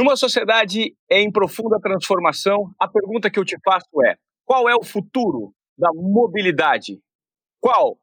Numa 0.00 0.16
sociedade 0.16 0.96
em 1.10 1.30
profunda 1.30 1.78
transformação, 1.78 2.72
a 2.80 2.88
pergunta 2.88 3.30
que 3.30 3.38
eu 3.38 3.44
te 3.44 3.58
faço 3.62 4.02
é: 4.02 4.16
qual 4.46 4.66
é 4.66 4.74
o 4.74 4.82
futuro 4.82 5.52
da 5.76 5.90
mobilidade? 5.92 6.98
Qual 7.60 7.98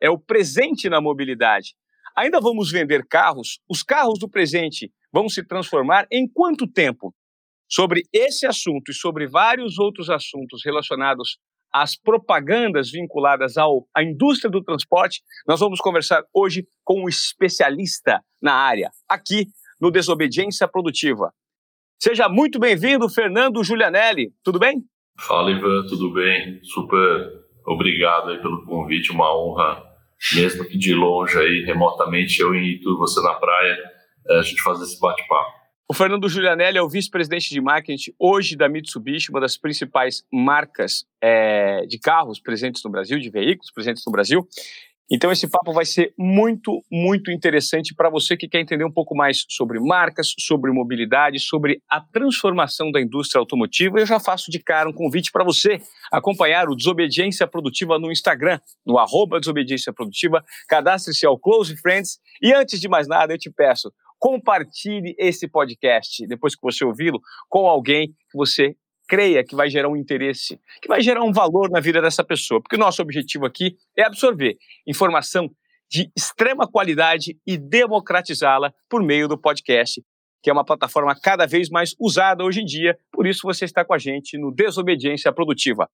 é 0.00 0.08
o 0.08 0.16
presente 0.16 0.88
na 0.88 1.00
mobilidade? 1.00 1.74
Ainda 2.16 2.40
vamos 2.40 2.70
vender 2.70 3.04
carros? 3.04 3.58
Os 3.68 3.82
carros 3.82 4.20
do 4.20 4.30
presente 4.30 4.92
vão 5.12 5.28
se 5.28 5.44
transformar 5.44 6.06
em 6.08 6.28
quanto 6.28 6.68
tempo? 6.68 7.12
Sobre 7.68 8.04
esse 8.12 8.46
assunto 8.46 8.92
e 8.92 8.94
sobre 8.94 9.26
vários 9.26 9.76
outros 9.76 10.08
assuntos 10.08 10.62
relacionados 10.64 11.36
às 11.72 11.96
propagandas 11.96 12.92
vinculadas 12.92 13.56
ao, 13.56 13.88
à 13.92 14.04
indústria 14.04 14.52
do 14.52 14.62
transporte, 14.62 15.20
nós 15.48 15.58
vamos 15.58 15.80
conversar 15.80 16.22
hoje 16.32 16.64
com 16.84 17.02
um 17.02 17.08
especialista 17.08 18.22
na 18.40 18.54
área, 18.54 18.92
aqui 19.08 19.48
no 19.80 19.90
Desobediência 19.90 20.68
Produtiva. 20.68 21.34
Seja 22.02 22.30
muito 22.30 22.58
bem-vindo, 22.58 23.10
Fernando 23.10 23.62
Giulianelli. 23.62 24.32
Tudo 24.42 24.58
bem? 24.58 24.82
Fala, 25.18 25.50
Ivan, 25.50 25.84
tudo 25.86 26.10
bem? 26.14 26.58
Super 26.62 27.30
obrigado 27.66 28.30
aí 28.30 28.38
pelo 28.40 28.64
convite, 28.64 29.12
uma 29.12 29.30
honra, 29.36 29.82
mesmo 30.34 30.64
que 30.64 30.78
de 30.78 30.94
longe 30.94 31.36
aí, 31.36 31.62
remotamente, 31.66 32.40
eu 32.40 32.54
em 32.54 32.70
Itu, 32.70 32.96
você 32.96 33.20
na 33.20 33.34
praia, 33.34 33.76
eh, 34.30 34.38
a 34.38 34.40
gente 34.40 34.62
fazer 34.62 34.84
esse 34.84 34.98
bate-papo. 34.98 35.60
O 35.90 35.92
Fernando 35.92 36.26
Giulianelli 36.26 36.78
é 36.78 36.82
o 36.82 36.88
vice-presidente 36.88 37.50
de 37.50 37.60
marketing 37.60 38.12
hoje 38.18 38.56
da 38.56 38.66
Mitsubishi, 38.66 39.30
uma 39.30 39.40
das 39.40 39.58
principais 39.58 40.24
marcas 40.32 41.04
é, 41.20 41.84
de 41.84 41.98
carros 41.98 42.40
presentes 42.40 42.82
no 42.82 42.90
Brasil, 42.90 43.18
de 43.18 43.28
veículos 43.28 43.70
presentes 43.70 44.02
no 44.06 44.12
Brasil. 44.12 44.48
Então, 45.12 45.32
esse 45.32 45.48
papo 45.48 45.72
vai 45.72 45.84
ser 45.84 46.14
muito, 46.16 46.84
muito 46.88 47.32
interessante 47.32 47.92
para 47.92 48.08
você 48.08 48.36
que 48.36 48.46
quer 48.46 48.60
entender 48.60 48.84
um 48.84 48.92
pouco 48.92 49.16
mais 49.16 49.44
sobre 49.48 49.80
marcas, 49.80 50.32
sobre 50.38 50.70
mobilidade, 50.70 51.40
sobre 51.40 51.82
a 51.88 52.00
transformação 52.00 52.92
da 52.92 53.00
indústria 53.00 53.40
automotiva. 53.40 53.98
Eu 53.98 54.06
já 54.06 54.20
faço 54.20 54.52
de 54.52 54.60
cara 54.60 54.88
um 54.88 54.92
convite 54.92 55.32
para 55.32 55.42
você 55.42 55.80
acompanhar 56.12 56.68
o 56.68 56.76
Desobediência 56.76 57.44
Produtiva 57.44 57.98
no 57.98 58.12
Instagram, 58.12 58.60
no 58.86 58.98
arroba 58.98 59.40
Desobediência 59.40 59.92
Produtiva. 59.92 60.44
Cadastre-se 60.68 61.26
ao 61.26 61.36
Close 61.36 61.76
Friends. 61.76 62.20
E 62.40 62.52
antes 62.52 62.80
de 62.80 62.88
mais 62.88 63.08
nada, 63.08 63.34
eu 63.34 63.38
te 63.38 63.50
peço, 63.50 63.92
compartilhe 64.16 65.16
esse 65.18 65.48
podcast, 65.48 66.24
depois 66.28 66.54
que 66.54 66.62
você 66.62 66.84
ouvi-lo, 66.84 67.20
com 67.48 67.66
alguém 67.66 68.08
que 68.30 68.36
você 68.36 68.76
creia 69.10 69.42
que 69.42 69.56
vai 69.56 69.68
gerar 69.68 69.88
um 69.88 69.96
interesse, 69.96 70.56
que 70.80 70.86
vai 70.86 71.00
gerar 71.00 71.24
um 71.24 71.32
valor 71.32 71.68
na 71.68 71.80
vida 71.80 72.00
dessa 72.00 72.22
pessoa. 72.22 72.62
Porque 72.62 72.76
o 72.76 72.78
nosso 72.78 73.02
objetivo 73.02 73.44
aqui 73.44 73.76
é 73.98 74.04
absorver 74.04 74.56
informação 74.86 75.50
de 75.90 76.08
extrema 76.16 76.70
qualidade 76.70 77.36
e 77.44 77.58
democratizá-la 77.58 78.72
por 78.88 79.02
meio 79.02 79.26
do 79.26 79.36
podcast, 79.36 80.00
que 80.40 80.48
é 80.48 80.52
uma 80.52 80.64
plataforma 80.64 81.12
cada 81.20 81.44
vez 81.44 81.68
mais 81.68 81.92
usada 81.98 82.44
hoje 82.44 82.60
em 82.60 82.64
dia. 82.64 82.96
Por 83.10 83.26
isso 83.26 83.40
você 83.42 83.64
está 83.64 83.84
com 83.84 83.92
a 83.92 83.98
gente 83.98 84.38
no 84.38 84.54
Desobediência 84.54 85.32
Produtiva. 85.32 85.90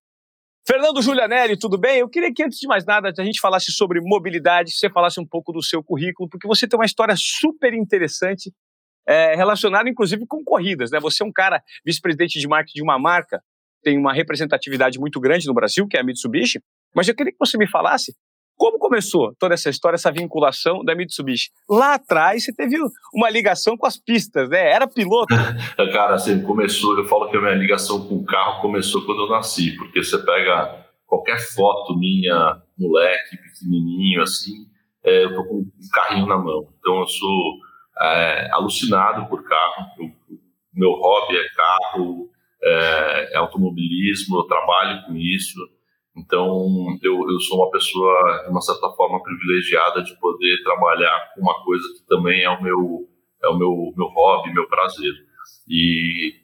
Fernando 0.68 1.00
Giulianelli, 1.00 1.56
tudo 1.58 1.78
bem? 1.78 2.00
Eu 2.00 2.10
queria 2.10 2.34
que, 2.34 2.42
antes 2.42 2.58
de 2.58 2.66
mais 2.66 2.84
nada, 2.84 3.10
a 3.16 3.24
gente 3.24 3.40
falasse 3.40 3.72
sobre 3.72 3.98
mobilidade, 4.02 4.72
você 4.72 4.90
falasse 4.90 5.18
um 5.18 5.26
pouco 5.26 5.52
do 5.52 5.62
seu 5.62 5.82
currículo, 5.82 6.28
porque 6.28 6.46
você 6.46 6.68
tem 6.68 6.78
uma 6.78 6.84
história 6.84 7.14
super 7.16 7.72
interessante 7.72 8.52
é, 9.06 9.34
relacionado 9.34 9.88
inclusive 9.88 10.26
com 10.26 10.42
corridas. 10.44 10.90
Né? 10.90 10.98
Você 11.00 11.22
é 11.22 11.26
um 11.26 11.32
cara 11.32 11.62
vice-presidente 11.84 12.38
de 12.38 12.48
marketing 12.48 12.78
de 12.78 12.82
uma 12.82 12.98
marca, 12.98 13.42
tem 13.82 13.98
uma 13.98 14.12
representatividade 14.12 14.98
muito 14.98 15.20
grande 15.20 15.46
no 15.46 15.54
Brasil, 15.54 15.86
que 15.86 15.96
é 15.96 16.00
a 16.00 16.04
Mitsubishi, 16.04 16.60
mas 16.94 17.06
eu 17.08 17.14
queria 17.14 17.32
que 17.32 17.38
você 17.38 17.56
me 17.56 17.68
falasse 17.68 18.14
como 18.56 18.78
começou 18.78 19.34
toda 19.38 19.52
essa 19.54 19.68
história, 19.68 19.96
essa 19.96 20.10
vinculação 20.10 20.82
da 20.82 20.94
Mitsubishi? 20.94 21.50
Lá 21.68 21.94
atrás 21.94 22.44
você 22.44 22.54
teve 22.54 22.76
uma 23.12 23.28
ligação 23.28 23.76
com 23.76 23.86
as 23.86 23.98
pistas, 23.98 24.48
né? 24.48 24.72
Era 24.72 24.88
piloto. 24.88 25.34
Cara, 25.92 26.14
assim, 26.14 26.42
começou, 26.42 26.96
eu 26.96 27.04
falo 27.06 27.28
que 27.28 27.36
a 27.36 27.40
minha 27.40 27.54
ligação 27.54 28.08
com 28.08 28.16
o 28.16 28.24
carro 28.24 28.62
começou 28.62 29.04
quando 29.04 29.24
eu 29.24 29.28
nasci, 29.28 29.76
porque 29.76 30.02
você 30.02 30.18
pega 30.18 30.86
qualquer 31.06 31.38
foto 31.38 31.96
minha, 31.98 32.60
moleque, 32.78 33.36
pequenininho, 33.36 34.22
assim, 34.22 34.66
é, 35.04 35.24
eu 35.24 35.34
tô 35.34 35.44
com 35.44 35.56
um 35.56 35.70
carrinho 35.92 36.26
na 36.26 36.38
mão. 36.38 36.66
Então 36.78 37.00
eu 37.00 37.06
sou 37.06 37.58
é, 38.00 38.50
alucinado 38.52 39.28
por 39.28 39.42
carro. 39.44 39.86
Eu, 39.98 40.10
meu 40.72 40.92
hobby 40.92 41.36
é 41.38 41.48
carro, 41.48 42.30
é, 42.62 43.32
é, 43.32 43.36
automobilismo, 43.36 44.38
eu 44.38 44.44
trabalho 44.44 45.06
com 45.06 45.16
isso. 45.16 45.58
Então, 46.16 46.98
eu, 47.02 47.30
eu 47.30 47.40
sou 47.40 47.58
uma 47.58 47.70
pessoa, 47.70 48.42
de 48.44 48.50
uma 48.50 48.60
certa 48.60 48.88
forma, 48.90 49.22
privilegiada 49.22 50.02
de 50.02 50.18
poder 50.18 50.62
trabalhar 50.62 51.32
com 51.34 51.42
uma 51.42 51.62
coisa 51.62 51.86
que 51.94 52.06
também 52.06 52.42
é 52.42 52.50
o 52.50 52.62
meu, 52.62 53.08
é 53.42 53.48
o 53.48 53.58
meu, 53.58 53.92
meu 53.96 54.06
hobby, 54.06 54.52
meu 54.52 54.66
prazer. 54.66 55.12
E 55.68 56.34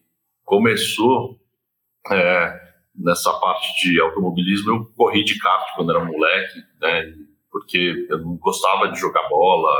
começou 0.44 1.38
é, 2.10 2.60
nessa 2.94 3.32
parte 3.40 3.68
de 3.82 4.00
automobilismo, 4.00 4.72
eu 4.72 4.84
corri 4.96 5.24
de 5.24 5.38
kart 5.38 5.74
quando 5.74 5.90
era 5.90 6.04
moleque, 6.04 6.58
né, 6.80 7.14
porque 7.50 8.06
eu 8.08 8.18
não 8.18 8.36
gostava 8.36 8.88
de 8.88 8.98
jogar 8.98 9.28
bola, 9.28 9.72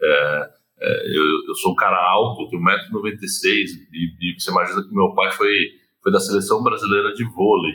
é, 0.00 0.50
eu, 0.82 1.24
eu, 1.48 1.54
sou 1.54 1.72
um 1.72 1.76
cara 1.76 1.96
alto, 1.96 2.48
tenho 2.48 2.62
1,96m, 2.62 3.86
e, 3.92 4.30
e 4.30 4.40
você 4.40 4.50
imagina 4.50 4.82
que 4.82 4.94
meu 4.94 5.14
pai 5.14 5.30
foi, 5.32 5.54
foi 6.02 6.10
da 6.10 6.18
seleção 6.18 6.62
brasileira 6.62 7.14
de 7.14 7.24
vôlei. 7.24 7.74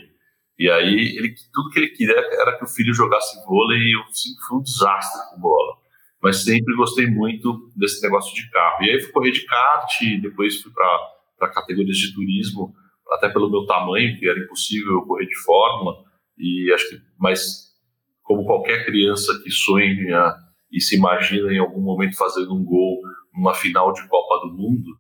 E 0.59 0.69
aí, 0.69 1.16
ele, 1.16 1.35
tudo 1.53 1.69
que 1.69 1.79
ele 1.79 1.90
queria 1.90 2.16
era 2.16 2.57
que 2.57 2.66
o 2.66 2.67
filho 2.67 2.94
jogasse 2.94 3.38
vôlei 3.46 3.78
e 3.78 3.96
eu 3.96 4.01
sempre 4.12 4.44
fui 4.47 4.57
um 4.57 4.63
desastre 4.63 5.29
com 5.29 5.40
bola. 5.40 5.78
Mas 6.22 6.44
sempre 6.44 6.75
gostei 6.75 7.06
muito 7.06 7.72
desse 7.75 8.01
negócio 8.01 8.34
de 8.35 8.50
carro. 8.50 8.84
E 8.84 8.90
aí, 8.90 9.01
fui 9.01 9.12
correr 9.12 9.31
de 9.31 9.46
kart, 9.46 10.00
depois 10.22 10.62
fui 10.62 10.72
para 10.72 11.50
categorias 11.53 11.97
de 11.97 12.13
turismo, 12.13 12.73
até 13.12 13.29
pelo 13.29 13.51
meu 13.51 13.66
tamanho, 13.66 14.17
que 14.17 14.28
era 14.28 14.40
impossível 14.40 14.94
eu 14.94 15.01
correr 15.03 15.28
de 15.28 15.35
fórmula. 15.44 16.03
E 16.38 16.72
acho 16.73 16.90
que, 16.90 17.01
mas 17.19 17.67
como 18.23 18.44
qualquer 18.44 18.85
criança 18.85 19.40
que 19.44 19.51
sonha 19.51 20.34
e 20.77 20.81
se 20.81 20.95
imagina 20.95 21.51
em 21.51 21.57
algum 21.57 21.81
momento 21.81 22.15
fazendo 22.15 22.53
um 22.53 22.63
gol 22.63 23.01
numa 23.33 23.53
final 23.53 23.91
de 23.91 24.07
Copa 24.07 24.47
do 24.47 24.53
Mundo, 24.53 24.97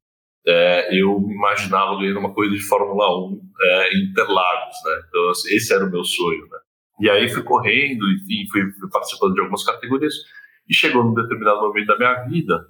é, 0.47 0.99
eu 0.99 1.19
me 1.19 1.35
imaginava 1.35 1.97
ganhando 1.97 2.19
uma 2.19 2.33
corrida 2.33 2.55
de 2.55 2.63
Fórmula 2.63 3.27
1 3.27 3.41
é, 3.61 3.93
em 3.93 4.09
Interlagos, 4.09 4.75
né? 4.85 5.01
Então, 5.07 5.29
assim, 5.29 5.55
esse 5.55 5.73
era 5.73 5.85
o 5.85 5.91
meu 5.91 6.03
sonho, 6.03 6.41
né? 6.49 6.57
E 6.99 7.09
aí 7.09 7.29
fui 7.29 7.43
correndo, 7.43 8.09
enfim, 8.11 8.47
fui, 8.51 8.89
participando 8.91 9.35
de 9.35 9.41
algumas 9.41 9.63
categorias 9.63 10.13
e 10.67 10.73
chegou 10.73 11.03
num 11.03 11.13
determinado 11.13 11.61
momento 11.61 11.87
da 11.87 11.97
minha 11.97 12.23
vida 12.25 12.65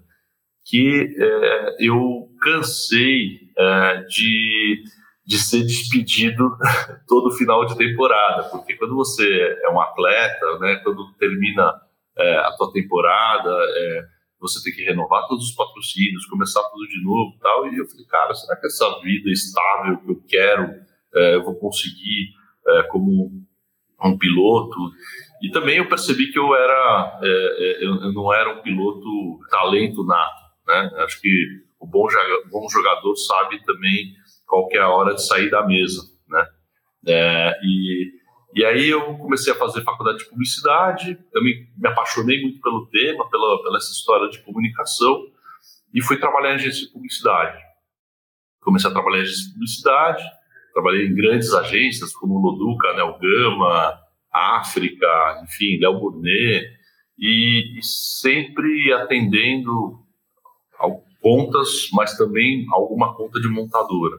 que 0.66 1.16
é, 1.17 1.75
eu 1.79 2.28
cansei 2.41 3.40
é, 3.57 4.01
de, 4.01 4.84
de 5.25 5.38
ser 5.38 5.62
despedido 5.63 6.57
todo 7.07 7.31
final 7.38 7.66
de 7.66 7.78
temporada, 7.78 8.50
porque 8.50 8.75
quando 8.75 8.96
você 8.96 9.25
é 9.63 9.69
um 9.69 9.79
atleta, 9.79 10.59
né, 10.59 10.75
quando 10.84 11.13
termina 11.13 11.87
é, 12.19 12.38
a 12.38 12.51
tua 12.57 12.72
temporada, 12.72 13.50
é, 13.50 14.05
você 14.39 14.61
tem 14.63 14.73
que 14.73 14.83
renovar 14.83 15.28
todos 15.28 15.50
os 15.50 15.55
patrocínios, 15.55 16.25
começar 16.28 16.61
tudo 16.69 16.88
de 16.88 17.03
novo 17.03 17.38
tal. 17.41 17.72
E 17.72 17.78
eu 17.78 17.88
falei, 17.88 18.05
cara, 18.05 18.33
será 18.33 18.55
que 18.55 18.67
essa 18.67 19.00
vida 19.01 19.29
estável 19.29 19.97
que 19.97 20.11
eu 20.11 20.23
quero, 20.28 20.75
é, 21.16 21.35
eu 21.35 21.44
vou 21.44 21.55
conseguir 21.55 22.33
é, 22.67 22.83
como 22.83 23.31
um 24.03 24.17
piloto? 24.17 24.78
E 25.41 25.50
também 25.50 25.78
eu 25.78 25.88
percebi 25.88 26.31
que 26.31 26.39
eu 26.39 26.55
era, 26.55 27.19
é, 27.22 27.28
é, 27.28 27.85
eu, 27.85 28.13
não 28.13 28.34
era 28.34 28.53
um 28.53 28.61
piloto 28.61 29.39
talento 29.49 30.03
nato, 30.03 30.44
né? 30.67 30.91
Acho 30.97 31.19
que 31.22 31.63
o 31.79 31.85
bom, 31.85 32.07
bom 32.51 32.69
jogador 32.69 33.16
sabe 33.16 33.63
também 33.63 34.13
qual 34.45 34.67
é 34.72 34.79
a 34.79 34.89
hora 34.89 35.13
de 35.13 35.25
sair 35.25 35.49
da 35.49 35.66
mesa, 35.66 36.01
né? 36.28 36.47
e 37.63 38.16
e 38.57 38.66
aí 38.66 38.88
eu 38.88 39.16
comecei 39.19 39.53
a 39.53 39.56
fazer 39.56 39.84
faculdade 39.84 40.18
de 40.18 40.25
publicidade, 40.25 41.16
também 41.31 41.69
me 41.78 41.88
apaixonei 41.88 42.41
muito 42.41 42.59
pelo 42.59 42.88
tema, 42.88 43.29
pela, 43.29 43.62
pela 43.62 43.78
essa 43.78 43.91
história 43.91 44.28
de 44.31 44.40
comunicação, 44.40 45.28
e 45.94 46.01
fui 46.01 46.18
trabalhar 46.18 46.53
em 46.53 46.56
agência 46.56 46.88
de 46.88 46.91
publicidade. 46.91 47.56
Comecei 48.59 48.90
a 48.90 48.94
trabalhar 48.94 49.20
em 49.20 49.22
agência 49.22 49.46
de 49.46 49.53
publicidade, 49.53 50.23
trabalhei 50.73 51.05
em 51.05 51.14
grandes 51.14 51.53
agências 51.53 52.11
como 52.14 52.40
Loduca, 52.40 52.96
Nelgama, 52.96 53.99
África, 54.34 55.43
enfim, 55.43 55.78
Léo 55.79 55.99
Burnet, 55.99 56.66
e, 57.16 57.78
e 57.78 57.84
sempre 57.84 58.91
atendendo 58.93 60.03
contas, 61.22 61.90
mas 61.93 62.17
também 62.17 62.66
alguma 62.72 63.14
conta 63.14 63.40
de 63.40 63.49
montadora. 63.49 64.17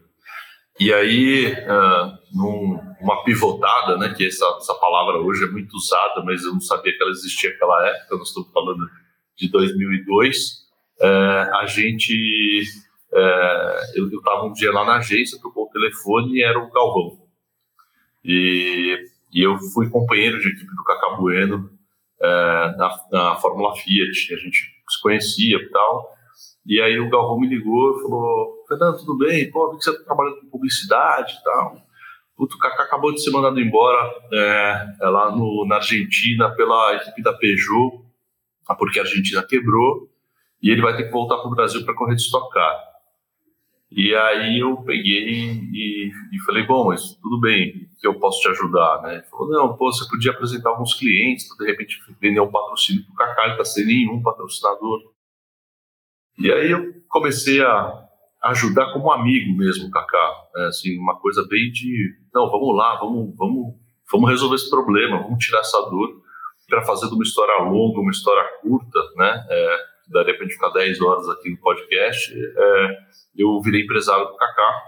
E 0.80 0.92
aí, 0.92 1.52
uh, 1.52 2.18
num, 2.32 2.78
uma 3.00 3.24
pivotada, 3.24 3.96
né, 3.96 4.14
que 4.14 4.26
essa, 4.26 4.46
essa 4.58 4.74
palavra 4.74 5.18
hoje 5.18 5.44
é 5.44 5.48
muito 5.48 5.74
usada, 5.76 6.22
mas 6.24 6.44
eu 6.44 6.52
não 6.52 6.60
sabia 6.60 6.96
que 6.96 7.02
ela 7.02 7.10
existia 7.10 7.50
naquela 7.50 7.88
época, 7.88 8.16
nós 8.16 8.28
estamos 8.28 8.52
falando 8.52 8.88
de 9.36 9.50
2002, 9.50 10.36
uh, 11.00 11.56
a 11.56 11.66
gente, 11.66 12.62
uh, 13.12 13.96
eu 13.96 14.06
estava 14.06 14.44
um 14.44 14.52
dia 14.52 14.72
lá 14.72 14.84
na 14.84 14.98
agência, 14.98 15.40
tocou 15.42 15.64
o 15.66 15.70
telefone 15.70 16.36
e 16.36 16.44
era 16.44 16.58
o 16.58 16.70
Galvão. 16.70 17.26
E, 18.24 19.04
e 19.32 19.42
eu 19.42 19.58
fui 19.74 19.90
companheiro 19.90 20.38
de 20.40 20.48
equipe 20.48 20.76
do 20.76 20.84
Cacá 20.84 21.16
Bueno 21.16 21.70
na, 22.20 23.04
na 23.12 23.36
Fórmula 23.36 23.74
Fiat, 23.76 24.34
a 24.34 24.36
gente 24.36 24.58
se 24.88 25.00
conhecia 25.00 25.56
e 25.56 25.68
tal, 25.70 26.17
e 26.68 26.82
aí 26.82 27.00
o 27.00 27.08
Galvão 27.08 27.40
me 27.40 27.48
ligou 27.48 27.96
e 27.96 28.02
falou, 28.02 28.64
Fernando, 28.68 28.98
tudo 28.98 29.16
bem? 29.16 29.50
Pô, 29.50 29.72
vi 29.72 29.78
que 29.78 29.84
você 29.84 29.90
está 29.90 30.04
trabalhando 30.04 30.40
com 30.40 30.50
publicidade 30.50 31.32
e 31.32 31.42
tal. 31.42 31.80
O 32.36 32.46
Kaká 32.46 32.82
acabou 32.82 33.10
de 33.10 33.22
ser 33.22 33.30
mandado 33.30 33.58
embora 33.58 34.14
é, 34.30 34.86
é 35.00 35.08
lá 35.08 35.34
no, 35.34 35.64
na 35.66 35.76
Argentina 35.76 36.50
pela 36.50 36.94
equipe 36.96 37.22
da 37.22 37.32
Peugeot, 37.32 38.04
porque 38.78 38.98
a 38.98 39.02
Argentina 39.02 39.42
quebrou, 39.42 40.10
e 40.62 40.70
ele 40.70 40.82
vai 40.82 40.94
ter 40.94 41.04
que 41.04 41.10
voltar 41.10 41.38
para 41.38 41.48
o 41.48 41.54
Brasil 41.54 41.82
para 41.86 41.94
correr 41.94 42.14
de 42.14 42.20
Stock. 42.20 42.54
E 43.90 44.14
aí 44.14 44.60
eu 44.60 44.76
peguei 44.82 45.26
e, 45.72 46.10
e, 46.32 46.38
falei, 46.44 46.64
bom, 46.64 46.88
mas 46.88 47.14
tudo 47.14 47.40
bem, 47.40 47.88
que 47.98 48.06
eu 48.06 48.20
posso 48.20 48.42
te 48.42 48.48
ajudar, 48.48 49.00
né? 49.02 49.14
Ele 49.14 49.22
falou, 49.22 49.48
não, 49.48 49.74
pô, 49.74 49.90
você 49.90 50.06
podia 50.06 50.32
apresentar 50.32 50.68
alguns 50.68 50.92
clientes 50.92 51.48
de 51.58 51.64
repente 51.64 51.98
vender 52.20 52.40
um 52.40 52.50
patrocínio 52.50 53.02
para 53.04 53.12
o 53.12 53.16
Kaká, 53.16 53.42
ele 53.44 53.52
está 53.52 53.64
sem 53.64 53.86
nenhum 53.86 54.20
patrocinador. 54.20 55.17
E 56.38 56.52
aí 56.52 56.70
eu 56.70 56.94
comecei 57.08 57.60
a 57.62 58.08
ajudar 58.44 58.92
como 58.92 59.10
amigo 59.10 59.56
mesmo 59.56 59.90
Kaká, 59.90 60.32
né? 60.54 60.66
assim, 60.66 60.96
uma 60.98 61.18
coisa 61.18 61.44
bem 61.48 61.70
de, 61.72 62.14
não, 62.32 62.48
vamos 62.48 62.76
lá, 62.76 62.96
vamos, 63.00 63.34
vamos, 63.36 63.74
vamos 64.10 64.30
resolver 64.30 64.54
esse 64.54 64.70
problema, 64.70 65.22
vamos 65.22 65.44
tirar 65.44 65.60
essa 65.60 65.80
dor 65.90 66.22
para 66.68 66.82
fazer 66.82 67.06
uma 67.06 67.22
história 67.22 67.62
longa, 67.64 68.00
uma 68.00 68.10
história 68.10 68.44
curta, 68.60 69.00
né? 69.16 69.46
É, 69.48 69.76
daria 70.08 70.34
para 70.34 70.44
a 70.44 70.48
gente 70.48 70.54
ficar 70.54 70.70
10 70.70 71.00
horas 71.00 71.28
aqui 71.30 71.50
no 71.50 71.58
podcast. 71.58 72.32
É, 72.34 72.98
eu 73.36 73.60
virei 73.62 73.82
empresário 73.82 74.26
do 74.26 74.36
Kaká 74.36 74.82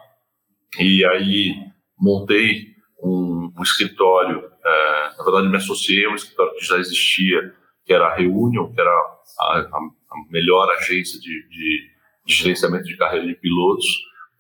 e 0.79 1.05
aí 1.05 1.55
montei 1.99 2.75
um, 3.03 3.51
um 3.59 3.63
escritório. 3.63 4.51
É, 4.65 5.11
na 5.17 5.25
verdade, 5.25 5.49
me 5.49 5.57
associei 5.57 6.05
a 6.05 6.11
um 6.11 6.15
escritório 6.15 6.55
que 6.55 6.65
já 6.65 6.77
existia, 6.77 7.55
que 7.85 7.93
era 7.93 8.09
a 8.09 8.15
Reunion, 8.15 8.73
que 8.73 8.81
era 8.81 8.91
a, 8.91 9.59
a, 9.59 9.81
a 10.11 10.33
melhor 10.33 10.69
agência 10.73 11.21
de, 11.21 11.49
de, 11.49 11.91
de, 12.27 12.35
gerenciamento 12.35 12.85
de 12.85 12.97
carreira 12.97 13.27
de 13.27 13.35
pilotos, 13.35 13.87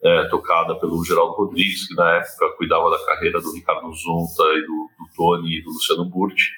é, 0.03 0.25
tocada 0.29 0.75
pelo 0.77 1.05
Geraldo 1.05 1.35
Rodrigues, 1.35 1.87
que 1.87 1.95
na 1.95 2.17
época 2.17 2.57
cuidava 2.57 2.91
da 2.91 3.05
carreira 3.05 3.41
do 3.41 3.53
Ricardo 3.53 3.93
Zonta 3.93 4.43
e 4.55 4.63
do, 4.63 4.91
do 4.99 5.15
Tony 5.15 5.59
e 5.59 5.63
do 5.63 5.71
Luciano 5.71 6.05
Burti. 6.07 6.51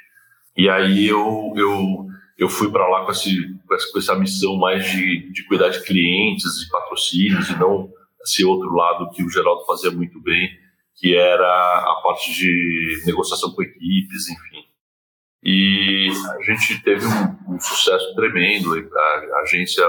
E 0.56 0.68
aí 0.68 1.08
eu, 1.08 1.52
eu, 1.56 2.06
eu 2.38 2.48
fui 2.48 2.70
para 2.70 2.86
lá 2.88 3.04
com, 3.04 3.10
esse, 3.10 3.54
com 3.66 3.98
essa 3.98 4.14
missão 4.14 4.56
mais 4.56 4.88
de, 4.90 5.32
de 5.32 5.44
cuidar 5.44 5.70
de 5.70 5.82
clientes, 5.82 6.60
de 6.60 6.70
patrocínios, 6.70 7.48
e 7.50 7.58
não 7.58 7.90
esse 8.22 8.44
outro 8.44 8.72
lado 8.72 9.10
que 9.10 9.22
o 9.22 9.28
Geraldo 9.28 9.64
fazia 9.64 9.90
muito 9.90 10.20
bem, 10.20 10.48
que 10.96 11.14
era 11.14 11.44
a 11.44 12.00
parte 12.02 12.32
de 12.32 13.02
negociação 13.04 13.50
com 13.52 13.62
equipes, 13.62 14.28
enfim. 14.28 14.51
E 15.44 16.08
a 16.38 16.42
gente 16.42 16.82
teve 16.82 17.04
um, 17.04 17.54
um 17.54 17.60
sucesso 17.60 18.14
tremendo. 18.14 18.72
A, 18.72 19.38
a 19.38 19.40
agência 19.42 19.84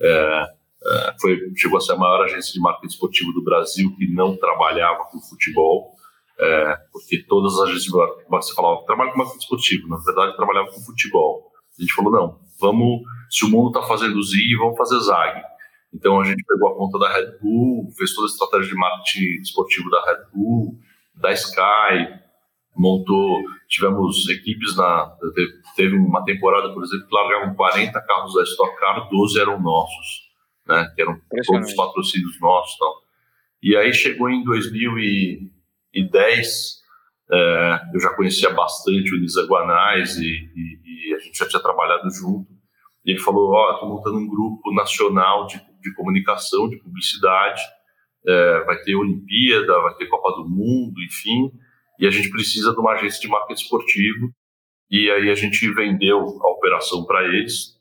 é, 0.00 0.44
é, 0.84 1.14
foi, 1.20 1.38
chegou 1.56 1.78
a 1.78 1.80
ser 1.80 1.92
a 1.92 1.96
maior 1.96 2.24
agência 2.24 2.52
de 2.52 2.60
marketing 2.60 2.86
esportivo 2.86 3.32
do 3.32 3.44
Brasil 3.44 3.94
que 3.96 4.12
não 4.12 4.36
trabalhava 4.36 5.04
com 5.04 5.20
futebol, 5.20 5.94
é, 6.38 6.76
porque 6.92 7.18
todas 7.28 7.54
as 7.54 7.68
agências 7.68 7.84
de 7.84 7.90
marketing, 7.92 8.28
você 8.28 8.54
falava, 8.54 8.84
trabalha 8.86 9.12
com 9.12 9.18
marketing 9.18 9.38
esportivo, 9.38 9.88
na 9.88 9.98
verdade 9.98 10.36
trabalhava 10.36 10.68
com 10.68 10.80
futebol. 10.80 11.52
A 11.78 11.82
gente 11.82 11.94
falou, 11.94 12.12
não, 12.12 12.40
vamos, 12.60 13.02
se 13.30 13.44
o 13.44 13.48
mundo 13.48 13.68
está 13.68 13.86
fazendo 13.86 14.22
ZIG, 14.22 14.56
vamos 14.56 14.76
fazer 14.76 14.98
ZAG. 15.00 15.42
Então 15.94 16.20
a 16.20 16.24
gente 16.24 16.44
pegou 16.44 16.68
a 16.68 16.76
conta 16.76 16.98
da 16.98 17.12
Red 17.12 17.38
Bull, 17.40 17.88
fez 17.96 18.14
toda 18.14 18.26
a 18.26 18.30
estratégia 18.30 18.68
de 18.68 18.74
marketing 18.74 19.40
esportivo 19.42 19.88
da 19.90 20.04
Red 20.04 20.24
Bull, 20.34 20.78
da 21.14 21.32
Sky, 21.32 22.18
montou, 22.78 23.42
tivemos 23.68 24.28
equipes 24.28 24.76
na, 24.76 25.12
teve 25.74 25.96
uma 25.96 26.24
temporada, 26.24 26.72
por 26.72 26.84
exemplo, 26.84 27.08
que 27.08 27.14
largavam 27.14 27.52
40 27.54 28.00
carros 28.00 28.34
da 28.34 28.44
Stock 28.44 28.78
Car, 28.78 29.08
12 29.10 29.40
eram 29.40 29.60
nossos, 29.60 30.28
né, 30.66 30.88
que 30.94 31.02
eram 31.02 31.20
todos 31.28 31.70
os 31.70 31.74
patrocínios 31.74 32.40
nossos 32.40 32.78
tal. 32.78 33.02
E 33.60 33.76
aí 33.76 33.92
chegou 33.92 34.30
em 34.30 34.44
2010, 34.44 36.78
é, 37.30 37.80
eu 37.92 38.00
já 38.00 38.14
conhecia 38.14 38.48
bastante 38.50 39.14
o 39.14 39.20
Nisa 39.20 39.44
Guanais 39.46 40.16
e, 40.16 40.50
e, 40.54 41.10
e, 41.10 41.14
a 41.14 41.18
gente 41.18 41.36
já 41.36 41.46
tinha 41.48 41.60
trabalhado 41.60 42.08
junto. 42.10 42.48
E 43.04 43.10
ele 43.10 43.20
falou: 43.20 43.50
Ó, 43.50 43.68
oh, 43.68 43.74
estou 43.74 43.88
montando 43.88 44.18
um 44.18 44.28
grupo 44.28 44.72
nacional 44.72 45.46
de, 45.46 45.60
de 45.80 45.92
comunicação, 45.94 46.68
de 46.68 46.78
publicidade. 46.78 47.60
É, 48.26 48.64
vai 48.64 48.80
ter 48.82 48.94
Olimpíada, 48.94 49.80
vai 49.80 49.94
ter 49.94 50.06
Copa 50.06 50.30
do 50.36 50.48
Mundo, 50.48 51.02
enfim. 51.02 51.50
E 51.98 52.06
a 52.06 52.10
gente 52.10 52.30
precisa 52.30 52.72
de 52.72 52.78
uma 52.78 52.92
agência 52.92 53.20
de 53.20 53.28
marketing 53.28 53.62
esportivo. 53.62 54.32
E 54.90 55.10
aí 55.10 55.30
a 55.30 55.34
gente 55.34 55.68
vendeu 55.74 56.18
a 56.18 56.50
operação 56.50 57.04
para 57.04 57.24
eles. 57.24 57.76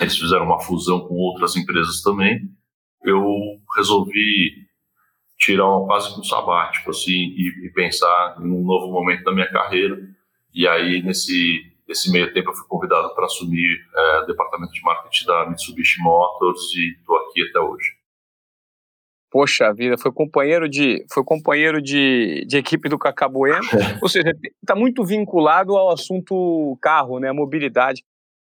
Eles 0.00 0.16
fizeram 0.16 0.46
uma 0.46 0.60
fusão 0.60 1.06
com 1.06 1.14
outras 1.14 1.54
empresas 1.54 2.00
também. 2.00 2.50
Eu 3.04 3.24
resolvi 3.76 4.66
tirar 5.38 5.68
uma, 5.68 5.86
quase 5.86 6.18
um 6.18 6.24
sabático 6.24 6.90
assim 6.90 7.12
e, 7.12 7.66
e, 7.66 7.70
pensar 7.72 8.36
em 8.40 8.46
um 8.46 8.64
novo 8.64 8.90
momento 8.92 9.24
da 9.24 9.32
minha 9.32 9.50
carreira. 9.50 10.00
E 10.54 10.66
aí 10.66 11.02
nesse 11.02 12.10
meio 12.10 12.32
tempo 12.32 12.50
eu 12.50 12.54
fui 12.54 12.66
convidado 12.68 13.14
para 13.14 13.26
assumir 13.26 13.78
é, 13.94 14.20
o 14.20 14.26
departamento 14.26 14.72
de 14.72 14.82
marketing 14.82 15.26
da 15.26 15.50
Mitsubishi 15.50 16.00
Motors 16.00 16.72
e 16.74 16.96
estou 16.98 17.16
aqui 17.16 17.42
até 17.42 17.60
hoje. 17.60 18.01
Poxa 19.32 19.72
vida, 19.72 19.96
foi 19.96 20.12
companheiro 20.12 20.68
de 20.68 21.06
foi 21.10 21.24
companheiro 21.24 21.80
de, 21.80 22.44
de 22.46 22.58
equipe 22.58 22.86
do 22.86 22.98
Cacá 22.98 23.26
Bueno, 23.26 23.62
ou 24.02 24.08
seja, 24.08 24.30
está 24.60 24.76
muito 24.76 25.02
vinculado 25.02 25.74
ao 25.74 25.90
assunto 25.90 26.78
carro, 26.82 27.18
né, 27.18 27.32
mobilidade. 27.32 28.04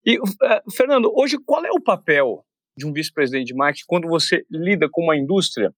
E 0.03 0.19
uh, 0.19 0.73
Fernando, 0.75 1.13
hoje 1.15 1.37
qual 1.45 1.63
é 1.63 1.71
o 1.71 1.81
papel 1.81 2.43
de 2.75 2.87
um 2.87 2.93
vice-presidente 2.93 3.49
de 3.49 3.55
marketing 3.55 3.85
quando 3.87 4.09
você 4.09 4.47
lida 4.51 4.89
com 4.91 5.03
uma 5.03 5.15
indústria 5.15 5.71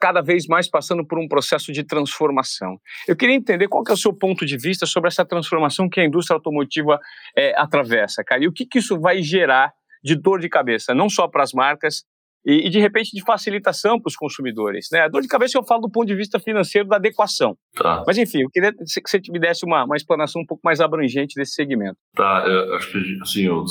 cada 0.00 0.20
vez 0.20 0.46
mais 0.48 0.68
passando 0.68 1.06
por 1.06 1.18
um 1.18 1.28
processo 1.28 1.70
de 1.72 1.84
transformação. 1.84 2.80
Eu 3.06 3.14
queria 3.14 3.36
entender 3.36 3.68
qual 3.68 3.84
que 3.84 3.92
é 3.92 3.94
o 3.94 3.98
seu 3.98 4.12
ponto 4.12 4.46
de 4.46 4.56
vista 4.56 4.86
sobre 4.86 5.08
essa 5.08 5.24
transformação 5.24 5.88
que 5.88 6.00
a 6.00 6.04
indústria 6.04 6.34
automotiva 6.34 6.98
é, 7.36 7.54
atravessa, 7.56 8.24
cara, 8.24 8.42
e 8.42 8.48
o 8.48 8.52
que, 8.52 8.66
que 8.66 8.78
isso 8.78 8.98
vai 8.98 9.22
gerar 9.22 9.72
de 10.02 10.16
dor 10.16 10.40
de 10.40 10.48
cabeça, 10.48 10.94
não 10.94 11.10
só 11.10 11.28
para 11.28 11.42
as 11.42 11.52
marcas, 11.52 12.04
e, 12.44 12.66
e, 12.66 12.70
de 12.70 12.78
repente 12.78 13.10
de 13.12 13.22
facilitação 13.22 14.00
para 14.00 14.08
os 14.08 14.16
consumidores. 14.16 14.88
Né? 14.92 15.00
A 15.00 15.08
dor 15.08 15.22
de 15.22 15.28
cabeça 15.28 15.58
eu 15.58 15.64
falo 15.64 15.82
do 15.82 15.90
ponto 15.90 16.06
de 16.06 16.14
vista 16.14 16.38
financeiro 16.38 16.88
da 16.88 16.96
adequação. 16.96 17.56
Tá. 17.74 18.02
Mas 18.06 18.18
enfim, 18.18 18.42
eu 18.42 18.50
queria 18.50 18.72
que 18.72 18.84
você 18.86 19.20
me 19.30 19.38
desse 19.38 19.64
uma, 19.64 19.84
uma 19.84 19.96
explanação 19.96 20.42
um 20.42 20.46
pouco 20.46 20.62
mais 20.64 20.80
abrangente 20.80 21.34
desse 21.34 21.52
segmento. 21.52 21.96
Tá, 22.14 22.44
eu 22.46 22.74
acho 22.76 22.90
que 22.90 23.18
assim, 23.22 23.46
a 23.46 23.62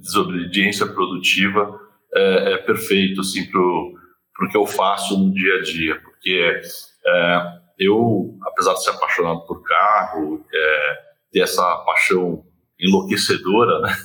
desobediência 0.00 0.86
produtiva 0.86 1.80
é, 2.14 2.52
é 2.52 2.58
perfeito 2.58 3.20
assim, 3.20 3.50
para 3.50 3.60
para 4.38 4.46
o 4.46 4.50
que 4.50 4.56
eu 4.56 4.66
faço 4.66 5.18
no 5.18 5.34
dia 5.34 5.56
a 5.56 5.62
dia, 5.62 6.00
porque 6.00 6.62
é, 7.04 7.42
eu, 7.76 8.38
apesar 8.46 8.74
de 8.74 8.84
ser 8.84 8.90
apaixonado 8.90 9.44
por 9.46 9.62
carro, 9.64 10.44
é, 10.54 10.98
ter 11.32 11.40
essa 11.40 11.76
paixão 11.84 12.44
enlouquecedora, 12.78 13.80
né? 13.80 13.96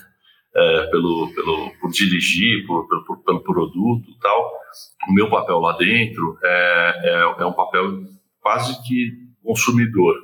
É, 0.56 0.88
pelo, 0.88 1.34
pelo, 1.34 1.72
por 1.82 1.90
dirigir, 1.90 2.66
por, 2.68 2.88
pelo, 2.88 3.24
pelo 3.24 3.40
produto 3.42 4.08
e 4.08 4.20
tal, 4.20 4.52
o 5.10 5.14
meu 5.14 5.28
papel 5.30 5.58
lá 5.60 5.76
dentro 5.76 6.38
é, 6.44 7.02
é, 7.04 7.42
é, 7.42 7.46
um 7.46 7.54
papel 7.54 8.04
quase 8.40 8.82
que 8.84 9.12
consumidor, 9.44 10.16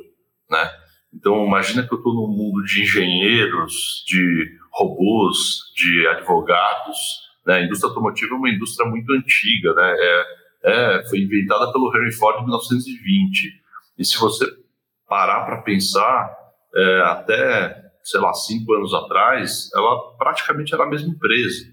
né? 0.49 0.71
Então, 1.11 1.45
imagina 1.45 1.87
que 1.87 1.91
eu 1.91 1.97
estou 1.97 2.13
num 2.13 2.27
mundo 2.27 2.63
de 2.63 2.83
engenheiros, 2.83 4.03
de 4.07 4.55
robôs, 4.71 5.73
de 5.75 6.07
advogados, 6.07 6.97
né? 7.45 7.55
A 7.55 7.63
indústria 7.63 7.89
automotiva 7.89 8.35
é 8.35 8.37
uma 8.37 8.49
indústria 8.49 8.87
muito 8.87 9.11
antiga, 9.11 9.73
né? 9.73 9.95
É, 9.97 10.25
é, 10.63 11.03
foi 11.09 11.19
inventada 11.19 11.71
pelo 11.71 11.91
Henry 11.95 12.11
Ford 12.13 12.39
em 12.39 12.45
1920. 12.45 13.61
E 13.97 14.05
se 14.05 14.17
você 14.19 14.45
parar 15.07 15.45
para 15.45 15.61
pensar, 15.61 16.35
é, 16.75 17.01
até, 17.01 17.88
sei 18.09 18.19
lá, 18.19 18.33
cinco 18.33 18.73
anos 18.73 18.91
atrás, 18.91 19.69
ela 19.75 20.15
praticamente 20.17 20.73
era 20.73 20.83
a 20.83 20.89
mesma 20.89 21.09
empresa. 21.09 21.71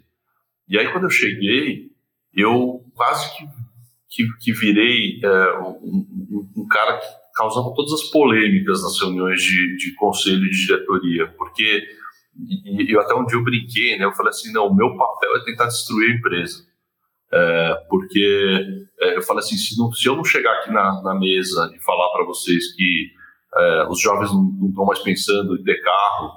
E 0.69 0.79
aí, 0.79 0.93
quando 0.93 1.05
eu 1.05 1.11
cheguei, 1.11 1.91
eu 2.35 2.85
quase 2.95 3.35
que, 3.35 3.49
que, 4.11 4.29
que 4.41 4.53
virei 4.53 5.19
é, 5.25 5.59
um, 5.59 6.47
um, 6.55 6.67
cara 6.69 6.99
que 6.99 7.07
causava 7.35 7.73
todas 7.75 7.93
as 7.93 8.11
polêmicas 8.11 8.83
nas 8.83 9.01
reuniões 9.01 9.43
de, 9.43 9.77
de 9.79 9.95
conselho 9.95 10.45
e 10.45 10.51
de 10.51 10.67
diretoria, 10.67 11.27
porque 11.39 11.87
e, 12.39 12.93
e 12.93 12.99
até 12.99 13.15
um 13.15 13.25
dia 13.25 13.39
eu 13.39 13.45
brinquei, 13.45 13.97
né? 13.99 14.05
Eu 14.05 14.13
falei 14.13 14.29
assim, 14.29 14.53
não, 14.53 14.67
o 14.67 14.75
meu 14.75 14.95
papel 14.95 15.37
é 15.37 15.45
tentar 15.45 15.67
destruir 15.69 16.11
a 16.11 16.15
empresa. 16.15 16.67
É, 17.33 17.75
porque 17.89 18.87
é, 19.01 19.17
eu 19.17 19.23
falei 19.23 19.43
assim, 19.43 19.57
se, 19.57 19.79
não, 19.79 19.91
se, 19.91 20.07
eu 20.07 20.15
não 20.15 20.25
chegar 20.25 20.53
aqui 20.59 20.71
na, 20.71 21.03
na 21.03 21.15
mesa 21.15 21.73
e 21.75 21.83
falar 21.83 22.11
para 22.11 22.27
vocês 22.27 22.75
que 22.75 23.11
é, 23.59 23.87
os 23.89 24.01
jovens 24.01 24.33
não 24.33 24.69
estão 24.69 24.85
mais 24.85 24.99
pensando 25.01 25.57
em 25.57 25.63
ter 25.63 25.81
carro, 25.83 26.33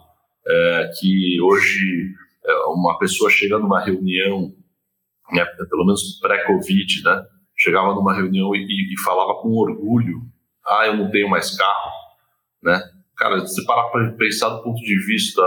é, 0.47 0.91
que 0.99 1.41
hoje 1.41 2.13
é, 2.45 2.53
uma 2.67 2.97
pessoa 2.97 3.29
chega 3.29 3.59
numa 3.59 3.79
reunião, 3.79 4.53
né, 5.31 5.45
pelo 5.69 5.85
menos 5.85 6.19
pré-Covid, 6.21 7.03
né, 7.03 7.25
chegava 7.57 7.93
numa 7.93 8.15
reunião 8.15 8.55
e, 8.55 8.93
e, 8.93 8.99
falava 9.03 9.41
com 9.41 9.49
orgulho, 9.49 10.21
ah, 10.65 10.87
eu 10.87 10.95
não 10.95 11.11
tenho 11.11 11.29
mais 11.29 11.57
carro, 11.57 11.91
né? 12.63 12.81
Cara, 13.15 13.45
se 13.45 13.65
parar 13.65 13.89
para 13.89 14.11
pensar 14.13 14.49
do 14.49 14.63
ponto 14.63 14.79
de 14.81 15.05
vista 15.05 15.41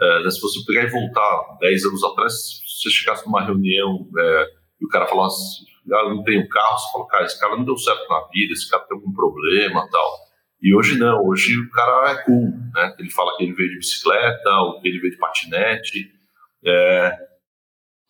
é, 0.00 0.30
se 0.30 0.40
você 0.40 0.64
pegar 0.64 0.84
e 0.84 0.90
voltar 0.90 1.58
10 1.60 1.84
anos 1.84 2.04
atrás, 2.04 2.32
se 2.32 2.82
você 2.82 2.90
chegasse 2.90 3.26
numa 3.26 3.44
reunião 3.44 4.08
é, 4.16 4.46
e 4.80 4.86
o 4.86 4.88
cara 4.88 5.06
fala 5.06 5.26
assim, 5.26 5.64
ah, 5.92 6.08
não 6.08 6.22
tem 6.22 6.42
um 6.42 6.48
carro, 6.48 6.78
você 6.78 6.92
fala, 6.92 7.06
cara, 7.08 7.24
esse 7.24 7.38
cara 7.38 7.56
não 7.56 7.64
deu 7.64 7.76
certo 7.76 8.08
na 8.08 8.26
vida, 8.32 8.52
esse 8.52 8.70
cara 8.70 8.84
tem 8.84 8.96
algum 8.96 9.12
problema 9.12 9.86
tal. 9.90 10.29
E 10.62 10.74
hoje 10.74 10.98
não, 10.98 11.24
hoje 11.26 11.58
o 11.58 11.70
cara 11.70 12.12
é 12.12 12.22
cool, 12.24 12.52
né? 12.74 12.94
Ele 12.98 13.10
fala 13.10 13.34
que 13.36 13.44
ele 13.44 13.54
veio 13.54 13.70
de 13.70 13.78
bicicleta, 13.78 14.50
ou 14.60 14.80
que 14.80 14.88
ele 14.88 14.98
veio 14.98 15.12
de 15.12 15.18
patinete. 15.18 16.12
É... 16.64 17.30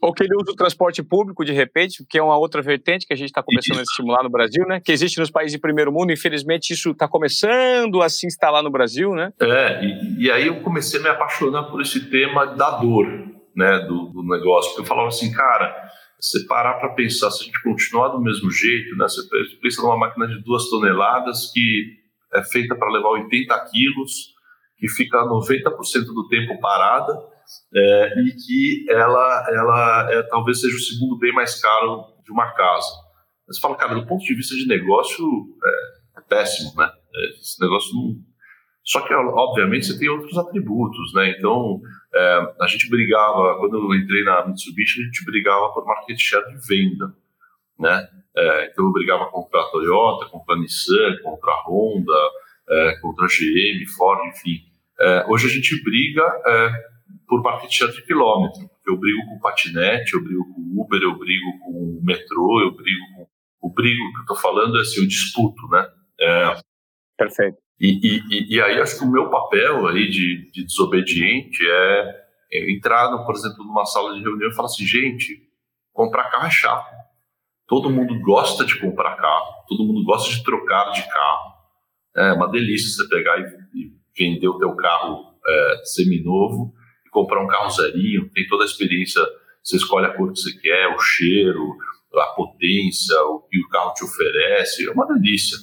Ou 0.02 0.12
que 0.12 0.25
ele 0.25 0.35
usa 0.35 0.50
o 0.50 0.57
transporte 0.57 1.02
público 1.02 1.45
de 1.45 1.52
repente, 1.52 2.04
que 2.09 2.19
é 2.19 2.23
uma 2.23 2.37
outra 2.37 2.62
vertente 2.62 3.07
que 3.07 3.12
a 3.12 3.16
gente 3.16 3.28
está 3.28 3.42
começando 3.42 3.75
isso. 3.75 3.80
a 3.80 3.92
estimular 3.92 4.23
no 4.23 4.30
Brasil, 4.30 4.66
né? 4.66 4.80
Que 4.80 4.90
existe 4.90 5.21
nos 5.21 5.30
países 5.30 5.52
de 5.52 5.61
primeiro 5.61 5.92
mundo, 5.92 6.11
infelizmente 6.11 6.73
isso 6.73 6.90
está 6.90 7.07
começando 7.07 8.02
a 8.02 8.09
se 8.09 8.26
instalar 8.26 8.62
no 8.62 8.71
Brasil, 8.71 9.14
né? 9.14 9.33
É, 9.40 9.85
e, 9.85 10.25
e, 10.25 10.30
aí 10.30 10.47
eu 10.47 10.62
comecei 10.62 10.99
a 10.99 11.02
me 11.02 11.09
apaixonar 11.11 11.64
por 11.64 11.83
esse 11.83 12.09
tema 12.11 12.47
da 12.47 12.78
dor, 12.78 13.07
né? 13.54 13.78
Do, 13.80 14.07
do 14.07 14.23
negócio, 14.25 14.71
porque 14.71 14.83
eu 14.83 14.87
falava 14.87 15.09
assim, 15.09 15.30
cara, 15.33 15.90
você 16.19 16.47
parar 16.47 16.75
para 16.75 16.95
pensar, 16.95 17.30
se 17.30 17.42
a 17.42 17.45
gente 17.45 17.62
continuar 17.62 18.09
do 18.09 18.21
mesmo 18.21 18.50
jeito, 18.50 18.97
né? 18.97 19.07
Você 19.07 19.23
pensa 19.62 19.83
numa 19.83 19.99
máquina 19.99 20.26
de 20.26 20.42
duas 20.42 20.69
toneladas 20.71 21.52
que 21.52 22.00
é 22.34 22.42
feita 22.42 22.75
para 22.75 22.92
levar 22.92 23.10
80 23.10 23.54
quilos, 23.70 24.34
que 24.78 24.88
fica 24.88 25.18
90% 25.18 26.04
do 26.06 26.28
tempo 26.28 26.58
parada 26.60 27.12
é, 27.75 28.20
e 28.20 28.32
que 28.32 28.90
ela, 28.90 29.46
ela 29.50 30.12
é, 30.12 30.22
talvez 30.25 30.60
seja 30.60 30.76
o 30.76 30.80
segundo 30.80 31.18
bem 31.18 31.32
mais 31.32 31.60
caro 31.60 32.04
de 32.25 32.32
uma 32.32 32.52
casa. 32.52 32.88
Você 33.46 33.60
fala, 33.60 33.76
cara, 33.76 33.94
do 33.94 34.06
ponto 34.06 34.25
de 34.25 34.34
vista 34.34 34.54
de 34.54 34.66
negócio, 34.66 35.26
é, 35.64 36.20
é 36.20 36.22
péssimo, 36.22 36.72
né? 36.76 36.90
É, 37.14 37.30
esse 37.30 37.60
negócio 37.60 37.92
não... 37.94 38.30
Só 38.82 39.00
que, 39.02 39.12
obviamente, 39.12 39.87
você 39.87 39.99
tem 39.99 40.08
outros 40.08 40.38
atributos, 40.38 41.12
né? 41.14 41.34
Então, 41.37 41.80
é, 42.14 42.54
a 42.60 42.66
gente 42.66 42.88
brigava, 42.88 43.58
quando 43.58 43.76
eu 43.76 43.94
entrei 43.94 44.25
na 44.25 44.46
Mitsubishi, 44.46 45.02
a 45.02 45.04
gente 45.04 45.25
brigava 45.25 45.72
por 45.72 45.84
market 45.84 46.18
share 46.18 46.49
de 46.49 46.66
venda, 46.66 47.14
né? 47.78 48.08
É, 48.37 48.66
então 48.66 48.87
eu 48.87 48.92
brigava 48.92 49.26
contra 49.26 49.60
a 49.60 49.64
Toyota, 49.64 50.30
contra 50.30 50.54
a 50.54 50.58
Nissan, 50.58 51.16
contra 51.22 51.50
a 51.50 51.62
Honda, 51.66 52.30
é, 52.68 53.00
contra 53.00 53.25
a 53.25 53.28
GM, 53.28 53.87
Ford, 53.96 54.20
enfim. 54.28 54.60
É, 55.00 55.26
hoje 55.28 55.46
a 55.46 55.50
gente 55.50 55.82
briga 55.82 56.22
é, 56.46 56.70
por 57.26 57.42
market 57.42 57.70
share 57.70 57.92
de 57.92 58.02
quilômetro. 58.02 58.68
Eu 58.87 58.96
brigo 58.96 59.25
com 59.26 59.37
o 59.37 59.40
patinete, 59.40 60.14
eu 60.14 60.22
brigo 60.22 60.44
com 60.54 60.60
o 60.60 60.82
Uber, 60.82 61.00
eu 61.02 61.18
brigo 61.18 61.58
com 61.60 61.70
o 61.70 62.00
metrô, 62.02 62.60
eu 62.60 62.72
brigo 62.72 63.04
com... 63.16 63.26
O 63.62 63.72
brigo 63.72 64.12
que 64.12 64.18
eu 64.18 64.22
estou 64.22 64.37
falando 64.37 64.78
é 64.78 64.80
assim, 64.80 65.02
eu 65.02 65.06
disputo, 65.06 65.68
né? 65.68 65.87
É. 66.18 66.60
Perfeito. 67.16 67.58
E, 67.78 67.99
e, 68.02 68.56
e, 68.56 68.60
aí 68.60 68.78
acho 68.78 68.99
que 68.99 69.04
o 69.04 69.10
meu 69.10 69.30
papel 69.30 69.87
aí 69.87 70.08
de, 70.08 70.50
de 70.50 70.64
desobediente 70.64 71.58
é, 71.66 72.25
é 72.52 72.72
entrar, 72.72 73.10
no, 73.10 73.25
por 73.25 73.34
exemplo, 73.34 73.64
numa 73.64 73.87
sala 73.87 74.14
de 74.14 74.22
reunião 74.22 74.50
e 74.50 74.54
falar 74.54 74.66
assim, 74.66 74.84
gente, 74.84 75.49
comprar 75.92 76.30
carro 76.30 76.46
é 76.46 76.50
chato. 76.50 76.90
Todo 77.71 77.89
mundo 77.89 78.19
gosta 78.19 78.65
de 78.65 78.81
comprar 78.81 79.15
carro, 79.15 79.65
todo 79.69 79.85
mundo 79.85 80.03
gosta 80.03 80.29
de 80.29 80.43
trocar 80.43 80.91
de 80.91 81.09
carro. 81.09 81.53
É 82.17 82.33
uma 82.33 82.50
delícia 82.50 82.91
você 82.91 83.09
pegar 83.09 83.39
e, 83.39 83.45
e 83.79 83.93
vender 84.19 84.49
o 84.49 84.59
teu 84.59 84.75
carro 84.75 85.37
é, 85.47 85.81
seminovo 85.85 86.75
e 87.07 87.11
comprar 87.11 87.41
um 87.41 87.47
carro 87.47 87.71
zerinho, 87.71 88.29
tem 88.35 88.45
toda 88.49 88.65
a 88.65 88.67
experiência, 88.67 89.23
você 89.62 89.77
escolhe 89.77 90.07
a 90.07 90.17
cor 90.17 90.33
que 90.33 90.41
você 90.41 90.53
quer, 90.59 90.89
o 90.89 90.99
cheiro, 90.99 91.77
a 92.12 92.27
potência, 92.35 93.17
o 93.27 93.43
que 93.49 93.61
o 93.61 93.69
carro 93.69 93.95
te 93.95 94.03
oferece, 94.03 94.89
é 94.89 94.91
uma 94.91 95.07
delícia. 95.07 95.57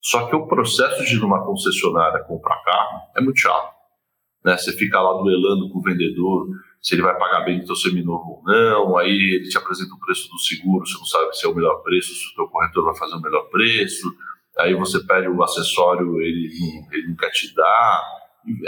Só 0.00 0.28
que 0.28 0.34
o 0.34 0.46
processo 0.46 1.04
de 1.04 1.16
ir 1.16 1.20
numa 1.20 1.44
concessionária 1.44 2.24
comprar 2.24 2.56
carro 2.64 3.00
é 3.14 3.20
muito 3.20 3.38
chato. 3.38 3.70
Né? 4.42 4.56
Você 4.56 4.72
fica 4.72 4.98
lá 4.98 5.12
duelando 5.12 5.70
com 5.70 5.78
o 5.78 5.82
vendedor, 5.82 6.48
se 6.80 6.94
ele 6.94 7.02
vai 7.02 7.16
pagar 7.18 7.40
bem 7.40 7.60
o 7.60 7.66
seu 7.66 7.76
seminovo 7.76 8.38
ou 8.38 8.42
não, 8.44 8.96
aí 8.96 9.10
ele 9.10 9.48
te 9.48 9.58
apresenta 9.58 9.94
o 9.94 10.00
preço 10.00 10.30
do 10.30 10.38
seguro, 10.38 10.86
você 10.86 10.96
não 10.98 11.04
sabe 11.04 11.36
se 11.36 11.44
é 11.44 11.48
o 11.48 11.54
melhor 11.54 11.82
preço, 11.82 12.14
se 12.14 12.32
o 12.32 12.36
teu 12.36 12.48
corretor 12.48 12.84
vai 12.84 12.96
fazer 12.96 13.16
o 13.16 13.20
melhor 13.20 13.42
preço, 13.50 14.10
aí 14.58 14.74
você 14.74 14.98
pede 15.04 15.28
o 15.28 15.42
acessório, 15.42 16.20
ele 16.22 16.50
ele 16.90 17.08
não 17.08 17.16
quer 17.16 17.30
te 17.30 17.54
dar, 17.54 18.02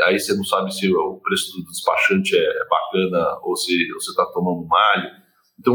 aí 0.04 0.18
você 0.18 0.34
não 0.34 0.44
sabe 0.44 0.72
se 0.74 0.92
o 0.94 1.20
preço 1.22 1.56
do 1.56 1.64
despachante 1.64 2.36
é 2.36 2.68
bacana 2.68 3.38
ou 3.42 3.56
se 3.56 3.72
você 3.94 4.10
está 4.10 4.26
tomando 4.26 4.66
malho. 4.66 5.10
Então, 5.58 5.74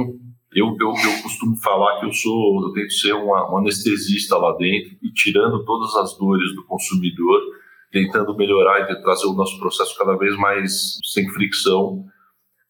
eu, 0.54 0.68
eu, 0.80 0.90
eu, 0.90 1.24
costumo 1.24 1.56
falar 1.58 2.00
que 2.00 2.06
eu 2.06 2.14
sou, 2.14 2.64
eu 2.64 2.74
tento 2.74 2.94
ser 2.94 3.14
uma, 3.14 3.52
um 3.52 3.58
anestesista 3.58 4.38
lá 4.38 4.56
dentro 4.58 4.96
e 5.02 5.12
tirando 5.12 5.66
todas 5.66 5.96
as 5.96 6.18
dores 6.18 6.56
do 6.56 6.66
consumidor, 6.66 7.42
tentando 7.92 8.36
melhorar 8.36 8.82
e 8.82 9.02
trazer 9.02 9.26
o 9.26 9.34
nosso 9.34 9.60
processo 9.60 9.98
cada 9.98 10.16
vez 10.16 10.38
mais 10.38 11.00
sem 11.04 11.28
fricção 11.30 12.06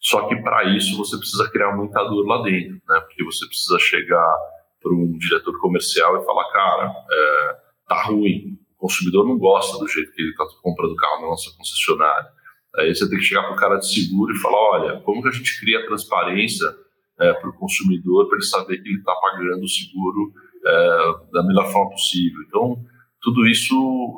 só 0.07 0.25
que 0.25 0.37
para 0.37 0.63
isso 0.73 0.95
você 0.95 1.17
precisa 1.17 1.51
criar 1.51 1.75
muita 1.75 2.01
dor 2.05 2.25
lá 2.25 2.41
dentro, 2.41 2.81
né? 2.87 2.99
Porque 3.01 3.25
você 3.25 3.45
precisa 3.45 3.77
chegar 3.77 4.37
para 4.81 4.93
um 4.93 5.17
diretor 5.17 5.59
comercial 5.59 6.15
e 6.15 6.25
falar, 6.25 6.49
cara, 6.49 6.95
é, 7.11 7.57
tá 7.89 8.03
ruim, 8.03 8.57
o 8.71 8.77
consumidor 8.77 9.27
não 9.27 9.37
gosta 9.37 9.77
do 9.77 9.85
jeito 9.85 10.13
que 10.13 10.21
ele 10.21 10.31
está 10.31 10.45
comprando 10.63 10.95
carro 10.95 11.23
na 11.23 11.27
nossa 11.27 11.51
concessionária. 11.57 12.29
Aí 12.77 12.95
você 12.95 13.09
tem 13.09 13.17
que 13.17 13.25
chegar 13.25 13.43
para 13.43 13.51
o 13.51 13.57
cara 13.57 13.75
de 13.79 13.93
seguro 13.93 14.33
e 14.33 14.39
falar, 14.39 14.57
olha, 14.57 15.01
como 15.01 15.21
que 15.21 15.27
a 15.27 15.31
gente 15.31 15.59
cria 15.59 15.85
transparência 15.85 16.73
é, 17.19 17.33
para 17.33 17.49
o 17.49 17.57
consumidor 17.57 18.29
para 18.29 18.37
ele 18.37 18.45
saber 18.45 18.81
que 18.81 18.87
ele 18.87 18.99
está 18.99 19.13
pagando 19.13 19.61
o 19.61 19.67
seguro 19.67 20.31
é, 20.65 21.31
da 21.33 21.43
melhor 21.43 21.69
forma 21.69 21.91
possível. 21.91 22.39
Então, 22.47 22.81
tudo 23.21 23.45
isso 23.45 23.75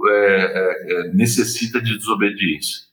é, 0.08 0.36
é, 0.36 0.93
é 0.93 1.13
necessita 1.13 1.81
de 1.81 1.98
desobediência. 1.98 2.89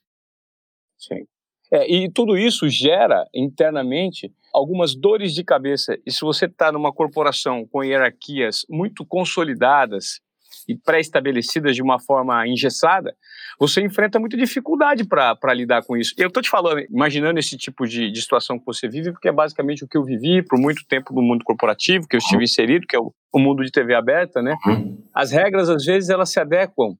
Sim. 0.96 1.26
É, 1.72 1.90
e 1.90 2.10
tudo 2.10 2.36
isso 2.36 2.68
gera 2.68 3.26
internamente 3.34 4.32
algumas 4.52 4.94
dores 4.94 5.34
de 5.34 5.44
cabeça. 5.44 5.98
E 6.06 6.10
se 6.10 6.20
você 6.20 6.46
está 6.46 6.72
numa 6.72 6.92
corporação 6.92 7.66
com 7.66 7.84
hierarquias 7.84 8.64
muito 8.70 9.04
consolidadas 9.04 10.20
e 10.68 10.74
pré-estabelecidas 10.74 11.76
de 11.76 11.82
uma 11.82 12.00
forma 12.00 12.46
engessada, 12.48 13.14
você 13.58 13.82
enfrenta 13.82 14.18
muita 14.18 14.36
dificuldade 14.36 15.04
para 15.04 15.54
lidar 15.54 15.82
com 15.84 15.96
isso. 15.96 16.14
Eu 16.16 16.28
estou 16.28 16.42
te 16.42 16.50
falando, 16.50 16.80
imaginando 16.90 17.38
esse 17.38 17.56
tipo 17.56 17.86
de, 17.86 18.10
de, 18.10 18.20
situação 18.20 18.58
que 18.58 18.66
você 18.66 18.88
vive, 18.88 19.12
porque 19.12 19.28
é 19.28 19.32
basicamente 19.32 19.84
o 19.84 19.88
que 19.88 19.96
eu 19.96 20.04
vivi 20.04 20.42
por 20.42 20.58
muito 20.58 20.84
tempo 20.86 21.14
no 21.14 21.22
mundo 21.22 21.44
corporativo, 21.44 22.08
que 22.08 22.16
eu 22.16 22.18
estive 22.18 22.44
inserido, 22.44 22.86
que 22.86 22.96
é 22.96 22.98
o, 22.98 23.12
o 23.32 23.38
mundo 23.38 23.64
de 23.64 23.70
TV 23.70 23.94
aberta, 23.94 24.42
né? 24.42 24.56
Uhum. 24.66 25.02
As 25.14 25.30
regras, 25.30 25.68
às 25.68 25.84
vezes, 25.84 26.10
elas 26.10 26.30
se 26.30 26.40
adequam 26.40 26.96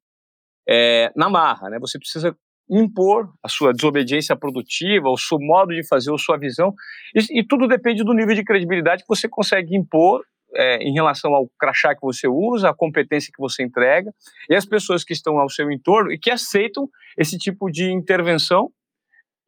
é, 0.68 1.12
na 1.16 1.28
marra, 1.28 1.68
né? 1.68 1.78
Você 1.80 1.99
precisa 1.99 2.37
impor 2.68 3.32
a 3.42 3.49
sua 3.49 3.73
desobediência 3.73 4.37
produtiva, 4.37 5.08
o 5.08 5.16
seu 5.16 5.38
modo 5.38 5.75
de 5.75 5.87
fazer, 5.87 6.11
ou 6.11 6.18
sua 6.18 6.37
visão, 6.37 6.75
e, 7.14 7.40
e 7.40 7.46
tudo 7.46 7.68
depende 7.68 8.02
do 8.02 8.12
nível 8.12 8.35
de 8.35 8.44
credibilidade 8.44 9.02
que 9.02 9.08
você 9.08 9.28
consegue 9.28 9.76
impor 9.76 10.23
é, 10.54 10.78
em 10.82 10.92
relação 10.92 11.35
ao 11.35 11.49
crachá 11.58 11.94
que 11.94 12.00
você 12.02 12.26
usa, 12.28 12.70
a 12.70 12.75
competência 12.75 13.32
que 13.35 13.40
você 13.40 13.62
entrega, 13.62 14.12
e 14.49 14.54
as 14.54 14.64
pessoas 14.64 15.04
que 15.04 15.12
estão 15.12 15.38
ao 15.38 15.49
seu 15.49 15.70
entorno 15.70 16.11
e 16.12 16.18
que 16.18 16.30
aceitam 16.30 16.88
esse 17.16 17.38
tipo 17.38 17.70
de 17.70 17.92
intervenção 17.92 18.70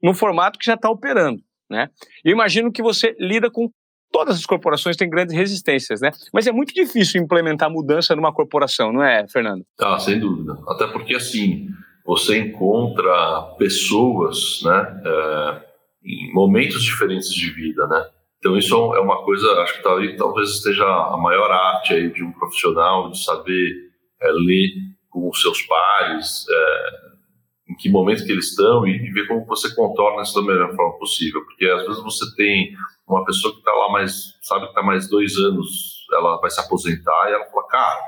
no 0.02 0.14
formato 0.14 0.58
que 0.58 0.66
já 0.66 0.75
está 0.75 0.90
operando. 0.90 1.42
Né? 1.70 1.88
Eu 2.25 2.32
imagino 2.32 2.72
que 2.72 2.82
você 2.82 3.14
lida 3.18 3.50
com 3.50 3.70
todas 4.10 4.37
as 4.37 4.46
corporações 4.46 4.96
têm 4.96 5.08
grandes 5.08 5.34
resistências, 5.34 6.00
né? 6.00 6.10
Mas 6.32 6.46
é 6.46 6.52
muito 6.52 6.72
difícil 6.72 7.20
implementar 7.20 7.70
mudança 7.70 8.16
numa 8.16 8.32
corporação, 8.32 8.90
não 8.90 9.02
é, 9.02 9.26
Fernando? 9.28 9.64
Ah, 9.78 9.98
sem 9.98 10.18
dúvida. 10.18 10.58
Até 10.66 10.87
porque 10.87 11.14
assim, 11.14 11.68
você 12.08 12.38
encontra 12.38 13.54
pessoas, 13.58 14.62
né, 14.64 15.02
é, 15.04 15.62
em 16.02 16.32
momentos 16.32 16.82
diferentes 16.82 17.28
de 17.28 17.50
vida, 17.50 17.86
né? 17.86 18.08
Então 18.38 18.56
isso 18.56 18.74
é 18.94 19.00
uma 19.00 19.22
coisa, 19.24 19.46
acho 19.60 19.76
que 19.76 19.82
talvez, 19.82 20.16
talvez 20.16 20.48
esteja 20.48 20.86
a 20.86 21.18
maior 21.18 21.50
arte 21.50 21.92
aí 21.92 22.10
de 22.10 22.24
um 22.24 22.32
profissional 22.32 23.10
de 23.10 23.22
saber 23.22 23.90
é, 24.22 24.30
ler 24.30 24.70
com 25.10 25.28
os 25.28 25.38
seus 25.42 25.60
pares, 25.60 26.46
é, 26.48 27.72
em 27.72 27.76
que 27.76 27.90
momento 27.90 28.24
que 28.24 28.32
eles 28.32 28.52
estão 28.52 28.86
e, 28.86 28.92
e, 28.92 29.12
ver 29.12 29.28
como 29.28 29.44
você 29.44 29.74
contorna 29.74 30.22
isso 30.22 30.40
da 30.40 30.46
melhor 30.46 30.74
forma 30.74 30.98
possível, 30.98 31.44
porque 31.44 31.66
às 31.66 31.86
vezes 31.86 32.02
você 32.02 32.24
tem 32.36 32.72
uma 33.06 33.22
pessoa 33.22 33.52
que 33.52 33.58
está 33.58 33.72
lá 33.72 33.92
mais, 33.92 34.34
sabe 34.40 34.62
que 34.62 34.70
está 34.70 34.82
mais 34.82 35.10
dois 35.10 35.36
anos, 35.36 36.06
ela 36.14 36.40
vai 36.40 36.48
se 36.48 36.58
aposentar 36.58 37.28
e 37.28 37.34
ela 37.34 37.44
fala, 37.50 37.66
cara, 37.66 38.00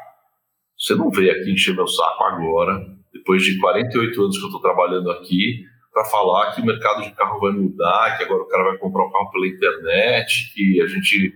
você 0.79 0.95
não 0.95 1.11
veio 1.11 1.33
aqui 1.33 1.53
encher 1.53 1.77
meu 1.77 1.87
saco 1.87 2.25
agora, 2.25 2.99
depois 3.13 3.43
de 3.43 3.59
48 3.59 4.21
anos 4.21 4.39
que 4.39 4.43
eu 4.43 4.49
estou 4.49 4.61
trabalhando 4.61 5.11
aqui, 5.11 5.65
para 5.93 6.05
falar 6.05 6.53
que 6.53 6.61
o 6.61 6.65
mercado 6.65 7.03
de 7.03 7.11
carro 7.13 7.41
vai 7.41 7.53
mudar, 7.53 8.17
que 8.17 8.25
agora 8.25 8.43
o 8.43 8.47
cara 8.47 8.65
vai 8.65 8.79
comprar 8.79 9.05
um 9.05 9.11
carro 9.11 9.31
pela 9.31 9.47
internet, 9.47 10.53
que 10.55 10.81
a 10.81 10.87
gente 10.87 11.35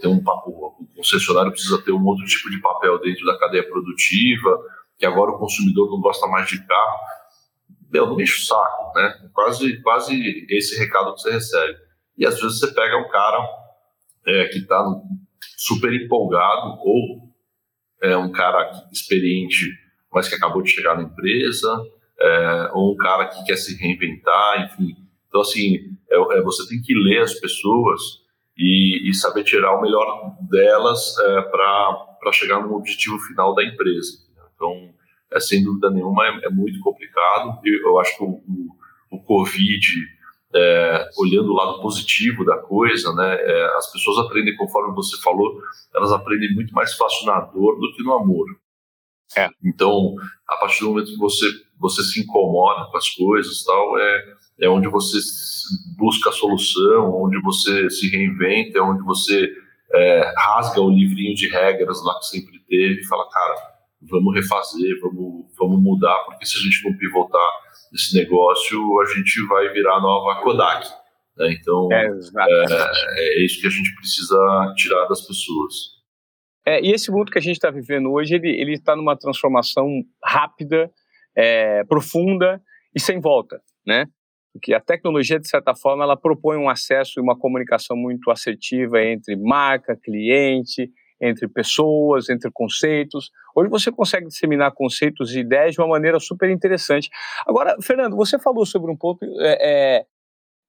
tem 0.00 0.10
um 0.10 0.22
papo, 0.22 0.50
o 0.50 0.86
concessionário 0.96 1.52
precisa 1.52 1.82
ter 1.82 1.92
um 1.92 2.04
outro 2.04 2.24
tipo 2.24 2.50
de 2.50 2.60
papel 2.60 2.98
dentro 3.00 3.24
da 3.26 3.38
cadeia 3.38 3.66
produtiva, 3.68 4.58
que 4.98 5.04
agora 5.04 5.32
o 5.32 5.38
consumidor 5.38 5.90
não 5.90 6.00
gosta 6.00 6.26
mais 6.26 6.48
de 6.48 6.64
carro. 6.66 6.98
Meu, 7.90 8.06
não 8.06 8.20
enche 8.20 8.42
o 8.42 8.44
saco, 8.44 8.92
né? 8.94 9.28
Quase, 9.32 9.80
quase 9.82 10.46
esse 10.50 10.78
recado 10.78 11.14
que 11.14 11.20
você 11.20 11.32
recebe. 11.32 11.76
E 12.16 12.26
às 12.26 12.40
vezes 12.40 12.58
você 12.58 12.72
pega 12.72 12.96
um 12.96 13.08
cara 13.08 13.38
é, 14.26 14.46
que 14.46 14.58
está 14.58 14.82
super 15.56 15.92
empolgado, 15.92 16.78
ou 16.80 17.26
é 18.02 18.16
um 18.16 18.32
cara 18.32 18.88
experiente 18.92 19.66
mas 20.16 20.30
que 20.30 20.34
acabou 20.34 20.62
de 20.62 20.70
chegar 20.70 20.96
na 20.96 21.02
empresa, 21.02 21.68
é, 22.18 22.70
ou 22.72 22.94
um 22.94 22.96
cara 22.96 23.26
que 23.26 23.44
quer 23.44 23.56
se 23.56 23.76
reinventar, 23.76 24.64
enfim. 24.64 24.96
Então, 25.28 25.42
assim, 25.42 25.76
é, 26.10 26.16
é, 26.16 26.40
você 26.40 26.66
tem 26.66 26.80
que 26.80 26.94
ler 26.94 27.20
as 27.20 27.34
pessoas 27.34 28.00
e, 28.56 29.10
e 29.10 29.12
saber 29.12 29.44
tirar 29.44 29.76
o 29.76 29.82
melhor 29.82 30.34
delas 30.48 31.14
é, 31.18 31.42
para 31.42 32.32
chegar 32.32 32.66
no 32.66 32.76
objetivo 32.76 33.18
final 33.18 33.54
da 33.54 33.62
empresa. 33.62 34.12
Então, 34.54 34.88
é, 35.34 35.38
sem 35.38 35.62
dúvida 35.62 35.90
nenhuma, 35.90 36.26
é, 36.26 36.46
é 36.46 36.48
muito 36.48 36.80
complicado. 36.80 37.60
Eu, 37.62 37.90
eu 37.90 38.00
acho 38.00 38.16
que 38.16 38.24
o, 38.24 38.28
o, 38.28 38.68
o 39.10 39.22
Covid, 39.22 39.86
é, 40.54 41.10
olhando 41.18 41.52
o 41.52 41.54
lado 41.54 41.82
positivo 41.82 42.42
da 42.42 42.56
coisa, 42.56 43.12
né, 43.14 43.34
é, 43.38 43.64
as 43.76 43.92
pessoas 43.92 44.16
aprendem, 44.24 44.56
conforme 44.56 44.94
você 44.94 45.20
falou, 45.20 45.60
elas 45.94 46.10
aprendem 46.10 46.54
muito 46.54 46.72
mais 46.72 46.94
fácil 46.94 47.26
na 47.26 47.38
dor 47.40 47.78
do 47.78 47.92
que 47.94 48.02
no 48.02 48.14
amor. 48.14 48.46
É. 49.36 49.48
Então, 49.64 50.14
a 50.48 50.56
partir 50.56 50.80
do 50.80 50.90
momento 50.90 51.12
que 51.12 51.18
você, 51.18 51.46
você 51.78 52.02
se 52.02 52.20
incomoda 52.20 52.90
com 52.90 52.96
as 52.96 53.08
coisas, 53.10 53.64
tal, 53.64 53.98
é, 53.98 54.24
é 54.60 54.68
onde 54.68 54.88
você 54.88 55.18
busca 55.96 56.30
a 56.30 56.32
solução, 56.32 57.22
onde 57.22 57.40
você 57.42 57.88
se 57.90 58.08
reinventa, 58.08 58.78
é 58.78 58.82
onde 58.82 59.02
você 59.02 59.50
é, 59.94 60.34
rasga 60.36 60.80
o 60.80 60.90
livrinho 60.90 61.34
de 61.34 61.48
regras 61.48 62.02
lá 62.04 62.18
que 62.18 62.26
sempre 62.26 62.58
teve 62.68 63.00
e 63.00 63.06
fala, 63.06 63.28
cara, 63.30 63.54
vamos 64.02 64.34
refazer, 64.34 65.00
vamos, 65.00 65.46
vamos 65.58 65.82
mudar, 65.82 66.16
porque 66.26 66.46
se 66.46 66.58
a 66.58 66.60
gente 66.60 66.88
não 66.88 66.96
pivotar 66.96 67.50
esse 67.92 68.14
negócio, 68.16 68.78
a 69.00 69.06
gente 69.06 69.46
vai 69.46 69.68
virar 69.72 70.00
nova 70.00 70.42
Kodak. 70.42 70.86
Né? 71.36 71.52
Então, 71.52 71.88
é, 71.92 72.06
é, 72.06 73.40
é, 73.40 73.44
isso 73.44 73.60
que 73.60 73.66
a 73.66 73.70
gente 73.70 73.94
precisa 73.96 74.74
tirar 74.76 75.06
das 75.06 75.20
pessoas. 75.20 75.95
É, 76.66 76.80
e 76.84 76.92
esse 76.92 77.10
mundo 77.12 77.30
que 77.30 77.38
a 77.38 77.42
gente 77.42 77.56
está 77.56 77.70
vivendo 77.70 78.10
hoje, 78.10 78.34
ele 78.34 78.72
está 78.72 78.96
numa 78.96 79.16
transformação 79.16 79.88
rápida, 80.24 80.90
é, 81.36 81.84
profunda 81.84 82.60
e 82.94 83.00
sem 83.00 83.20
volta, 83.20 83.60
né? 83.86 84.06
Porque 84.52 84.74
a 84.74 84.80
tecnologia, 84.80 85.38
de 85.38 85.48
certa 85.48 85.74
forma, 85.76 86.02
ela 86.02 86.16
propõe 86.16 86.56
um 86.56 86.68
acesso 86.68 87.20
e 87.20 87.22
uma 87.22 87.38
comunicação 87.38 87.96
muito 87.96 88.30
assertiva 88.30 89.02
entre 89.02 89.36
marca, 89.36 89.94
cliente, 89.94 90.90
entre 91.20 91.46
pessoas, 91.46 92.28
entre 92.28 92.50
conceitos. 92.50 93.30
Hoje 93.54 93.70
você 93.70 93.92
consegue 93.92 94.26
disseminar 94.26 94.72
conceitos 94.72 95.34
e 95.34 95.40
ideias 95.40 95.74
de 95.74 95.80
uma 95.80 95.88
maneira 95.88 96.18
super 96.18 96.50
interessante. 96.50 97.08
Agora, 97.46 97.76
Fernando, 97.82 98.16
você 98.16 98.38
falou 98.38 98.64
sobre 98.66 98.90
um 98.90 98.96
ponto 98.96 99.24
é, 99.40 99.98
é, 99.98 100.04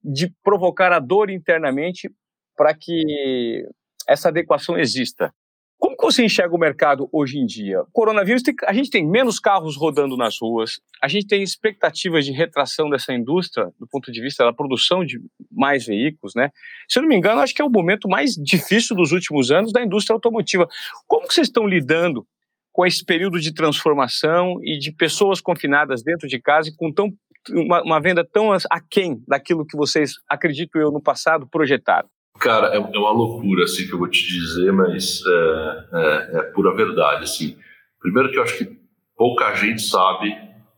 de 0.03 0.33
provocar 0.43 0.91
a 0.91 0.99
dor 0.99 1.29
internamente 1.29 2.09
para 2.55 2.73
que 2.73 3.65
essa 4.07 4.29
adequação 4.29 4.77
exista. 4.77 5.33
Como 5.79 5.95
que 5.95 6.03
você 6.03 6.25
enxerga 6.25 6.55
o 6.55 6.59
mercado 6.59 7.07
hoje 7.11 7.37
em 7.37 7.45
dia? 7.45 7.83
Coronavírus, 7.93 8.41
tem, 8.41 8.55
a 8.65 8.73
gente 8.73 8.89
tem 8.89 9.07
menos 9.07 9.39
carros 9.39 9.77
rodando 9.77 10.17
nas 10.17 10.35
ruas, 10.41 10.79
a 11.01 11.07
gente 11.07 11.27
tem 11.27 11.43
expectativas 11.43 12.25
de 12.25 12.31
retração 12.31 12.89
dessa 12.89 13.13
indústria 13.13 13.71
do 13.79 13.87
ponto 13.87 14.11
de 14.11 14.19
vista 14.19 14.43
da 14.43 14.51
produção 14.51 15.05
de 15.05 15.19
mais 15.51 15.85
veículos, 15.85 16.33
né? 16.33 16.49
Se 16.89 16.97
eu 16.97 17.03
não 17.03 17.09
me 17.09 17.15
engano, 17.15 17.41
acho 17.41 17.53
que 17.53 17.61
é 17.61 17.65
o 17.65 17.69
momento 17.69 18.09
mais 18.09 18.31
difícil 18.33 18.95
dos 18.95 19.11
últimos 19.11 19.51
anos 19.51 19.71
da 19.71 19.83
indústria 19.83 20.15
automotiva. 20.15 20.67
Como 21.05 21.27
que 21.27 21.33
vocês 21.33 21.47
estão 21.47 21.67
lidando 21.67 22.25
com 22.73 22.85
esse 22.85 23.05
período 23.05 23.39
de 23.39 23.53
transformação 23.53 24.59
e 24.63 24.79
de 24.79 24.91
pessoas 24.91 25.39
confinadas 25.39 26.01
dentro 26.01 26.27
de 26.27 26.39
casa 26.39 26.69
e 26.69 26.75
com 26.75 26.91
tão, 26.91 27.13
uma, 27.51 27.83
uma 27.83 28.01
venda 28.01 28.25
tão 28.25 28.49
aquém 28.69 29.21
daquilo 29.27 29.65
que 29.65 29.77
vocês, 29.77 30.13
acredito 30.27 30.77
eu, 30.79 30.91
no 30.91 31.01
passado 31.01 31.47
projetaram? 31.47 32.09
Cara, 32.39 32.73
é, 32.73 32.77
é 32.77 32.99
uma 32.99 33.11
loucura, 33.11 33.63
assim, 33.63 33.87
que 33.87 33.93
eu 33.93 33.99
vou 33.99 34.09
te 34.09 34.25
dizer, 34.25 34.71
mas 34.71 35.21
é, 35.25 35.85
é, 35.93 36.39
é 36.39 36.41
pura 36.53 36.75
verdade, 36.75 37.23
assim. 37.23 37.57
Primeiro 37.99 38.31
que 38.31 38.37
eu 38.37 38.43
acho 38.43 38.57
que 38.57 38.77
pouca 39.15 39.55
gente 39.55 39.81
sabe 39.81 40.35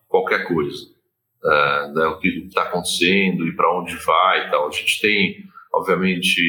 qualquer 0.08 0.48
coisa, 0.48 0.86
é, 1.44 1.92
né, 1.94 2.06
o 2.06 2.20
que 2.20 2.28
está 2.48 2.64
acontecendo 2.64 3.48
e 3.48 3.56
para 3.56 3.78
onde 3.78 3.96
vai 3.98 4.48
e 4.48 4.52
tal. 4.52 4.68
A 4.68 4.72
gente 4.72 5.02
tem, 5.02 5.44
obviamente, 5.74 6.42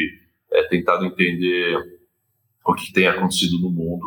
é, 0.53 0.63
tentado 0.65 1.05
entender 1.05 1.77
o 2.65 2.75
que 2.75 2.93
tem 2.93 3.07
acontecido 3.07 3.59
no 3.59 3.71
mundo 3.71 4.07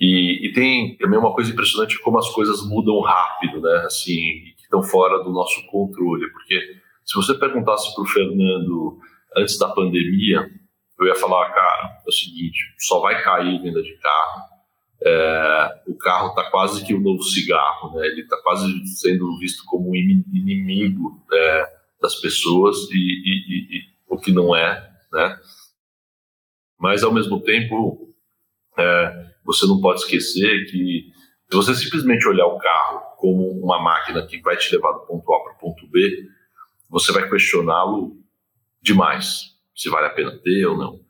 e, 0.00 0.46
e, 0.46 0.52
tem 0.54 0.96
também 0.96 1.18
uma 1.18 1.34
coisa 1.34 1.52
impressionante 1.52 2.00
como 2.00 2.18
as 2.18 2.30
coisas 2.30 2.66
mudam 2.66 3.00
rápido, 3.00 3.60
né, 3.60 3.82
assim, 3.84 4.14
que 4.56 4.62
estão 4.62 4.82
fora 4.82 5.22
do 5.22 5.30
nosso 5.30 5.66
controle, 5.66 6.30
porque 6.30 6.58
se 7.04 7.14
você 7.14 7.34
perguntasse 7.34 7.94
para 7.94 8.04
o 8.04 8.06
Fernando 8.06 8.98
antes 9.36 9.58
da 9.58 9.68
pandemia, 9.68 10.50
eu 10.98 11.06
ia 11.06 11.14
falar, 11.14 11.50
cara, 11.50 12.00
é 12.04 12.08
o 12.08 12.12
seguinte, 12.12 12.58
só 12.78 13.00
vai 13.00 13.22
cair 13.22 13.60
venda 13.62 13.82
de 13.82 13.96
carro. 13.96 14.50
É, 15.02 15.82
o 15.86 15.96
carro 15.96 16.28
está 16.28 16.50
quase 16.50 16.84
que 16.84 16.92
o 16.92 16.98
um 16.98 17.00
novo 17.00 17.22
cigarro, 17.22 17.96
né? 17.96 18.06
Ele 18.06 18.20
está 18.20 18.36
quase 18.42 18.86
sendo 18.86 19.38
visto 19.38 19.64
como 19.64 19.90
um 19.90 19.96
inimigo 19.96 21.24
é, 21.32 21.72
das 22.02 22.16
pessoas 22.16 22.76
e, 22.90 22.96
e, 22.96 23.78
e, 23.78 23.82
o 24.06 24.18
que 24.18 24.30
não 24.30 24.54
é, 24.54 24.92
né? 25.10 25.40
Mas 26.78 27.02
ao 27.02 27.12
mesmo 27.14 27.40
tempo, 27.40 28.14
é, 28.78 29.26
você 29.42 29.66
não 29.66 29.80
pode 29.80 30.00
esquecer 30.00 30.66
que 30.70 31.10
se 31.50 31.56
você 31.56 31.74
simplesmente 31.74 32.28
olhar 32.28 32.46
o 32.46 32.58
carro 32.58 33.00
como 33.16 33.50
uma 33.52 33.82
máquina 33.82 34.26
que 34.26 34.40
vai 34.40 34.56
te 34.56 34.74
levar 34.74 34.92
do 34.92 35.00
ponto 35.00 35.32
A 35.32 35.42
para 35.42 35.52
o 35.54 35.58
ponto 35.58 35.86
B, 35.88 36.28
você 36.90 37.10
vai 37.10 37.28
questioná-lo 37.28 38.19
demais, 38.82 39.54
se 39.74 39.88
vale 39.88 40.06
a 40.06 40.10
pena 40.10 40.38
ter 40.42 40.66
ou 40.66 40.76
não. 40.76 41.00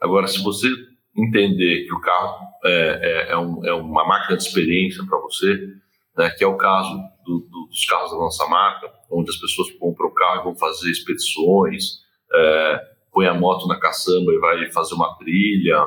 Agora, 0.00 0.26
se 0.26 0.42
você 0.42 0.68
entender 1.16 1.84
que 1.84 1.94
o 1.94 2.00
carro 2.00 2.46
é, 2.64 2.70
é, 2.70 3.32
é, 3.32 3.38
um, 3.38 3.64
é 3.64 3.72
uma 3.72 4.06
máquina 4.06 4.36
de 4.36 4.44
experiência 4.44 5.04
para 5.06 5.18
você, 5.18 5.68
né, 6.16 6.30
que 6.30 6.44
é 6.44 6.46
o 6.46 6.56
caso 6.56 6.96
do, 7.24 7.40
do, 7.40 7.66
dos 7.66 7.86
carros 7.86 8.10
da 8.10 8.16
nossa 8.16 8.46
marca, 8.46 8.90
onde 9.10 9.30
as 9.30 9.36
pessoas 9.36 9.70
compram 9.72 10.08
o 10.08 10.14
carro 10.14 10.40
e 10.40 10.44
vão 10.44 10.56
fazer 10.56 10.90
expedições, 10.90 12.00
é, 12.32 12.80
põe 13.12 13.26
a 13.26 13.34
moto 13.34 13.66
na 13.68 13.78
caçamba 13.78 14.32
e 14.32 14.38
vai 14.38 14.70
fazer 14.72 14.94
uma 14.94 15.16
trilha, 15.16 15.86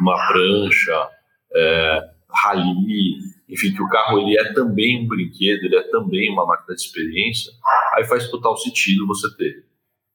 uma 0.00 0.16
prancha, 0.28 1.08
é, 1.54 2.00
rally, 2.32 3.18
enfim, 3.48 3.72
que 3.72 3.82
o 3.82 3.88
carro 3.88 4.18
ele 4.18 4.38
é 4.38 4.52
também 4.52 5.02
um 5.02 5.08
brinquedo, 5.08 5.64
ele 5.64 5.76
é 5.76 5.82
também 5.90 6.30
uma 6.32 6.46
máquina 6.46 6.74
de 6.74 6.82
experiência, 6.82 7.52
aí 7.94 8.04
faz 8.04 8.28
total 8.28 8.56
sentido 8.56 9.06
você 9.06 9.28
ter. 9.36 9.64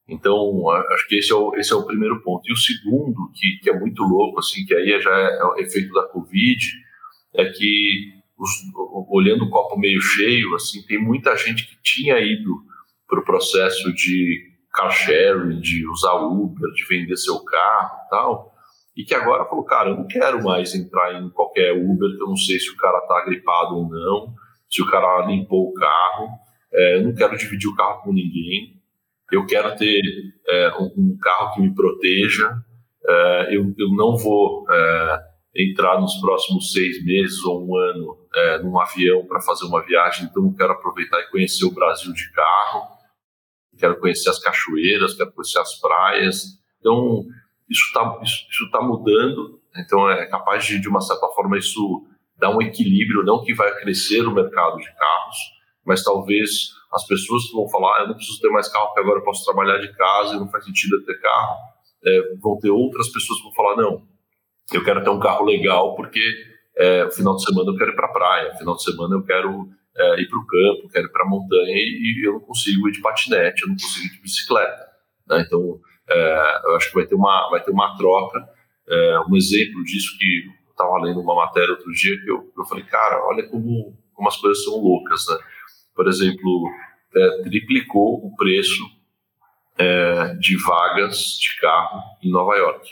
Então, 0.07 0.69
acho 0.69 1.07
que 1.07 1.15
esse 1.15 1.31
é 1.31 1.35
o, 1.35 1.55
esse 1.55 1.73
é 1.73 1.75
o 1.75 1.85
primeiro 1.85 2.21
ponto. 2.21 2.47
E 2.47 2.53
o 2.53 2.57
segundo, 2.57 3.31
que, 3.33 3.57
que 3.61 3.69
é 3.69 3.79
muito 3.79 4.03
louco, 4.03 4.39
assim, 4.39 4.63
que 4.65 4.75
aí 4.75 4.99
já 5.01 5.11
é, 5.11 5.37
é 5.39 5.43
o 5.43 5.57
efeito 5.57 5.91
da 5.93 6.07
Covid, 6.09 6.63
é 7.33 7.45
que, 7.45 8.13
os, 8.37 8.49
olhando 9.09 9.45
o 9.45 9.49
copo 9.49 9.79
meio 9.79 9.99
cheio, 9.99 10.53
assim, 10.55 10.83
tem 10.83 11.01
muita 11.01 11.35
gente 11.35 11.67
que 11.67 11.77
tinha 11.81 12.19
ido 12.19 12.63
para 13.07 13.19
o 13.19 13.25
processo 13.25 13.91
de 13.93 14.55
car 14.71 14.91
sharing, 14.91 15.59
de 15.59 15.87
usar 15.87 16.15
Uber, 16.15 16.71
de 16.73 16.85
vender 16.85 17.17
seu 17.17 17.43
carro 17.43 17.97
e 18.05 18.09
tal, 18.09 18.55
e 18.95 19.03
que 19.03 19.15
agora 19.15 19.45
falou, 19.45 19.63
cara, 19.63 19.89
eu 19.89 19.97
não 19.97 20.07
quero 20.07 20.43
mais 20.43 20.75
entrar 20.75 21.19
em 21.19 21.29
qualquer 21.29 21.73
Uber, 21.73 22.15
que 22.15 22.21
eu 22.21 22.27
não 22.27 22.37
sei 22.37 22.59
se 22.59 22.69
o 22.71 22.77
cara 22.77 22.99
está 22.99 23.23
gripado 23.25 23.75
ou 23.75 23.89
não, 23.89 24.33
se 24.69 24.81
o 24.81 24.85
cara 24.85 25.25
limpou 25.25 25.69
o 25.69 25.73
carro, 25.73 26.29
é, 26.73 26.97
eu 26.97 27.03
não 27.03 27.13
quero 27.13 27.37
dividir 27.37 27.69
o 27.69 27.75
carro 27.75 28.03
com 28.03 28.13
ninguém, 28.13 28.75
eu 29.31 29.45
quero 29.45 29.75
ter 29.75 30.01
é, 30.47 30.71
um, 30.79 31.17
carro 31.21 31.53
que 31.53 31.61
me 31.61 31.73
proteja, 31.73 32.51
é, 33.07 33.55
eu, 33.55 33.73
eu, 33.77 33.89
não 33.95 34.17
vou 34.17 34.65
é, 34.69 35.19
entrar 35.55 35.99
nos 35.99 36.15
próximos 36.19 36.71
seis 36.71 37.03
meses 37.03 37.43
ou 37.43 37.67
um 37.67 37.77
ano 37.77 38.17
é, 38.33 38.59
num 38.59 38.79
avião 38.79 39.25
para 39.25 39.41
fazer 39.41 39.65
uma 39.65 39.83
viagem, 39.83 40.25
então 40.25 40.45
eu 40.45 40.53
quero 40.53 40.73
aproveitar 40.73 41.19
e 41.21 41.29
conhecer 41.29 41.65
o 41.65 41.73
Brasil 41.73 42.13
de 42.13 42.31
carro, 42.31 42.87
quero 43.77 43.99
conhecer 43.99 44.29
as 44.29 44.39
cachoeiras, 44.39 45.15
quero 45.15 45.31
conhecer 45.31 45.59
as 45.59 45.79
praias. 45.79 46.43
Então, 46.79 47.25
isso 47.69 47.83
está 47.87 48.19
isso, 48.23 48.45
isso 48.49 48.71
tá 48.71 48.81
mudando, 48.81 49.59
então 49.75 50.09
é 50.09 50.25
capaz 50.27 50.65
de, 50.65 50.79
de 50.79 50.87
uma 50.87 51.01
certa 51.01 51.27
forma, 51.29 51.57
isso 51.57 52.05
dar 52.37 52.55
um 52.55 52.61
equilíbrio, 52.61 53.23
não 53.23 53.43
que 53.43 53.53
vai 53.53 53.73
crescer 53.79 54.21
o 54.27 54.33
mercado 54.33 54.77
de 54.77 54.93
carros, 54.93 55.37
mas 55.85 56.03
talvez 56.03 56.69
as 56.95 57.05
pessoas 57.05 57.51
vão 57.51 57.67
falar, 57.67 57.97
ah, 57.97 58.01
eu 58.03 58.07
não 58.07 58.15
preciso 58.15 58.39
ter 58.39 58.49
mais 58.49 58.69
carro 58.69 58.87
porque 58.87 59.01
agora 59.01 59.19
eu 59.19 59.23
posso 59.23 59.43
trabalhar 59.43 59.77
de 59.79 59.93
casa 59.93 60.35
e 60.35 60.39
não 60.39 60.49
faz 60.49 60.63
sentido 60.63 61.03
ter 61.03 61.19
carro, 61.19 61.57
é, 62.05 62.35
vão 62.41 62.57
ter 62.57 62.69
outras 62.69 63.09
pessoas 63.09 63.39
que 63.39 63.43
vão 63.43 63.53
falar, 63.53 63.75
não, 63.75 64.01
eu 64.71 64.83
quero 64.83 65.03
ter 65.03 65.09
um 65.09 65.19
carro 65.19 65.45
legal 65.45 65.93
porque 65.95 66.21
é, 66.77 67.09
final 67.11 67.35
de 67.35 67.43
semana 67.43 67.69
eu 67.69 67.75
quero 67.75 67.91
ir 67.91 67.95
para 67.95 68.07
a 68.07 68.13
praia, 68.13 68.55
final 68.55 68.75
de 68.75 68.83
semana 68.83 69.15
eu 69.15 69.23
quero 69.23 69.69
é, 69.97 70.21
ir 70.21 70.29
para 70.29 70.39
o 70.39 70.45
campo, 70.45 70.89
quero 70.89 71.07
ir 71.07 71.11
para 71.11 71.25
a 71.25 71.29
montanha 71.29 71.75
e, 71.75 72.21
e, 72.21 72.27
eu 72.27 72.33
não 72.33 72.39
consigo 72.39 72.87
ir 72.87 72.91
de 72.91 73.01
patinete, 73.01 73.63
eu 73.63 73.69
não 73.69 73.75
consigo 73.75 74.05
ir 74.05 74.11
de 74.11 74.21
bicicleta. 74.21 74.85
Né? 75.27 75.43
Então, 75.45 75.79
é, 76.09 76.61
eu 76.65 76.75
acho 76.75 76.89
que 76.89 76.95
vai 76.95 77.05
ter 77.05 77.15
uma, 77.15 77.49
vai 77.49 77.61
ter 77.63 77.71
uma 77.71 77.95
troca. 77.97 78.39
É, 78.87 79.19
um 79.29 79.35
exemplo 79.35 79.83
disso 79.83 80.17
que 80.17 80.45
eu 80.45 80.71
estava 80.71 80.97
lendo 81.01 81.19
uma 81.19 81.35
matéria 81.35 81.71
outro 81.71 81.91
dia 81.91 82.19
que 82.21 82.29
eu, 82.29 82.51
eu 82.57 82.65
falei, 82.65 82.83
cara, 82.83 83.25
olha 83.25 83.47
como, 83.47 83.97
como 84.13 84.27
as 84.27 84.37
coisas 84.37 84.63
são 84.63 84.75
loucas, 84.75 85.25
né? 85.29 85.37
Por 85.95 86.07
exemplo, 86.07 86.69
é, 87.15 87.43
triplicou 87.43 88.25
o 88.25 88.35
preço 88.35 88.83
é, 89.77 90.35
de 90.35 90.57
vagas 90.63 91.37
de 91.39 91.59
carro 91.59 92.01
em 92.21 92.29
Nova 92.29 92.55
York. 92.55 92.89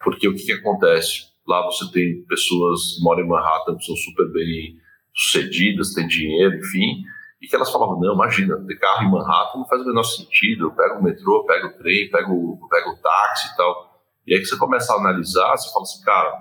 Porque 0.00 0.28
o 0.28 0.34
que, 0.34 0.44
que 0.44 0.52
acontece? 0.52 1.28
Lá 1.46 1.62
você 1.64 1.90
tem 1.92 2.22
pessoas 2.24 2.96
que 2.96 3.02
moram 3.02 3.24
em 3.24 3.28
Manhattan 3.28 3.76
que 3.76 3.84
são 3.84 3.96
super 3.96 4.30
bem 4.32 4.78
sucedidas, 5.14 5.92
têm 5.94 6.06
dinheiro, 6.06 6.56
enfim, 6.58 7.02
e 7.40 7.46
que 7.46 7.54
elas 7.54 7.70
falavam, 7.70 7.98
não, 7.98 8.14
imagina, 8.14 8.56
ter 8.66 8.76
carro 8.76 9.04
em 9.04 9.10
Manhattan 9.10 9.58
não 9.58 9.66
faz 9.66 9.82
o 9.82 9.86
menor 9.86 10.02
sentido, 10.02 10.66
eu 10.66 10.70
pego 10.72 11.00
o 11.00 11.02
metrô, 11.02 11.44
pego 11.44 11.68
o 11.68 11.78
trem, 11.78 12.10
pego, 12.10 12.68
pego 12.68 12.90
o 12.90 12.96
táxi 12.96 13.52
e 13.52 13.56
tal. 13.56 14.02
E 14.26 14.34
aí 14.34 14.40
que 14.40 14.46
você 14.46 14.56
começa 14.56 14.92
a 14.92 14.96
analisar, 14.96 15.56
você 15.56 15.72
fala 15.72 15.82
assim, 15.82 16.04
cara, 16.04 16.32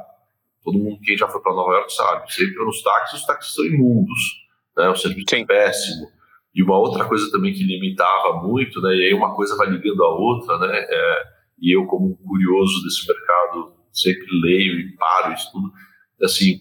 todo 0.63 0.77
mundo, 0.77 0.99
quem 1.01 1.17
já 1.17 1.27
foi 1.27 1.41
para 1.41 1.53
Nova 1.53 1.73
York 1.73 1.93
sabe, 1.93 2.25
entra 2.41 2.65
nos 2.65 2.83
táxis, 2.83 3.19
os 3.19 3.25
táxis 3.25 3.53
são 3.53 3.65
imundos, 3.65 4.46
né, 4.77 4.89
o 4.89 4.95
serviço 4.95 5.25
Sim. 5.29 5.41
é 5.41 5.45
péssimo. 5.45 6.07
E 6.53 6.63
uma 6.63 6.77
outra 6.77 7.05
coisa 7.05 7.29
também 7.31 7.53
que 7.53 7.63
limitava 7.63 8.41
muito, 8.41 8.81
né, 8.81 8.95
e 8.95 9.07
aí 9.07 9.13
uma 9.13 9.35
coisa 9.35 9.57
vai 9.57 9.69
ligando 9.69 10.03
a 10.03 10.09
outra, 10.09 10.57
né, 10.59 10.77
é, 10.77 11.23
e 11.59 11.75
eu 11.75 11.85
como 11.85 12.15
curioso 12.17 12.83
desse 12.83 13.07
mercado 13.07 13.73
sempre 13.91 14.27
leio 14.41 14.79
e 14.79 14.95
paro 14.95 15.33
isso 15.33 15.51
tudo, 15.51 15.71
assim, 16.21 16.59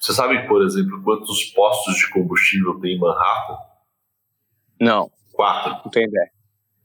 você 0.00 0.14
sabe, 0.14 0.46
por 0.48 0.62
exemplo, 0.62 1.02
quantos 1.02 1.44
postos 1.46 1.94
de 1.96 2.10
combustível 2.10 2.80
tem 2.80 2.96
em 2.96 2.98
Manhattan? 2.98 3.56
Não. 4.80 5.10
Quatro. 5.30 5.72
Não 5.84 5.90
tenho 5.90 6.08
ideia. 6.08 6.30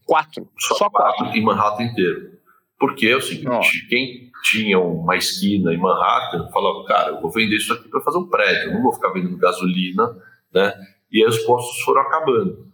Quatro. 0.05 0.49
Só, 0.59 0.75
Só 0.75 0.89
quatro. 0.89 1.23
quatro. 1.23 1.37
Em 1.37 1.41
Manhattan 1.41 1.83
inteiro. 1.83 2.35
Porque 2.77 3.07
é 3.07 3.15
o 3.15 3.21
seguinte, 3.21 3.87
quem 3.87 4.29
tinha 4.43 4.77
uma 4.79 5.15
esquina 5.15 5.73
em 5.73 5.77
Manhattan 5.77 6.49
falava, 6.51 6.83
cara, 6.85 7.09
eu 7.11 7.21
vou 7.21 7.31
vender 7.31 7.55
isso 7.55 7.71
aqui 7.73 7.87
para 7.87 8.01
fazer 8.01 8.17
um 8.17 8.27
prédio, 8.27 8.67
eu 8.67 8.73
não 8.73 8.83
vou 8.83 8.93
ficar 8.93 9.09
vendendo 9.09 9.37
gasolina, 9.37 10.13
né? 10.55 10.73
E 11.11 11.21
aí 11.21 11.29
os 11.29 11.39
postos 11.39 11.83
foram 11.83 12.01
acabando. 12.01 12.65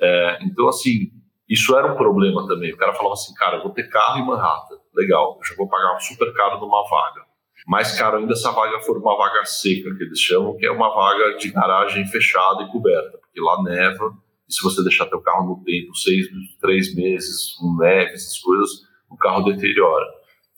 É, 0.00 0.38
então, 0.42 0.68
assim, 0.68 1.10
isso 1.48 1.76
era 1.76 1.92
um 1.92 1.96
problema 1.96 2.46
também. 2.48 2.72
O 2.72 2.76
cara 2.76 2.94
falava 2.94 3.12
assim, 3.12 3.34
cara, 3.34 3.58
eu 3.58 3.62
vou 3.62 3.72
ter 3.72 3.88
carro 3.88 4.18
em 4.18 4.26
Manhattan, 4.26 4.76
legal, 4.94 5.38
eu 5.38 5.46
já 5.46 5.54
vou 5.54 5.68
pagar 5.68 5.98
super 6.00 6.32
caro 6.34 6.58
numa 6.58 6.82
vaga. 6.88 7.26
Mais 7.66 7.98
caro 7.98 8.18
ainda 8.18 8.34
se 8.34 8.46
a 8.46 8.50
vaga 8.52 8.80
for 8.80 8.96
uma 8.96 9.16
vaga 9.16 9.44
seca, 9.44 9.94
que 9.94 10.04
eles 10.04 10.20
chamam, 10.20 10.56
que 10.56 10.66
é 10.66 10.70
uma 10.70 10.94
vaga 10.94 11.36
de 11.36 11.50
garagem 11.50 12.06
fechada 12.06 12.62
e 12.62 12.70
coberta, 12.70 13.18
porque 13.18 13.40
lá 13.40 13.62
neva, 13.62 14.12
e 14.48 14.52
se 14.54 14.62
você 14.62 14.82
deixar 14.82 15.06
teu 15.06 15.20
carro 15.20 15.48
no 15.48 15.64
tempo, 15.64 15.94
seis, 15.96 16.28
três 16.60 16.94
meses, 16.94 17.54
com 17.54 17.76
neve, 17.76 18.12
essas 18.12 18.38
coisas, 18.38 18.70
o 19.10 19.16
carro 19.16 19.42
deteriora. 19.42 20.06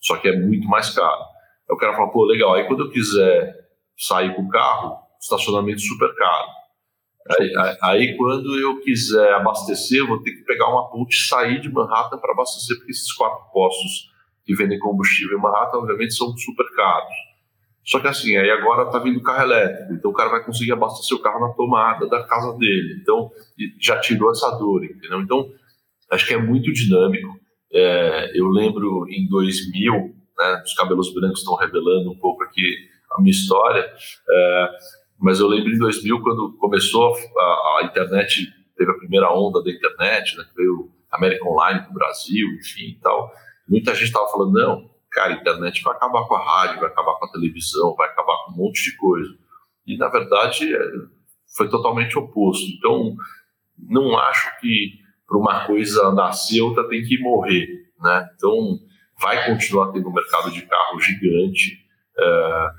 Só 0.00 0.16
que 0.16 0.28
é 0.28 0.38
muito 0.38 0.68
mais 0.68 0.90
caro. 0.90 1.22
Aí 1.68 1.74
o 1.74 1.78
cara 1.78 1.94
fala, 1.94 2.10
pô, 2.10 2.24
legal, 2.24 2.54
aí 2.54 2.66
quando 2.66 2.84
eu 2.84 2.90
quiser 2.90 3.54
sair 3.96 4.34
com 4.34 4.42
o 4.42 4.48
carro, 4.48 4.98
estacionamento 5.20 5.80
super 5.80 6.14
caro. 6.14 6.57
Aí, 7.28 7.76
aí, 7.82 8.16
quando 8.16 8.58
eu 8.58 8.80
quiser 8.80 9.34
abastecer, 9.34 10.06
vou 10.06 10.22
ter 10.22 10.32
que 10.32 10.44
pegar 10.44 10.68
uma 10.68 10.88
ponte 10.90 11.14
e 11.14 11.28
sair 11.28 11.60
de 11.60 11.70
Manhattan 11.70 12.18
para 12.18 12.32
abastecer, 12.32 12.76
porque 12.76 12.92
esses 12.92 13.12
quatro 13.12 13.44
postos 13.52 14.10
que 14.44 14.54
vendem 14.54 14.78
combustível 14.78 15.38
em 15.38 15.42
Manhattan, 15.42 15.78
obviamente, 15.78 16.14
são 16.14 16.34
super 16.36 16.64
caros. 16.74 17.14
Só 17.84 18.00
que 18.00 18.06
assim, 18.06 18.36
aí 18.36 18.50
agora 18.50 18.84
está 18.84 18.98
vindo 18.98 19.22
carro 19.22 19.42
elétrico, 19.42 19.94
então 19.94 20.10
o 20.10 20.14
cara 20.14 20.28
vai 20.28 20.44
conseguir 20.44 20.72
abastecer 20.72 21.16
o 21.16 21.22
carro 21.22 21.40
na 21.40 21.54
tomada 21.54 22.06
da 22.06 22.22
casa 22.24 22.56
dele. 22.58 22.98
Então, 23.00 23.30
já 23.80 23.98
tirou 23.98 24.30
essa 24.30 24.50
dor, 24.58 24.84
entendeu? 24.84 25.20
Então, 25.20 25.50
acho 26.10 26.26
que 26.26 26.34
é 26.34 26.38
muito 26.38 26.72
dinâmico. 26.72 27.38
É, 27.72 28.38
eu 28.38 28.46
lembro 28.48 29.06
em 29.08 29.28
2000, 29.28 30.14
né, 30.38 30.62
os 30.64 30.74
cabelos 30.74 31.12
brancos 31.14 31.40
estão 31.40 31.54
revelando 31.56 32.10
um 32.10 32.18
pouco 32.18 32.42
aqui 32.44 32.62
a 33.10 33.20
minha 33.20 33.32
história, 33.32 33.90
é, 34.30 34.68
mas 35.18 35.40
eu 35.40 35.48
lembro 35.48 35.70
em 35.70 35.78
2000, 35.78 36.20
quando 36.20 36.52
começou 36.58 37.14
a, 37.14 37.78
a, 37.80 37.80
internet, 37.84 38.52
teve 38.76 38.90
a 38.90 38.94
primeira 38.94 39.32
onda 39.32 39.62
da 39.62 39.70
internet, 39.70 40.36
né, 40.36 40.44
que 40.44 40.54
veio 40.54 40.90
América 41.10 41.48
Online 41.48 41.80
para 41.80 41.90
o 41.90 41.94
Brasil, 41.94 42.46
enfim 42.60 42.90
e 42.90 42.98
tal. 43.00 43.32
Muita 43.68 43.94
gente 43.94 44.04
estava 44.04 44.28
falando, 44.28 44.52
não, 44.52 44.90
cara, 45.10 45.34
a 45.34 45.36
internet 45.36 45.82
vai 45.82 45.94
acabar 45.94 46.24
com 46.26 46.34
a 46.34 46.44
rádio, 46.44 46.80
vai 46.80 46.88
acabar 46.88 47.14
com 47.14 47.26
a 47.26 47.32
televisão, 47.32 47.94
vai 47.96 48.08
acabar 48.08 48.36
com 48.44 48.52
um 48.52 48.56
monte 48.56 48.82
de 48.82 48.96
coisa. 48.96 49.36
E, 49.86 49.96
na 49.96 50.08
verdade, 50.08 50.74
é, 50.74 50.80
foi 51.56 51.68
totalmente 51.68 52.18
oposto. 52.18 52.66
Então, 52.76 53.16
não 53.76 54.16
acho 54.18 54.60
que 54.60 54.98
para 55.26 55.38
uma 55.38 55.66
coisa 55.66 56.12
nascer, 56.12 56.60
outra 56.60 56.88
tem 56.88 57.02
que 57.02 57.18
morrer. 57.18 57.66
Né? 58.00 58.30
Então, 58.34 58.78
vai 59.20 59.46
continuar 59.46 59.92
tendo 59.92 60.08
um 60.08 60.12
mercado 60.12 60.50
de 60.50 60.62
carro 60.62 61.00
gigante. 61.00 61.84
É, 62.16 62.70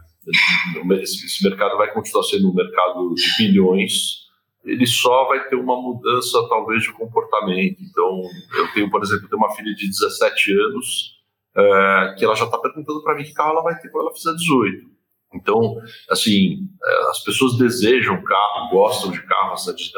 esse 1.01 1.43
mercado 1.43 1.77
vai 1.77 1.91
continuar 1.93 2.23
sendo 2.23 2.49
um 2.49 2.53
mercado 2.53 3.13
de 3.13 3.37
bilhões. 3.37 4.27
Ele 4.63 4.85
só 4.85 5.25
vai 5.27 5.47
ter 5.47 5.55
uma 5.55 5.81
mudança, 5.81 6.37
talvez, 6.49 6.83
de 6.83 6.91
comportamento. 6.91 7.77
Então, 7.81 8.21
eu 8.57 8.71
tenho, 8.73 8.89
por 8.89 9.01
exemplo, 9.01 9.27
tenho 9.27 9.41
uma 9.41 9.55
filha 9.55 9.73
de 9.73 9.87
17 9.87 10.53
anos 10.53 11.19
é, 11.55 12.15
que 12.17 12.25
ela 12.25 12.35
já 12.35 12.45
está 12.45 12.57
perguntando 12.57 13.01
para 13.01 13.15
mim 13.15 13.23
que 13.23 13.33
carro 13.33 13.51
ela 13.51 13.63
vai 13.63 13.79
ter 13.79 13.89
quando 13.89 14.07
ela 14.07 14.15
fizer 14.15 14.33
18. 14.33 14.89
Então, 15.33 15.75
assim, 16.09 16.67
é, 16.83 17.09
as 17.09 17.23
pessoas 17.23 17.57
desejam 17.57 18.21
carro, 18.23 18.69
gostam 18.71 19.11
de 19.11 19.21
carro, 19.25 19.53
a 19.53 19.57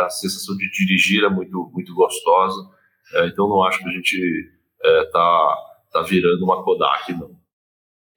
sensação 0.10 0.56
de 0.58 0.70
dirigir 0.72 1.24
é 1.24 1.30
muito, 1.30 1.70
muito 1.74 1.94
gostosa. 1.94 2.70
É, 3.14 3.28
então, 3.28 3.48
não 3.48 3.64
acho 3.64 3.80
que 3.80 3.90
a 3.90 3.92
gente 3.92 4.52
está 4.84 5.58
é, 5.90 5.92
tá 5.92 6.02
virando 6.04 6.44
uma 6.44 6.64
Kodak, 6.64 7.14
não. 7.14 7.41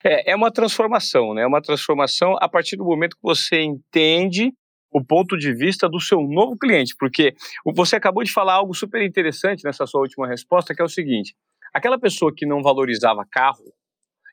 É, 0.04 0.32
é 0.32 0.36
uma 0.36 0.52
transformação, 0.52 1.34
né? 1.34 1.42
É 1.42 1.46
uma 1.46 1.62
transformação 1.62 2.36
a 2.40 2.48
partir 2.48 2.76
do 2.76 2.84
momento 2.84 3.16
que 3.16 3.22
você 3.22 3.62
entende 3.62 4.52
o 4.92 5.04
ponto 5.04 5.36
de 5.36 5.52
vista 5.52 5.88
do 5.88 6.00
seu 6.00 6.20
novo 6.20 6.56
cliente, 6.56 6.94
porque 6.96 7.34
você 7.74 7.96
acabou 7.96 8.22
de 8.22 8.30
falar 8.30 8.54
algo 8.54 8.74
super 8.74 9.02
interessante 9.02 9.64
nessa 9.64 9.86
sua 9.86 10.02
última 10.02 10.28
resposta, 10.28 10.74
que 10.74 10.80
é 10.80 10.84
o 10.84 10.88
seguinte: 10.88 11.34
Aquela 11.74 11.98
pessoa 11.98 12.32
que 12.32 12.46
não 12.46 12.62
valorizava 12.62 13.26
carro, 13.28 13.64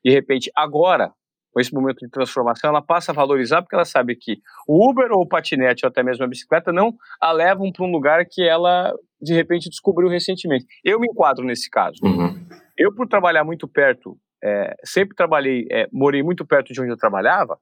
de 0.05 0.11
repente, 0.11 0.51
agora, 0.55 1.11
com 1.51 1.59
esse 1.59 1.73
momento 1.73 1.97
de 1.97 2.09
transformação, 2.09 2.69
ela 2.69 2.83
passa 2.83 3.11
a 3.11 3.15
valorizar 3.15 3.63
porque 3.63 3.75
ela 3.75 3.83
sabe 3.83 4.15
que 4.15 4.37
o 4.67 4.87
Uber 4.87 5.11
ou 5.11 5.23
o 5.23 5.27
patinete 5.27 5.83
ou 5.83 5.89
até 5.89 6.03
mesmo 6.03 6.23
a 6.23 6.27
bicicleta 6.27 6.71
não 6.71 6.93
a 7.19 7.31
levam 7.31 7.71
para 7.71 7.83
um 7.83 7.91
lugar 7.91 8.23
que 8.29 8.43
ela, 8.43 8.93
de 9.19 9.33
repente, 9.33 9.69
descobriu 9.69 10.07
recentemente. 10.07 10.67
Eu 10.83 10.99
me 10.99 11.07
enquadro 11.09 11.43
nesse 11.43 11.67
caso. 11.67 11.97
Uhum. 12.03 12.47
Eu, 12.77 12.93
por 12.93 13.07
trabalhar 13.07 13.43
muito 13.43 13.67
perto, 13.67 14.15
é, 14.43 14.75
sempre 14.83 15.15
trabalhei, 15.15 15.67
é, 15.71 15.87
morei 15.91 16.23
muito 16.23 16.45
perto 16.45 16.73
de 16.73 16.81
onde 16.81 16.91
eu 16.91 16.97
trabalhava, 16.97 17.57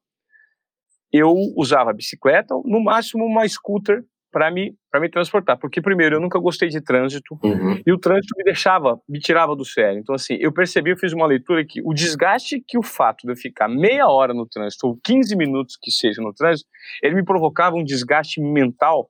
eu 1.11 1.33
usava 1.55 1.93
bicicleta, 1.93 2.53
no 2.65 2.83
máximo 2.83 3.25
uma 3.25 3.47
scooter 3.47 4.03
para 4.31 4.51
me, 4.51 4.75
me 4.93 5.09
transportar. 5.09 5.57
Porque, 5.57 5.81
primeiro, 5.81 6.15
eu 6.15 6.19
nunca 6.19 6.39
gostei 6.39 6.69
de 6.69 6.81
trânsito 6.81 7.37
uhum. 7.43 7.81
e 7.85 7.91
o 7.91 7.97
trânsito 7.97 8.35
me 8.37 8.43
deixava, 8.43 8.99
me 9.07 9.19
tirava 9.19 9.55
do 9.55 9.65
sério. 9.65 9.99
Então, 9.99 10.13
assim, 10.13 10.35
eu 10.39 10.53
percebi, 10.53 10.91
eu 10.91 10.97
fiz 10.97 11.13
uma 11.13 11.25
leitura 11.25 11.65
que 11.65 11.81
o 11.83 11.93
desgaste 11.93 12.63
que 12.65 12.77
o 12.77 12.83
fato 12.83 13.25
de 13.25 13.31
eu 13.31 13.35
ficar 13.35 13.67
meia 13.67 14.07
hora 14.07 14.33
no 14.33 14.47
trânsito, 14.47 14.87
ou 14.87 14.99
15 15.03 15.35
minutos 15.35 15.77
que 15.81 15.91
seja 15.91 16.21
no 16.21 16.33
trânsito, 16.33 16.69
ele 17.01 17.15
me 17.15 17.25
provocava 17.25 17.75
um 17.75 17.83
desgaste 17.83 18.39
mental 18.41 19.09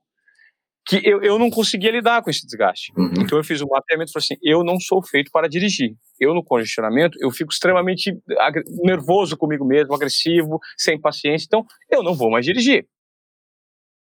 que 0.90 1.08
eu, 1.08 1.22
eu 1.22 1.38
não 1.38 1.52
conseguia 1.52 1.92
lidar 1.92 2.24
com 2.24 2.32
esse 2.32 2.44
desgaste. 2.44 2.92
Uhum. 2.98 3.14
Então 3.20 3.38
eu 3.38 3.44
fiz 3.44 3.62
um 3.62 3.68
mapeamento 3.68 4.10
e 4.10 4.14
falei 4.14 4.26
assim, 4.26 4.38
eu 4.42 4.64
não 4.64 4.80
sou 4.80 5.04
feito 5.04 5.30
para 5.32 5.48
dirigir. 5.48 5.96
Eu 6.20 6.34
no 6.34 6.44
congestionamento, 6.44 7.16
eu 7.22 7.30
fico 7.30 7.54
extremamente 7.54 8.12
nervoso 8.84 9.38
comigo 9.38 9.64
mesmo, 9.64 9.94
agressivo, 9.94 10.60
sem 10.76 11.00
paciência, 11.00 11.46
então 11.46 11.64
eu 11.92 12.02
não 12.02 12.16
vou 12.16 12.32
mais 12.32 12.44
dirigir. 12.44 12.88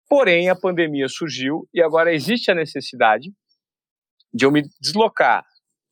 Porém, 0.08 0.48
a 0.48 0.54
pandemia 0.54 1.08
surgiu 1.08 1.68
e 1.74 1.82
agora 1.82 2.14
existe 2.14 2.48
a 2.48 2.54
necessidade 2.54 3.28
de 4.32 4.46
eu 4.46 4.52
me 4.52 4.62
deslocar 4.80 5.44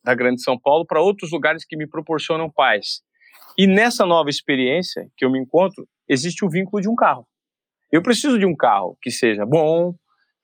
da 0.05 0.15
Grande 0.15 0.41
São 0.41 0.57
Paulo 0.59 0.87
para 0.87 1.03
outros 1.03 1.33
lugares 1.33 1.65
que 1.65 1.77
me 1.77 1.89
proporcionam 1.89 2.49
paz. 2.49 3.03
E 3.59 3.67
nessa 3.67 4.07
nova 4.07 4.31
experiência 4.31 5.09
que 5.17 5.25
eu 5.25 5.31
me 5.33 5.41
encontro, 5.41 5.87
existe 6.09 6.45
o 6.45 6.49
vínculo 6.49 6.81
de 6.81 6.89
um 6.89 6.95
carro. 6.95 7.27
Eu 7.91 8.03
preciso 8.03 8.39
de 8.39 8.47
um 8.47 8.55
carro 8.55 8.97
que 9.03 9.11
seja 9.11 9.45
bom, 9.45 9.95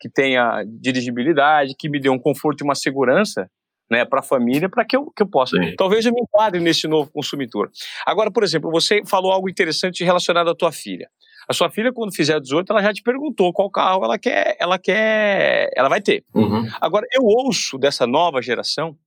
que 0.03 0.09
tenha 0.09 0.65
dirigibilidade, 0.67 1.77
que 1.79 1.89
me 1.89 2.01
dê 2.01 2.09
um 2.09 2.19
conforto 2.19 2.63
e 2.63 2.65
uma 2.65 2.75
segurança 2.75 3.49
né, 3.89 4.05
para 4.05 4.19
a 4.19 4.23
família, 4.23 4.69
para 4.69 4.85
que 4.85 4.97
eu, 4.97 5.13
que 5.13 5.23
eu 5.23 5.29
possa. 5.29 5.57
Sim. 5.57 5.77
Talvez 5.77 6.05
eu 6.05 6.13
me 6.13 6.21
enquadre 6.21 6.61
nesse 6.61 6.89
novo 6.89 7.09
consumidor. 7.13 7.71
Agora, 8.05 8.29
por 8.29 8.43
exemplo, 8.43 8.69
você 8.69 9.01
falou 9.07 9.31
algo 9.31 9.49
interessante 9.49 10.03
relacionado 10.03 10.51
à 10.51 10.57
tua 10.57 10.73
filha. 10.73 11.09
A 11.49 11.53
sua 11.53 11.71
filha, 11.71 11.93
quando 11.93 12.13
fizer 12.13 12.41
18, 12.41 12.73
ela 12.73 12.83
já 12.83 12.93
te 12.93 13.01
perguntou 13.01 13.53
qual 13.53 13.71
carro 13.71 14.05
ela 14.05 14.19
quer, 14.19 14.57
ela 14.59 14.77
quer, 14.77 15.71
ela 15.77 15.89
vai 15.89 16.01
ter. 16.01 16.25
Uhum. 16.35 16.69
Agora, 16.81 17.07
eu 17.13 17.23
ouço 17.23 17.79
dessa 17.79 18.05
nova 18.05 18.43
geração 18.43 18.99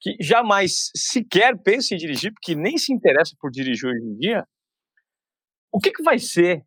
que 0.00 0.16
jamais 0.20 0.90
sequer 0.96 1.54
pensa 1.58 1.94
em 1.94 1.98
dirigir, 1.98 2.32
porque 2.32 2.54
nem 2.54 2.78
se 2.78 2.94
interessa 2.94 3.36
por 3.38 3.50
dirigir 3.50 3.90
hoje 3.90 4.02
em 4.02 4.16
dia. 4.16 4.46
O 5.70 5.78
que, 5.78 5.90
que 5.90 6.02
vai 6.02 6.18
ser 6.18 6.64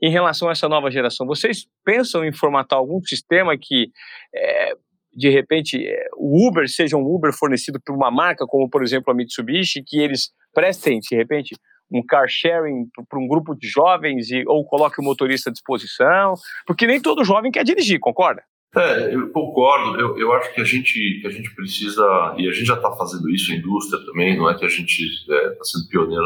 em 0.00 0.10
relação 0.10 0.48
a 0.48 0.52
essa 0.52 0.68
nova 0.68 0.90
geração? 0.90 1.26
Vocês 1.26 1.66
pensam 1.84 2.24
em 2.24 2.32
formatar 2.32 2.78
algum 2.78 3.00
sistema 3.02 3.56
que, 3.58 3.90
é, 4.34 4.72
de 5.14 5.28
repente, 5.28 5.84
é, 5.84 6.08
o 6.16 6.48
Uber 6.48 6.68
seja 6.68 6.96
um 6.96 7.04
Uber 7.04 7.32
fornecido 7.32 7.80
por 7.84 7.94
uma 7.94 8.10
marca, 8.10 8.46
como 8.46 8.68
por 8.68 8.82
exemplo 8.82 9.12
a 9.12 9.14
Mitsubishi, 9.14 9.82
que 9.84 9.98
eles 9.98 10.30
prestem, 10.54 11.00
de 11.00 11.16
repente, 11.16 11.54
um 11.90 12.04
car 12.04 12.28
sharing 12.28 12.86
para 13.08 13.18
um 13.18 13.26
grupo 13.26 13.54
de 13.54 13.66
jovens 13.66 14.30
e, 14.30 14.44
ou 14.46 14.64
coloque 14.64 15.00
o 15.00 15.04
motorista 15.04 15.50
à 15.50 15.52
disposição? 15.52 16.34
Porque 16.66 16.86
nem 16.86 17.00
todo 17.00 17.24
jovem 17.24 17.50
quer 17.50 17.64
dirigir, 17.64 17.98
concorda? 17.98 18.42
É, 18.76 19.14
eu 19.14 19.30
concordo. 19.30 19.98
Eu, 19.98 20.18
eu 20.18 20.32
acho 20.34 20.52
que 20.54 20.60
a 20.60 20.64
gente 20.64 21.18
que 21.20 21.26
a 21.26 21.30
gente 21.30 21.54
precisa 21.54 22.34
e 22.36 22.48
a 22.48 22.52
gente 22.52 22.66
já 22.66 22.74
está 22.74 22.92
fazendo 22.92 23.28
isso, 23.30 23.50
a 23.50 23.56
indústria 23.56 24.04
também. 24.04 24.36
Não 24.36 24.48
é 24.48 24.58
que 24.58 24.64
a 24.64 24.68
gente 24.68 25.02
está 25.02 25.34
é, 25.34 25.50
tá 25.50 25.64
sendo 25.64 25.88
pioneiro 25.88 26.24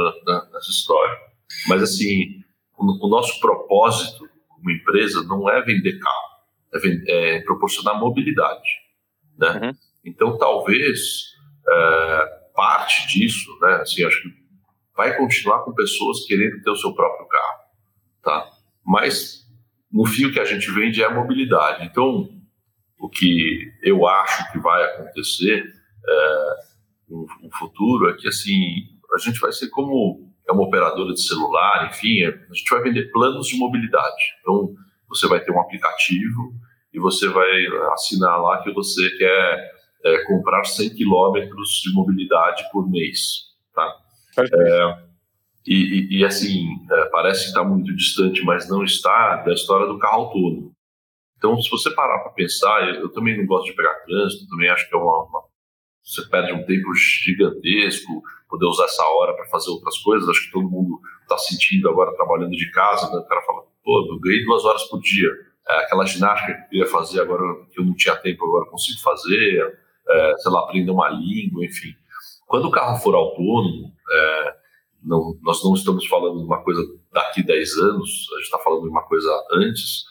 nessa 0.53 0.71
história, 0.71 1.17
mas 1.69 1.83
assim 1.83 2.43
o, 2.77 3.07
o, 3.07 3.09
nosso 3.09 3.41
propósito 3.41 4.29
como 4.49 4.71
empresa 4.71 5.23
não 5.25 5.49
é 5.49 5.61
vender 5.63 5.99
carro, 5.99 6.43
é, 6.75 7.37
é 7.37 7.41
proporcionar 7.43 7.99
mobilidade, 7.99 8.69
né? 9.39 9.61
Uhum. 9.63 9.73
Então, 10.05 10.39
talvez 10.39 11.33
é, 11.69 12.43
parte 12.55 13.07
disso, 13.09 13.51
né? 13.61 13.75
Assim, 13.83 14.05
acho 14.05 14.23
que 14.23 14.29
vai 14.97 15.17
continuar 15.17 15.65
com 15.65 15.75
pessoas 15.75 16.25
querendo 16.27 16.61
ter 16.63 16.71
o 16.71 16.77
seu 16.77 16.95
próprio 16.95 17.27
carro, 17.29 17.61
tá? 18.23 18.51
Mas 18.85 19.43
no 19.91 20.07
fio 20.07 20.33
que 20.33 20.41
a 20.41 20.45
gente 20.45 20.71
vende 20.71 21.03
é 21.03 21.07
a 21.07 21.15
mobilidade. 21.15 21.85
Então, 21.85 22.29
o 22.99 23.09
que 23.09 23.71
eu 23.83 24.07
acho 24.07 24.53
que 24.53 24.59
vai 24.59 24.83
acontecer 24.85 25.65
é, 26.09 26.55
no, 27.09 27.27
no 27.43 27.51
futuro 27.59 28.09
é 28.11 28.15
que 28.15 28.29
assim 28.29 28.89
a 29.15 29.19
gente 29.19 29.39
vai 29.39 29.53
ser 29.53 29.69
como 29.69 30.32
é 30.53 30.55
uma 30.55 30.65
operadora 30.65 31.13
de 31.13 31.23
celular, 31.23 31.89
enfim, 31.91 32.25
a 32.25 32.55
gente 32.55 32.71
vai 32.71 32.83
vender 32.83 33.11
planos 33.11 33.47
de 33.49 33.59
mobilidade. 33.59 34.23
Então, 34.41 34.75
você 35.09 35.27
vai 35.27 35.41
ter 35.41 35.51
um 35.51 35.61
aplicativo 35.61 36.55
e 36.93 37.01
você 37.01 37.29
vai 37.29 37.67
assinar 37.93 38.41
lá 38.41 38.63
que 38.63 38.71
você 38.73 39.09
quer 39.17 39.73
é, 40.05 40.25
comprar 40.25 40.65
100 40.65 40.95
quilômetros 40.95 41.81
de 41.83 41.93
mobilidade 41.93 42.65
por 42.71 42.89
mês, 42.91 43.47
tá? 43.75 43.97
É, 44.39 44.99
e, 45.67 45.75
e, 45.75 46.19
e, 46.19 46.25
assim, 46.25 46.67
é, 46.91 47.05
parece 47.07 47.43
que 47.43 47.49
está 47.49 47.65
muito 47.65 47.95
distante, 47.95 48.43
mas 48.45 48.69
não 48.69 48.83
está 48.83 49.37
da 49.37 49.53
história 49.53 49.87
do 49.87 49.99
carro 49.99 50.25
autônomo. 50.25 50.73
Então, 51.37 51.61
se 51.61 51.71
você 51.71 51.91
parar 51.91 52.21
para 52.21 52.33
pensar, 52.33 52.89
eu, 52.89 53.03
eu, 53.03 53.09
também 53.13 53.37
não 53.37 53.47
gosto 53.47 53.67
de 53.67 53.77
pegar 53.77 53.95
trânsito, 54.05 54.49
também 54.49 54.71
acho 54.71 54.89
que 54.89 54.95
é 54.95 54.99
uma, 54.99 55.25
uma 55.25 55.43
você 56.05 56.23
perde 56.29 56.53
um 56.53 56.65
tempo 56.65 56.93
gigantesco, 56.95 58.23
poder 58.53 58.67
usar 58.67 58.85
essa 58.85 59.03
hora 59.03 59.33
para 59.33 59.47
fazer 59.47 59.71
outras 59.71 59.97
coisas. 59.99 60.29
Acho 60.29 60.45
que 60.45 60.53
todo 60.53 60.69
mundo 60.69 61.01
está 61.23 61.39
sentindo 61.39 61.89
agora 61.89 62.15
trabalhando 62.15 62.51
de 62.51 62.71
casa, 62.71 63.11
né? 63.11 63.17
o 63.17 63.25
cara 63.25 63.41
fala, 63.43 63.63
pô, 63.83 64.07
eu 64.11 64.21
ganhei 64.21 64.45
duas 64.45 64.63
horas 64.67 64.83
por 64.85 65.01
dia. 65.01 65.29
É, 65.67 65.79
aquela 65.79 66.05
ginástica 66.05 66.53
que 66.69 66.77
eu 66.77 66.81
ia 66.81 66.87
fazer 66.87 67.23
agora, 67.23 67.43
que 67.73 67.81
eu 67.81 67.85
não 67.85 67.95
tinha 67.95 68.15
tempo, 68.17 68.45
agora 68.45 68.71
consigo 68.71 69.01
fazer, 69.01 69.81
é, 70.07 70.35
sei 70.37 70.53
lá, 70.53 70.61
aprender 70.61 70.91
uma 70.91 71.09
língua, 71.09 71.65
enfim. 71.65 71.95
Quando 72.47 72.69
o 72.69 72.71
carro 72.71 72.99
for 72.99 73.15
autônomo, 73.15 73.91
é, 74.11 74.55
não, 75.03 75.35
nós 75.41 75.65
não 75.65 75.73
estamos 75.73 76.07
falando 76.07 76.39
de 76.39 76.45
uma 76.45 76.63
coisa 76.63 76.83
daqui 77.11 77.43
10 77.43 77.77
anos, 77.79 78.29
a 78.33 78.37
gente 78.37 78.45
está 78.45 78.59
falando 78.59 78.83
de 78.83 78.91
uma 78.91 79.03
coisa 79.05 79.31
antes. 79.53 80.05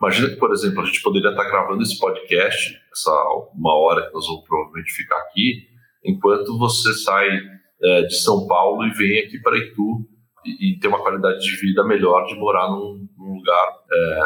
Imagina 0.00 0.28
que, 0.28 0.36
por 0.36 0.52
exemplo, 0.52 0.82
a 0.82 0.84
gente 0.84 1.02
poderia 1.02 1.30
estar 1.30 1.44
gravando 1.44 1.82
esse 1.82 1.98
podcast, 1.98 2.80
essa 2.92 3.10
uma 3.52 3.74
hora 3.74 4.06
que 4.06 4.14
nós 4.14 4.24
vamos 4.24 4.44
provavelmente 4.46 4.92
ficar 4.92 5.16
aqui, 5.16 5.66
enquanto 6.04 6.56
você 6.56 6.94
sai 6.94 7.57
é, 7.82 8.02
de 8.02 8.14
São 8.16 8.46
Paulo 8.46 8.84
e 8.84 8.90
vem 8.92 9.20
aqui 9.20 9.38
para 9.40 9.56
Itu 9.56 10.06
e, 10.44 10.72
e 10.72 10.78
ter 10.78 10.88
uma 10.88 11.00
qualidade 11.00 11.40
de 11.40 11.56
vida 11.56 11.84
melhor 11.84 12.24
de 12.26 12.34
morar 12.34 12.68
num, 12.70 13.08
num 13.16 13.34
lugar, 13.36 13.74
é, 13.92 14.20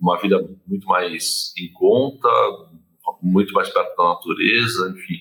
uma 0.00 0.18
vida 0.18 0.38
muito 0.66 0.86
mais 0.86 1.52
em 1.58 1.72
conta, 1.72 2.28
muito 3.22 3.52
mais 3.52 3.68
perto 3.68 3.96
da 3.96 4.04
natureza, 4.04 4.90
enfim. 4.90 5.18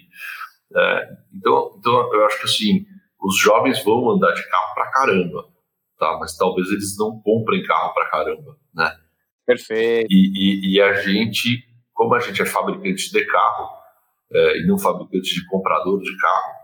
É, 0.75 1.17
então, 1.33 1.75
então, 1.77 2.13
eu 2.13 2.25
acho 2.25 2.39
que 2.39 2.45
assim, 2.45 2.85
os 3.21 3.37
jovens 3.37 3.83
vão 3.83 4.09
andar 4.09 4.31
de 4.33 4.47
carro 4.47 4.73
para 4.73 4.91
caramba, 4.91 5.45
tá? 5.97 6.17
Mas 6.19 6.37
talvez 6.37 6.69
eles 6.69 6.97
não 6.97 7.19
comprem 7.21 7.63
carro 7.63 7.93
para 7.93 8.09
caramba, 8.09 8.57
né? 8.73 8.95
Perfeito. 9.45 10.07
E, 10.11 10.31
e, 10.35 10.75
e, 10.75 10.81
a 10.81 10.93
gente, 11.01 11.63
como 11.91 12.13
a 12.13 12.19
gente 12.19 12.41
é 12.41 12.45
fabricante 12.45 13.11
de 13.11 13.25
carro 13.25 13.67
é, 14.31 14.59
e 14.59 14.67
não 14.67 14.77
fabricante 14.77 15.33
de 15.33 15.45
comprador 15.47 15.99
de 16.01 16.15
carro, 16.17 16.58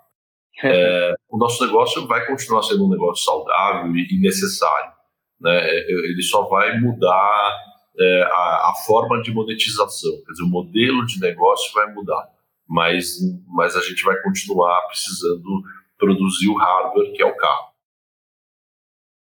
é, 0.64 1.14
o 1.30 1.38
nosso 1.38 1.66
negócio 1.66 2.08
vai 2.08 2.26
continuar 2.26 2.64
sendo 2.64 2.86
um 2.86 2.90
negócio 2.90 3.24
saudável 3.24 3.96
e, 3.96 4.20
necessário. 4.20 4.92
Né? 5.40 5.52
É, 5.54 5.92
ele 5.92 6.22
só 6.22 6.48
vai 6.48 6.80
mudar 6.80 7.56
é, 8.00 8.24
a, 8.24 8.70
a, 8.70 8.74
forma 8.86 9.22
de 9.22 9.34
monetização, 9.34 10.12
quer 10.26 10.32
dizer, 10.32 10.44
o 10.44 10.50
modelo 10.50 11.06
de 11.06 11.20
negócio 11.20 11.74
vai 11.74 11.92
mudar, 11.94 12.30
mas, 12.68 13.18
mas 13.48 13.76
a 13.76 13.82
gente 13.82 14.04
vai 14.04 14.22
continuar 14.22 14.82
precisando 14.88 15.64
produzir 15.98 16.50
o 16.50 16.58
hardware 16.58 17.12
que 17.14 17.22
é 17.22 17.26
o 17.26 17.36
carro. 17.36 17.76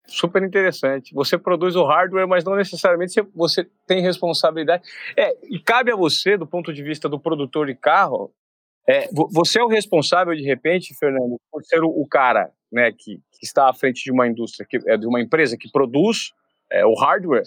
Super 0.10 0.42
interessante. 0.42 1.14
Você 1.14 1.38
produz 1.38 1.76
o 1.76 1.86
hardware, 1.86 2.28
mas 2.28 2.44
não 2.44 2.56
necessariamente 2.56 3.22
você 3.34 3.70
tem 3.86 4.02
responsabilidade. 4.02 4.84
É, 5.16 5.38
e 5.44 5.60
cabe 5.60 5.92
a 5.92 5.96
você, 5.96 6.36
do 6.36 6.48
ponto 6.48 6.74
de 6.74 6.82
vista 6.82 7.08
do 7.08 7.20
produtor 7.20 7.68
de 7.68 7.76
carro, 7.76 8.34
é, 8.90 9.08
você 9.32 9.60
é 9.60 9.64
o 9.64 9.68
responsável, 9.68 10.34
de 10.34 10.42
repente, 10.42 10.96
Fernando, 10.98 11.40
por 11.52 11.64
ser 11.64 11.84
o, 11.84 11.90
o 11.90 12.08
cara 12.08 12.50
né, 12.72 12.92
que, 12.92 13.18
que, 13.18 13.46
está 13.46 13.70
à 13.70 13.74
frente 13.74 14.04
de 14.04 14.12
uma 14.12 14.28
indústria, 14.28 14.66
que, 14.68 14.80
é, 14.88 14.98
de 14.98 15.06
uma 15.06 15.22
empresa 15.22 15.56
que 15.56 15.70
produz 15.72 16.32
é, 16.72 16.84
o 16.84 16.96
hardware. 16.96 17.44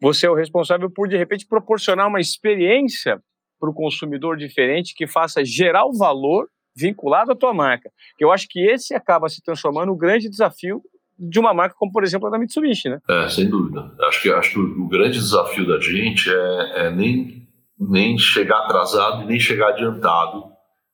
Você 0.00 0.26
é 0.26 0.30
o 0.30 0.34
responsável 0.34 0.90
por, 0.90 1.06
de 1.06 1.18
repente, 1.18 1.46
proporcionar 1.46 2.08
uma 2.08 2.18
experiência 2.18 3.20
para 3.60 3.68
o 3.68 3.74
consumidor 3.74 4.38
diferente 4.38 4.94
que 4.94 5.06
faça 5.06 5.44
gerar 5.44 5.84
o 5.84 5.92
valor 5.92 6.48
vinculado 6.74 7.32
à 7.32 7.36
tua 7.36 7.52
marca. 7.52 7.90
Eu 8.18 8.32
acho 8.32 8.46
que 8.48 8.60
esse 8.60 8.94
acaba 8.94 9.28
se 9.28 9.42
transformando 9.42 9.88
no 9.88 9.96
grande 9.96 10.30
desafio 10.30 10.80
de 11.18 11.38
uma 11.38 11.52
marca 11.52 11.74
como, 11.76 11.92
por 11.92 12.04
exemplo, 12.04 12.28
a 12.28 12.30
da 12.30 12.38
Mitsubishi, 12.38 12.88
né? 12.88 13.00
É, 13.10 13.28
sem 13.28 13.50
dúvida. 13.50 13.92
Acho 14.02 14.22
que, 14.22 14.30
acho 14.30 14.52
que 14.52 14.58
o, 14.58 14.84
o 14.84 14.88
grande 14.88 15.18
desafio 15.18 15.66
da 15.66 15.78
gente 15.80 16.30
é, 16.30 16.86
é 16.86 16.90
nem 16.90 17.47
nem 17.78 18.18
chegar 18.18 18.64
atrasado 18.64 19.22
e 19.22 19.26
nem 19.26 19.38
chegar 19.38 19.68
adiantado 19.68 20.44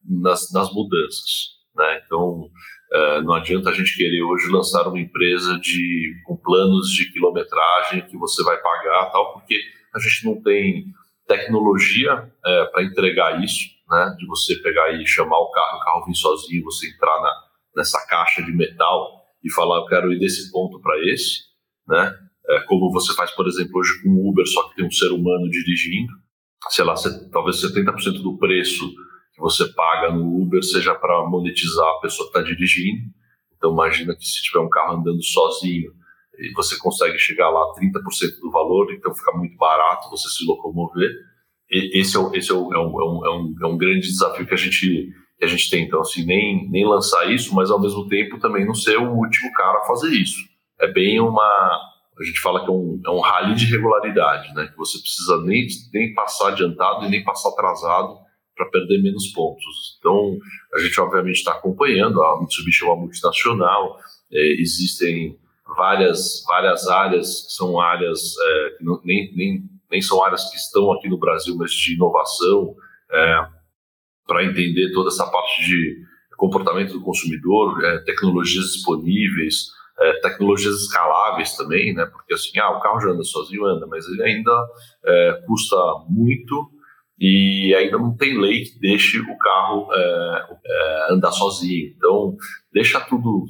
nas, 0.04 0.52
nas 0.52 0.72
mudanças. 0.72 1.54
Né? 1.74 2.02
Então, 2.04 2.48
é, 2.92 3.22
não 3.22 3.34
adianta 3.34 3.70
a 3.70 3.72
gente 3.72 3.96
querer 3.96 4.22
hoje 4.22 4.50
lançar 4.50 4.86
uma 4.86 5.00
empresa 5.00 5.58
de, 5.58 6.14
com 6.24 6.36
planos 6.36 6.88
de 6.90 7.10
quilometragem 7.12 8.06
que 8.06 8.16
você 8.16 8.42
vai 8.44 8.56
pagar, 8.58 9.10
tal, 9.10 9.32
porque 9.32 9.58
a 9.94 9.98
gente 9.98 10.26
não 10.26 10.42
tem 10.42 10.84
tecnologia 11.26 12.30
é, 12.44 12.64
para 12.66 12.84
entregar 12.84 13.42
isso, 13.42 13.70
né? 13.88 14.14
de 14.18 14.26
você 14.26 14.56
pegar 14.56 14.92
e 14.92 15.06
chamar 15.06 15.38
o 15.38 15.50
carro, 15.50 15.78
o 15.78 15.84
carro 15.84 16.04
vir 16.06 16.14
sozinho, 16.14 16.64
você 16.64 16.88
entrar 16.88 17.20
na, 17.22 17.32
nessa 17.76 18.06
caixa 18.06 18.42
de 18.42 18.52
metal 18.52 19.24
e 19.42 19.50
falar, 19.50 19.78
eu 19.78 19.86
quero 19.86 20.12
ir 20.12 20.18
desse 20.18 20.50
ponto 20.50 20.80
para 20.80 20.98
esse, 21.10 21.40
né? 21.86 22.12
É, 22.46 22.60
como 22.60 22.92
você 22.92 23.14
faz, 23.14 23.30
por 23.30 23.46
exemplo, 23.46 23.78
hoje 23.78 24.02
com 24.02 24.10
o 24.10 24.28
Uber, 24.28 24.46
só 24.46 24.68
que 24.68 24.76
tem 24.76 24.86
um 24.86 24.90
ser 24.90 25.08
humano 25.08 25.48
dirigindo 25.48 26.12
sei 26.70 26.84
lá, 26.84 26.94
talvez 27.32 27.56
70% 27.62 28.22
do 28.22 28.38
preço 28.38 28.88
que 29.32 29.40
você 29.40 29.66
paga 29.72 30.12
no 30.12 30.42
Uber 30.42 30.62
seja 30.62 30.94
para 30.94 31.26
monetizar 31.28 31.86
a 31.86 32.00
pessoa 32.00 32.30
que 32.30 32.38
está 32.38 32.48
dirigindo. 32.48 33.10
Então, 33.56 33.72
imagina 33.72 34.14
que 34.14 34.24
se 34.24 34.42
tiver 34.42 34.60
um 34.60 34.68
carro 34.68 34.98
andando 34.98 35.22
sozinho 35.22 35.90
e 36.38 36.52
você 36.52 36.78
consegue 36.78 37.18
chegar 37.18 37.48
lá 37.50 37.60
a 37.60 37.80
30% 37.80 38.40
do 38.40 38.50
valor, 38.50 38.92
então 38.92 39.14
fica 39.14 39.32
muito 39.32 39.56
barato 39.56 40.10
você 40.10 40.28
se 40.28 40.44
locomover. 40.44 41.10
E 41.70 41.98
esse 42.00 42.16
é, 42.16 42.20
esse 42.34 42.50
é, 42.50 42.54
o, 42.54 42.72
é, 42.72 42.78
um, 42.78 43.26
é, 43.26 43.30
um, 43.30 43.54
é 43.62 43.66
um 43.66 43.76
grande 43.76 44.06
desafio 44.06 44.46
que 44.46 44.54
a 44.54 44.58
gente 44.58 45.12
que 45.36 45.44
a 45.44 45.48
gente 45.48 45.68
tem. 45.68 45.84
Então, 45.84 46.00
assim, 46.00 46.24
nem, 46.24 46.68
nem 46.70 46.86
lançar 46.86 47.30
isso, 47.32 47.54
mas 47.54 47.70
ao 47.70 47.80
mesmo 47.80 48.06
tempo 48.08 48.38
também 48.38 48.64
não 48.64 48.74
ser 48.74 48.96
o 48.98 49.12
último 49.12 49.52
cara 49.52 49.78
a 49.78 49.84
fazer 49.84 50.10
isso. 50.10 50.38
É 50.80 50.90
bem 50.92 51.20
uma, 51.20 51.80
a 52.18 52.24
gente 52.24 52.40
fala 52.40 52.64
que 52.64 52.70
é 52.70 52.72
um, 52.72 53.00
é 53.04 53.10
um 53.10 53.20
rally 53.20 53.54
de 53.54 53.66
regularidade, 53.66 54.54
né? 54.54 54.66
Que 54.66 54.76
você 54.76 54.98
precisa 54.98 55.40
nem, 55.42 55.66
nem 55.92 56.14
passar 56.14 56.48
adiantado 56.48 57.04
e 57.04 57.08
nem 57.08 57.24
passar 57.24 57.48
atrasado 57.48 58.18
para 58.56 58.66
perder 58.66 59.02
menos 59.02 59.28
pontos. 59.28 59.96
Então, 59.98 60.38
a 60.74 60.78
gente 60.78 61.00
obviamente 61.00 61.36
está 61.36 61.52
acompanhando, 61.52 62.22
a 62.22 62.40
Mitsubishi 62.40 62.84
é 62.84 62.86
uma 62.86 62.96
multinacional, 62.96 63.98
é, 64.32 64.60
existem 64.60 65.36
várias, 65.76 66.44
várias 66.46 66.86
áreas 66.86 67.46
que 67.46 67.52
são 67.52 67.80
áreas 67.80 68.34
é, 68.38 68.70
que 68.78 68.84
não, 68.84 69.00
nem, 69.04 69.34
nem, 69.34 69.62
nem 69.90 70.02
são 70.02 70.22
áreas 70.22 70.48
que 70.50 70.56
estão 70.56 70.92
aqui 70.92 71.08
no 71.08 71.18
Brasil, 71.18 71.56
mas 71.56 71.72
de 71.72 71.94
inovação, 71.94 72.76
é, 73.10 73.46
para 74.26 74.44
entender 74.44 74.92
toda 74.92 75.08
essa 75.08 75.26
parte 75.26 75.64
de 75.64 76.04
comportamento 76.36 76.92
do 76.92 77.02
consumidor, 77.02 77.82
é, 77.84 77.98
tecnologias 78.00 78.66
disponíveis, 78.66 79.68
é, 80.04 80.20
tecnologias 80.20 80.82
escaláveis 80.82 81.56
também, 81.56 81.94
né? 81.94 82.04
Porque 82.06 82.34
assim, 82.34 82.58
ah, 82.58 82.76
o 82.76 82.80
carro 82.80 83.00
já 83.00 83.08
anda 83.08 83.24
sozinho, 83.24 83.64
anda, 83.64 83.86
mas 83.86 84.06
ele 84.06 84.22
ainda 84.22 84.66
é, 85.04 85.42
custa 85.46 85.76
muito 86.08 86.70
e 87.18 87.74
ainda 87.74 87.96
não 87.96 88.14
tem 88.16 88.38
lei 88.38 88.64
que 88.64 88.78
deixe 88.78 89.18
o 89.18 89.38
carro 89.38 89.88
é, 89.92 90.46
é 90.66 91.12
andar 91.12 91.32
sozinho. 91.32 91.94
Então, 91.96 92.36
deixa 92.72 93.00
tudo 93.00 93.46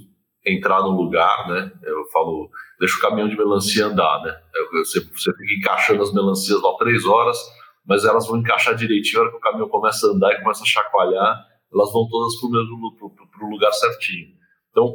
entrar 0.47 0.83
no 0.83 0.91
lugar, 0.91 1.49
né? 1.49 1.73
Eu 1.83 2.05
falo, 2.13 2.51
deixa 2.79 2.97
o 2.99 3.01
caminhão 3.01 3.29
de 3.29 3.37
melancia 3.37 3.87
andar, 3.87 4.23
né? 4.23 4.37
Você, 4.85 5.01
você 5.01 5.33
fica 5.33 5.55
encaixando 5.59 6.03
as 6.03 6.13
melancias 6.13 6.61
lá 6.63 6.77
três 6.77 7.05
horas, 7.05 7.39
mas 7.87 8.05
elas 8.05 8.27
vão 8.29 8.39
encaixar 8.39 8.75
direitinho. 8.75 9.21
A 9.21 9.23
hora 9.23 9.31
que 9.33 9.39
o 9.39 9.41
caminhão 9.41 9.69
começa 9.69 10.07
a 10.07 10.11
andar 10.11 10.33
e 10.33 10.41
começa 10.41 10.63
a 10.63 10.67
chacoalhar, 10.67 11.45
elas 11.73 11.93
vão 11.93 12.07
todas 12.09 12.35
para 12.41 13.47
o 13.47 13.51
lugar 13.51 13.73
certinho. 13.73 14.29
Então, 14.71 14.95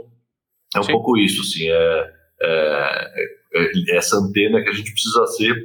é 0.75 0.79
um 0.79 0.83
Sim. 0.83 0.91
pouco 0.91 1.17
isso, 1.17 1.41
assim, 1.41 1.67
é, 1.69 2.13
é, 2.41 3.25
é, 3.53 3.97
essa 3.97 4.17
antena 4.17 4.61
que 4.61 4.69
a 4.69 4.73
gente 4.73 4.91
precisa 4.91 5.25
ser. 5.27 5.55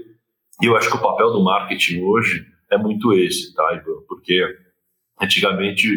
E 0.62 0.66
eu 0.66 0.76
acho 0.76 0.90
que 0.90 0.96
o 0.96 1.02
papel 1.02 1.32
do 1.32 1.42
marketing 1.42 2.02
hoje 2.02 2.46
é 2.70 2.78
muito 2.78 3.12
esse, 3.12 3.54
tá, 3.54 3.74
Ivan? 3.74 4.02
Porque 4.08 4.42
antigamente 5.20 5.88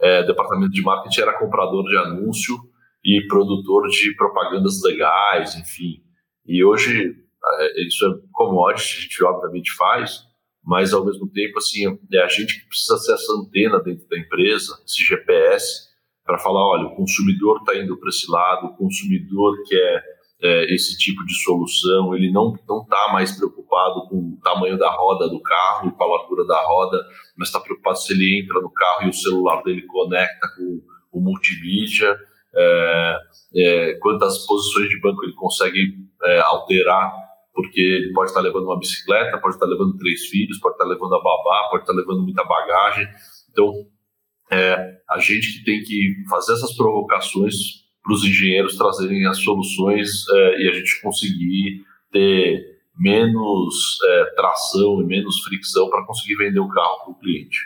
é, 0.00 0.20
o 0.20 0.26
departamento 0.26 0.72
de 0.72 0.82
marketing 0.82 1.20
era 1.20 1.38
comprador 1.38 1.84
de 1.84 1.96
anúncio 1.96 2.56
e 3.04 3.26
produtor 3.28 3.88
de 3.88 4.14
propagandas 4.16 4.82
legais, 4.82 5.56
enfim. 5.56 6.02
E 6.46 6.64
hoje 6.64 7.14
é, 7.58 7.86
isso 7.86 8.06
é 8.06 8.28
commodity, 8.32 8.98
a 8.98 9.00
gente 9.02 9.24
obviamente 9.24 9.72
faz, 9.72 10.22
mas 10.64 10.94
ao 10.94 11.04
mesmo 11.04 11.28
tempo, 11.28 11.58
assim, 11.58 11.98
é 12.12 12.22
a 12.22 12.28
gente 12.28 12.60
que 12.60 12.66
precisa 12.66 12.96
ser 12.96 13.12
essa 13.12 13.32
antena 13.34 13.82
dentro 13.82 14.08
da 14.08 14.18
empresa, 14.18 14.80
esse 14.86 15.04
GPS, 15.04 15.88
para 16.24 16.38
falar, 16.38 16.66
olha, 16.66 16.86
o 16.86 16.96
consumidor 16.96 17.58
está 17.58 17.76
indo 17.76 17.98
para 17.98 18.08
esse 18.08 18.30
lado, 18.30 18.66
o 18.66 18.76
consumidor 18.76 19.56
quer 19.68 20.02
é, 20.42 20.74
esse 20.74 20.96
tipo 20.98 21.24
de 21.24 21.34
solução, 21.42 22.14
ele 22.14 22.30
não 22.30 22.54
está 22.54 23.12
mais 23.12 23.36
preocupado 23.36 24.06
com 24.08 24.16
o 24.16 24.40
tamanho 24.42 24.78
da 24.78 24.90
roda 24.90 25.28
do 25.28 25.40
carro, 25.40 25.92
com 25.92 26.04
a 26.04 26.06
largura 26.06 26.46
da 26.46 26.60
roda, 26.62 26.98
mas 27.36 27.48
está 27.48 27.60
preocupado 27.60 27.98
se 27.98 28.12
ele 28.12 28.42
entra 28.42 28.60
no 28.60 28.70
carro 28.70 29.04
e 29.04 29.10
o 29.10 29.12
celular 29.12 29.62
dele 29.62 29.82
conecta 29.82 30.48
com 30.56 30.80
o 31.12 31.20
multimídia, 31.20 32.16
é, 32.56 33.18
é, 33.56 33.94
quantas 34.00 34.46
posições 34.46 34.88
de 34.88 35.00
banco 35.00 35.24
ele 35.24 35.34
consegue 35.34 35.94
é, 36.24 36.40
alterar, 36.40 37.12
porque 37.52 37.80
ele 37.80 38.12
pode 38.12 38.30
estar 38.30 38.40
levando 38.40 38.64
uma 38.64 38.78
bicicleta, 38.78 39.38
pode 39.38 39.54
estar 39.54 39.66
levando 39.66 39.96
três 39.96 40.26
filhos, 40.26 40.58
pode 40.58 40.74
estar 40.74 40.84
levando 40.84 41.14
a 41.14 41.22
babá, 41.22 41.68
pode 41.70 41.84
estar 41.84 41.92
levando 41.92 42.22
muita 42.22 42.44
bagagem. 42.44 43.06
Então, 43.50 43.72
é, 44.54 45.00
a 45.10 45.18
gente 45.18 45.58
que 45.58 45.64
tem 45.64 45.82
que 45.82 46.24
fazer 46.28 46.52
essas 46.52 46.76
provocações 46.76 47.54
para 48.02 48.12
os 48.12 48.24
engenheiros 48.24 48.76
trazerem 48.76 49.26
as 49.26 49.38
soluções 49.38 50.28
é, 50.28 50.62
e 50.62 50.68
a 50.68 50.72
gente 50.72 51.00
conseguir 51.00 51.84
ter 52.12 52.74
menos 52.96 53.98
é, 54.04 54.24
tração 54.36 55.00
e 55.00 55.06
menos 55.06 55.40
fricção 55.40 55.90
para 55.90 56.04
conseguir 56.06 56.36
vender 56.36 56.60
o 56.60 56.68
carro 56.68 57.04
para 57.04 57.10
o 57.12 57.18
cliente. 57.18 57.58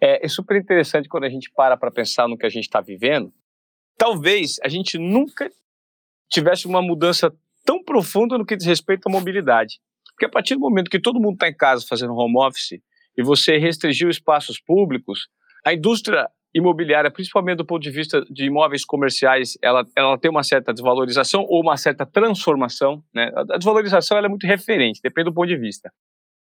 É, 0.00 0.26
é 0.26 0.28
super 0.28 0.60
interessante 0.60 1.08
quando 1.08 1.24
a 1.24 1.30
gente 1.30 1.50
para 1.50 1.76
para 1.76 1.90
pensar 1.90 2.28
no 2.28 2.36
que 2.36 2.44
a 2.44 2.50
gente 2.50 2.64
está 2.64 2.80
vivendo. 2.80 3.32
Talvez 3.96 4.58
a 4.62 4.68
gente 4.68 4.98
nunca 4.98 5.50
tivesse 6.28 6.66
uma 6.66 6.82
mudança 6.82 7.32
tão 7.64 7.82
profunda 7.82 8.36
no 8.36 8.44
que 8.44 8.56
diz 8.56 8.66
respeito 8.66 9.08
à 9.08 9.10
mobilidade. 9.10 9.78
Porque 10.10 10.26
a 10.26 10.28
partir 10.28 10.54
do 10.54 10.60
momento 10.60 10.90
que 10.90 11.00
todo 11.00 11.20
mundo 11.20 11.34
está 11.34 11.48
em 11.48 11.56
casa 11.56 11.86
fazendo 11.88 12.14
home 12.14 12.36
office 12.36 12.80
e 13.16 13.22
você 13.22 13.56
restringiu 13.56 14.08
espaços 14.08 14.60
públicos, 14.60 15.28
a 15.64 15.72
indústria 15.72 16.28
imobiliária, 16.54 17.10
principalmente 17.10 17.58
do 17.58 17.66
ponto 17.66 17.82
de 17.82 17.90
vista 17.90 18.24
de 18.30 18.44
imóveis 18.44 18.84
comerciais, 18.84 19.58
ela, 19.60 19.84
ela 19.96 20.16
tem 20.16 20.30
uma 20.30 20.44
certa 20.44 20.72
desvalorização 20.72 21.44
ou 21.48 21.60
uma 21.60 21.76
certa 21.76 22.06
transformação. 22.06 23.02
Né? 23.12 23.32
A 23.36 23.56
desvalorização 23.56 24.16
é 24.16 24.28
muito 24.28 24.46
referente, 24.46 25.00
depende 25.02 25.30
do 25.30 25.34
ponto 25.34 25.48
de 25.48 25.56
vista. 25.56 25.92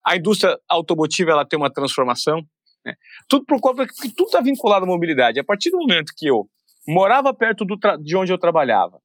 A 0.06 0.18
indústria 0.18 0.60
automotiva 0.70 1.32
ela 1.32 1.46
tem 1.46 1.58
uma 1.58 1.72
transformação. 1.72 2.42
Né? 2.86 2.96
Tudo 3.30 3.46
por 3.46 3.62
conta 3.62 3.88
que 3.88 4.14
tudo 4.14 4.28
está 4.28 4.42
vinculado 4.42 4.84
à 4.84 4.88
mobilidade. 4.88 5.40
A 5.40 5.44
partir 5.44 5.70
do 5.70 5.78
momento 5.78 6.12
que 6.18 6.28
eu 6.28 6.50
morava 6.86 7.34
perto 7.34 7.64
do 7.64 7.78
de 8.02 8.18
onde 8.18 8.34
eu 8.34 8.38
trabalhava 8.38 9.00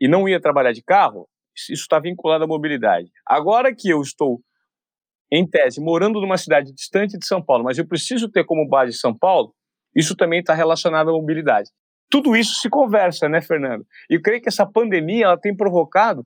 e 0.00 0.08
não 0.08 0.28
ia 0.28 0.40
trabalhar 0.40 0.72
de 0.72 0.82
carro, 0.82 1.28
isso 1.56 1.72
está 1.72 2.00
vinculado 2.00 2.42
à 2.42 2.46
mobilidade. 2.46 3.08
Agora 3.24 3.72
que 3.72 3.88
eu 3.88 4.02
estou, 4.02 4.40
em 5.30 5.46
tese, 5.46 5.80
morando 5.80 6.20
numa 6.20 6.36
cidade 6.36 6.72
distante 6.72 7.18
de 7.18 7.26
São 7.26 7.42
Paulo, 7.42 7.64
mas 7.64 7.78
eu 7.78 7.86
preciso 7.86 8.28
ter 8.28 8.44
como 8.44 8.68
base 8.68 8.92
São 8.92 9.16
Paulo, 9.16 9.54
isso 9.94 10.14
também 10.16 10.40
está 10.40 10.54
relacionado 10.54 11.10
à 11.10 11.12
mobilidade. 11.12 11.70
Tudo 12.10 12.36
isso 12.36 12.60
se 12.60 12.68
conversa, 12.68 13.28
né, 13.28 13.40
Fernando? 13.40 13.84
E 14.10 14.14
eu 14.14 14.22
creio 14.22 14.40
que 14.40 14.48
essa 14.48 14.66
pandemia 14.66 15.26
ela 15.26 15.38
tem 15.38 15.56
provocado 15.56 16.24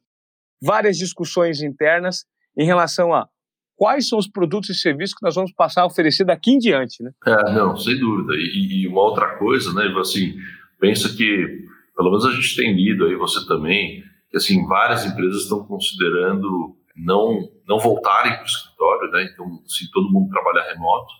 várias 0.60 0.98
discussões 0.98 1.62
internas 1.62 2.24
em 2.56 2.64
relação 2.64 3.14
a 3.14 3.28
quais 3.76 4.08
são 4.08 4.18
os 4.18 4.28
produtos 4.28 4.70
e 4.70 4.74
serviços 4.74 5.14
que 5.14 5.24
nós 5.24 5.36
vamos 5.36 5.52
passar 5.52 5.82
a 5.82 5.86
oferecer 5.86 6.24
daqui 6.24 6.50
em 6.50 6.58
diante, 6.58 7.02
né? 7.02 7.12
É, 7.24 7.52
não, 7.52 7.76
sem 7.76 7.96
dúvida. 7.98 8.34
E, 8.34 8.82
e 8.82 8.88
uma 8.88 9.02
outra 9.02 9.36
coisa, 9.38 9.72
né, 9.72 9.84
assim, 10.00 10.34
pensa 10.80 11.08
que, 11.16 11.64
pelo 11.96 12.10
menos 12.10 12.26
a 12.26 12.32
gente 12.32 12.56
tem 12.56 12.74
lido 12.74 13.06
aí, 13.06 13.14
você 13.14 13.46
também, 13.46 14.02
que 14.30 14.36
assim, 14.36 14.66
várias 14.66 15.06
empresas 15.06 15.42
estão 15.42 15.64
considerando 15.64 16.76
não, 16.98 17.48
não 17.66 17.78
voltarem 17.78 18.32
para 18.32 18.42
o 18.42 18.46
escritório, 18.46 19.10
né? 19.10 19.28
Então, 19.32 19.46
assim, 19.64 19.86
todo 19.92 20.10
mundo 20.10 20.30
trabalhar 20.30 20.72
remoto. 20.72 21.12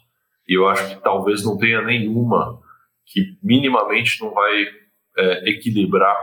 E 0.47 0.57
eu 0.57 0.67
acho 0.69 0.88
que 0.88 1.03
talvez 1.03 1.45
não 1.45 1.59
tenha 1.59 1.83
nenhuma 1.83 2.61
que 3.07 3.38
minimamente 3.43 4.21
não 4.21 4.33
vai 4.33 4.67
é, 5.17 5.51
equilibrar 5.51 6.17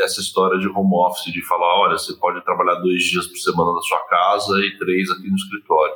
essa 0.00 0.20
história 0.20 0.58
de 0.58 0.68
home 0.68 0.94
office, 0.94 1.32
de 1.32 1.42
falar, 1.42 1.80
olha, 1.80 1.98
você 1.98 2.14
pode 2.14 2.44
trabalhar 2.44 2.76
dois 2.76 3.02
dias 3.02 3.26
por 3.26 3.36
semana 3.36 3.74
na 3.74 3.80
sua 3.80 4.00
casa 4.06 4.58
e 4.64 4.78
três 4.78 5.10
aqui 5.10 5.28
no 5.28 5.34
escritório. 5.34 5.94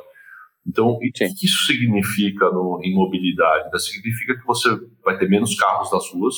Então, 0.67 0.89
o 0.89 0.99
que 0.99 1.11
isso 1.23 1.65
significa 1.65 2.49
no, 2.51 2.81
em 2.83 2.93
mobilidade? 2.93 3.71
Né? 3.71 3.79
Significa 3.79 4.37
que 4.37 4.45
você 4.45 4.69
vai 5.03 5.17
ter 5.17 5.29
menos 5.29 5.55
carros 5.55 5.91
nas 5.91 6.11
ruas, 6.11 6.35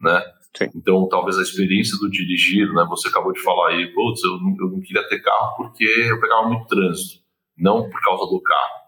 né? 0.00 0.22
Sim. 0.58 0.70
Então, 0.74 1.06
talvez 1.08 1.38
a 1.38 1.42
experiência 1.42 1.96
do 1.98 2.10
dirigir, 2.10 2.66
né? 2.72 2.84
Você 2.88 3.06
acabou 3.06 3.32
de 3.32 3.40
falar 3.40 3.68
aí, 3.68 3.86
putz, 3.94 4.24
eu 4.24 4.32
não, 4.40 4.56
eu 4.58 4.70
não 4.72 4.80
queria 4.80 5.06
ter 5.08 5.20
carro 5.20 5.54
porque 5.56 5.84
eu 5.84 6.20
pegava 6.20 6.48
muito 6.48 6.66
trânsito, 6.66 7.22
não 7.56 7.88
por 7.88 8.00
causa 8.02 8.24
do 8.24 8.42
carro. 8.42 8.78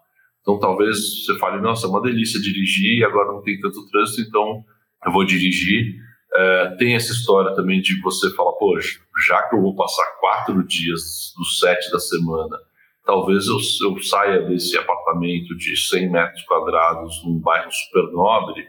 Então, 0.41 0.59
talvez 0.59 1.25
você 1.25 1.37
fale, 1.39 1.61
nossa, 1.61 1.87
é 1.87 1.89
uma 1.89 2.01
delícia 2.01 2.41
dirigir, 2.41 3.05
agora 3.05 3.31
não 3.31 3.41
tem 3.41 3.57
tanto 3.59 3.87
trânsito, 3.89 4.27
então 4.27 4.65
eu 5.05 5.11
vou 5.13 5.23
dirigir. 5.23 5.95
É, 6.33 6.75
tem 6.77 6.93
essa 6.93 7.13
história 7.13 7.55
também 7.55 7.79
de 7.79 8.01
você 8.01 8.29
falar, 8.31 8.53
poxa, 8.53 8.99
já 9.25 9.41
que 9.43 9.55
eu 9.55 9.61
vou 9.61 9.73
passar 9.73 10.05
quatro 10.19 10.65
dias 10.67 11.33
dos 11.37 11.59
sete 11.59 11.89
da 11.89 11.99
semana, 11.99 12.57
talvez 13.05 13.47
eu, 13.47 13.57
eu 13.83 14.01
saia 14.01 14.41
desse 14.41 14.77
apartamento 14.77 15.55
de 15.55 15.77
100 15.77 16.09
metros 16.09 16.41
quadrados 16.43 17.23
num 17.23 17.39
bairro 17.39 17.71
super 17.71 18.11
nobre 18.11 18.67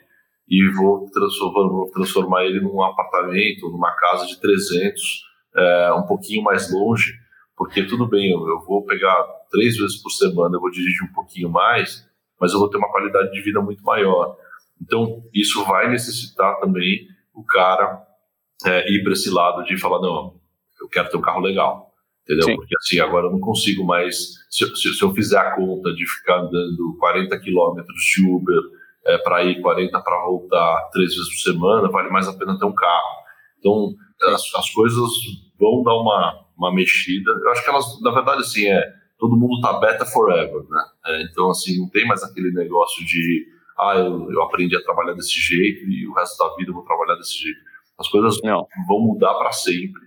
e 0.49 0.71
vou 0.71 1.09
transformar, 1.11 1.69
vou 1.69 1.91
transformar 1.91 2.45
ele 2.45 2.61
num 2.61 2.83
apartamento, 2.83 3.71
numa 3.71 3.93
casa 3.93 4.27
de 4.27 4.41
300, 4.41 5.23
é, 5.57 5.93
um 5.95 6.03
pouquinho 6.03 6.43
mais 6.43 6.73
longe, 6.73 7.15
porque 7.57 7.85
tudo 7.85 8.07
bem, 8.07 8.33
eu, 8.33 8.41
eu 8.49 8.61
vou 8.67 8.85
pegar 8.85 9.25
três 9.51 9.77
vezes 9.77 10.03
por 10.03 10.11
semana, 10.11 10.57
eu 10.57 10.61
vou 10.61 10.71
dirigir 10.71 11.05
um 11.05 11.13
pouquinho 11.13 11.51
mais, 11.51 12.07
mas 12.41 12.53
eu 12.53 12.59
vou 12.59 12.69
ter 12.69 12.79
uma 12.79 12.91
qualidade 12.91 13.31
de 13.31 13.41
vida 13.41 13.61
muito 13.61 13.83
maior. 13.83 14.37
Então, 14.81 15.23
isso 15.33 15.65
vai 15.65 15.89
necessitar 15.89 16.59
também 16.59 17.07
o 17.33 17.45
cara 17.45 18.03
é, 18.67 18.93
ir 18.93 19.03
para 19.03 19.13
esse 19.13 19.31
lado 19.31 19.63
de 19.65 19.79
falar: 19.79 20.01
não, 20.01 20.41
eu 20.81 20.89
quero 20.89 21.09
ter 21.09 21.17
um 21.17 21.23
carro 21.23 21.41
legal. 21.41 21.93
Entendeu? 22.23 22.45
Sim. 22.45 22.57
Porque 22.57 22.75
assim, 22.77 22.99
agora 23.01 23.27
eu 23.27 23.33
não 23.33 23.41
consigo 23.41 23.85
mais. 23.85 24.17
Se, 24.51 24.65
se, 24.77 24.95
se 24.95 25.03
eu 25.03 25.13
fizer 25.13 25.39
a 25.39 25.55
conta 25.57 25.93
de 25.93 26.07
ficar 26.07 26.41
andando 26.41 26.97
40 26.99 27.39
quilômetros 27.41 28.01
de 28.15 28.25
Uber 28.27 28.61
é, 29.07 29.19
para 29.19 29.45
ir, 29.45 29.61
40 29.61 30.01
para 30.01 30.25
voltar 30.25 30.89
três 30.93 31.15
vezes 31.15 31.29
por 31.29 31.53
semana, 31.53 31.91
vale 31.91 32.11
mais 32.11 32.29
a 32.29 32.33
pena 32.33 32.59
ter 32.59 32.65
um 32.65 32.75
carro. 32.75 33.23
Então, 33.59 33.95
as, 34.35 34.43
as 34.55 34.71
coisas 34.71 35.11
vão 35.59 35.83
dar 35.83 35.95
uma, 35.95 36.45
uma 36.57 36.75
mexida. 36.75 37.31
Eu 37.31 37.51
acho 37.51 37.65
que 37.65 37.71
elas, 37.71 38.01
na 38.01 38.11
verdade, 38.11 38.41
assim, 38.41 38.67
é 38.67 39.03
todo 39.23 39.37
mundo 39.37 39.61
tá 39.61 39.79
beta 39.79 40.05
forever, 40.05 40.65
né? 40.69 40.85
É, 41.07 41.23
então, 41.23 41.51
assim, 41.51 41.79
não 41.79 41.89
tem 41.89 42.05
mais 42.05 42.25
aquele 42.25 42.51
negócio 42.51 43.05
de, 43.07 43.47
ah, 43.79 43.95
eu, 43.97 44.29
eu, 44.33 44.43
aprendi 44.43 44.77
a 44.77 44.83
trabalhar 44.83 45.13
desse 45.15 45.39
jeito 45.39 45.89
e 45.89 46.09
o 46.09 46.13
resto 46.13 46.37
da 46.39 46.53
vida 46.57 46.71
eu 46.71 46.75
vou 46.75 46.85
trabalhar 46.85 47.15
desse 47.15 47.39
jeito. 47.39 47.61
As 47.97 48.09
coisas 48.09 48.41
não. 48.43 48.67
vão 48.89 48.99
mudar 48.99 49.35
para 49.35 49.53
sempre. 49.53 50.01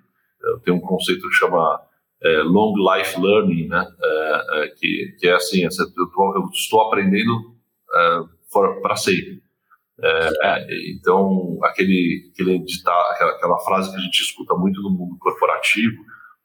Eu 0.44 0.60
tenho 0.60 0.76
um 0.76 0.82
conceito 0.82 1.22
que 1.30 1.34
chama 1.34 1.82
é, 2.22 2.42
long 2.44 2.74
life 2.76 3.18
learning, 3.18 3.68
né? 3.68 3.88
É, 4.04 4.64
é 4.64 4.68
que, 4.68 5.16
que 5.18 5.28
é 5.28 5.34
assim, 5.34 5.64
eu 5.64 5.70
estou 5.70 6.82
aprendendo 6.82 7.56
é, 7.94 8.20
para 8.82 8.96
sempre. 8.96 9.44
É, 10.02 10.92
então, 10.94 11.58
aquele, 11.64 12.30
aquele 12.34 12.60
ditado, 12.60 13.12
aquela, 13.12 13.32
aquela 13.32 13.60
frase 13.60 13.92
que 13.92 13.98
a 13.98 14.02
gente 14.02 14.22
escuta 14.22 14.54
muito 14.56 14.82
no 14.82 14.90
mundo 14.90 15.18
corporativo, 15.20 15.96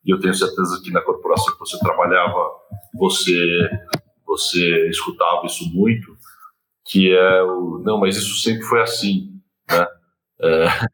e 0.04 0.10
eu 0.10 0.20
tenho 0.20 0.34
certeza 0.34 0.80
que 0.82 0.90
na 0.90 1.02
corporação 1.02 1.52
que 1.52 1.58
você 1.58 1.78
trabalhava, 1.80 2.50
você, 2.94 3.68
você 4.26 4.88
escutava 4.88 5.46
isso 5.46 5.64
muito, 5.74 6.16
que 6.86 7.12
é 7.12 7.42
o, 7.42 7.82
não, 7.84 7.98
mas 7.98 8.16
isso 8.16 8.40
sempre 8.40 8.62
foi 8.62 8.80
assim, 8.80 9.30
né? 9.70 9.86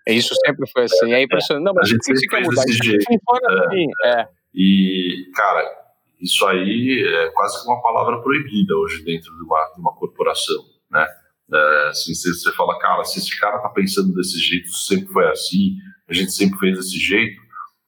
É, 0.09 0.12
isso 0.12 0.35
sempre 0.44 0.68
foi 0.70 0.85
assim, 0.85 1.12
é 1.12 1.22
impressionante. 1.22 1.64
Não, 1.64 1.72
mas 1.72 1.88
a 1.88 1.92
gente 1.92 2.05
sempre 2.05 2.40
mudar. 2.42 2.64
Desse 2.64 2.79
jeito. 2.85 3.05
É, 3.09 3.66
assim, 3.66 3.87
é. 4.05 4.29
E, 4.52 5.31
cara, 5.35 5.62
isso 6.20 6.44
aí 6.46 7.05
é 7.07 7.31
quase 7.31 7.62
que 7.62 7.68
uma 7.68 7.81
palavra 7.81 8.20
proibida 8.22 8.74
hoje 8.76 9.05
dentro 9.05 9.33
de 9.37 9.44
uma, 9.44 9.72
de 9.74 9.81
uma 9.81 9.94
corporação, 9.94 10.64
né? 10.91 11.07
É, 11.53 11.89
assim, 11.89 12.12
você, 12.12 12.32
você 12.32 12.53
fala, 12.53 12.78
cara, 12.78 13.05
se 13.05 13.18
esse 13.18 13.39
cara 13.39 13.61
tá 13.61 13.68
pensando 13.68 14.12
desse 14.14 14.39
jeito, 14.39 14.68
sempre 14.72 15.07
foi 15.12 15.28
assim, 15.30 15.76
a 16.09 16.12
gente 16.12 16.32
sempre 16.32 16.59
fez 16.59 16.76
desse 16.76 16.99
jeito, 16.99 17.41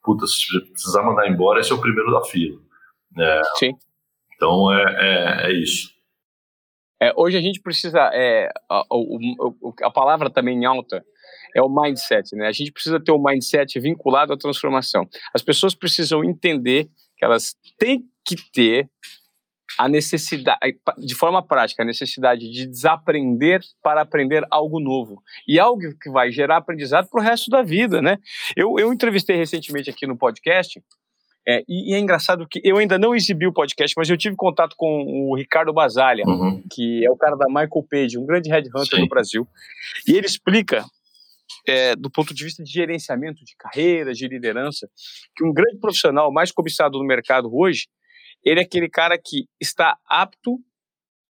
puta, 0.03 0.27
se 0.27 0.47
precisar 0.71 1.03
mandar 1.03 1.29
embora, 1.29 1.61
esse 1.61 1.73
é 1.73 1.75
o 1.75 1.81
primeiro 1.81 2.13
da 2.13 2.25
fila. 2.25 2.61
É, 3.19 3.43
Sim. 3.59 3.73
Então 4.35 4.73
é, 4.73 5.47
é, 5.47 5.51
é 5.51 5.53
isso. 5.53 5.91
É, 7.01 7.13
hoje 7.17 7.37
a 7.37 7.41
gente 7.41 7.61
precisa, 7.61 8.11
é, 8.13 8.49
a, 8.69 8.81
a, 8.81 9.87
a, 9.87 9.91
palavra 9.91 10.31
também 10.31 10.59
em 10.59 10.65
alta 10.65 11.05
é 11.55 11.63
o 11.63 11.69
mindset, 11.69 12.35
né? 12.35 12.47
A 12.49 12.53
gente 12.53 12.73
precisa 12.73 12.99
ter 13.01 13.13
o 13.13 13.17
um 13.17 13.23
mindset 13.23 13.79
vinculado 13.79 14.33
à 14.33 14.37
transformação. 14.37 15.09
As 15.33 15.43
pessoas 15.43 15.75
precisam 15.75 16.25
entender 16.25 16.89
que 17.17 17.25
elas 17.25 17.55
têm 17.79 18.05
que 18.25 18.37
ter 18.53 18.89
a 19.77 19.89
necessidade, 19.89 20.59
de 20.97 21.15
forma 21.15 21.43
prática, 21.47 21.83
a 21.83 21.87
necessidade 21.87 22.51
de 22.51 22.67
desaprender 22.67 23.61
para 23.83 24.01
aprender 24.01 24.47
algo 24.51 24.81
novo. 24.81 25.23
E 25.47 25.59
algo 25.59 25.83
que 26.01 26.11
vai 26.11 26.31
gerar 26.31 26.57
aprendizado 26.57 27.09
para 27.09 27.21
o 27.21 27.23
resto 27.23 27.51
da 27.51 27.63
vida, 27.63 28.01
né? 28.01 28.19
Eu, 28.57 28.79
eu 28.79 28.93
entrevistei 28.93 29.37
recentemente 29.37 29.91
aqui 29.91 30.07
no 30.07 30.17
podcast 30.17 30.81
É, 31.47 31.65
e, 31.67 31.93
e, 31.93 31.95
é 31.95 31.99
engraçado 31.99 32.47
que 32.47 32.61
eu 32.63 32.77
ainda 32.77 32.99
não 32.99 33.15
exibi 33.15 33.47
o 33.47 33.53
podcast, 33.53 33.95
mas 33.97 34.11
eu 34.11 34.19
tive 34.19 34.37
contato 34.37 34.75
com 34.77 35.03
o 35.07 35.35
Ricardo 35.35 35.73
Basalha, 35.73 36.25
uhum. 36.27 36.63
que 36.71 37.03
é 37.05 37.11
o 37.11 37.17
cara 37.17 37.37
da 37.37 37.47
Michael 37.47 37.87
Page, 37.91 38.19
um 38.19 38.27
grande 38.27 38.51
headhunter 38.51 39.01
no 39.01 39.09
Brasil. 39.09 39.49
E 40.07 40.13
ele 40.13 40.27
explica, 40.27 40.85
é, 41.67 41.97
do 41.97 42.11
ponto 42.11 42.35
de 42.35 42.45
vista 42.45 42.63
de 42.63 42.71
gerenciamento 42.71 43.43
de 43.45 43.57
carreira, 43.57 44.13
de 44.13 44.29
liderança, 44.29 44.91
que 45.35 45.43
um 45.43 45.53
grande 45.53 45.79
profissional 45.79 46.31
mais 46.31 46.53
cobiçado 46.53 46.99
no 46.99 47.05
mercado 47.05 47.49
hoje, 47.51 47.87
ele 48.45 48.61
é 48.61 48.63
aquele 48.63 48.89
cara 48.89 49.19
que 49.19 49.47
está 49.61 49.97
apto 50.07 50.59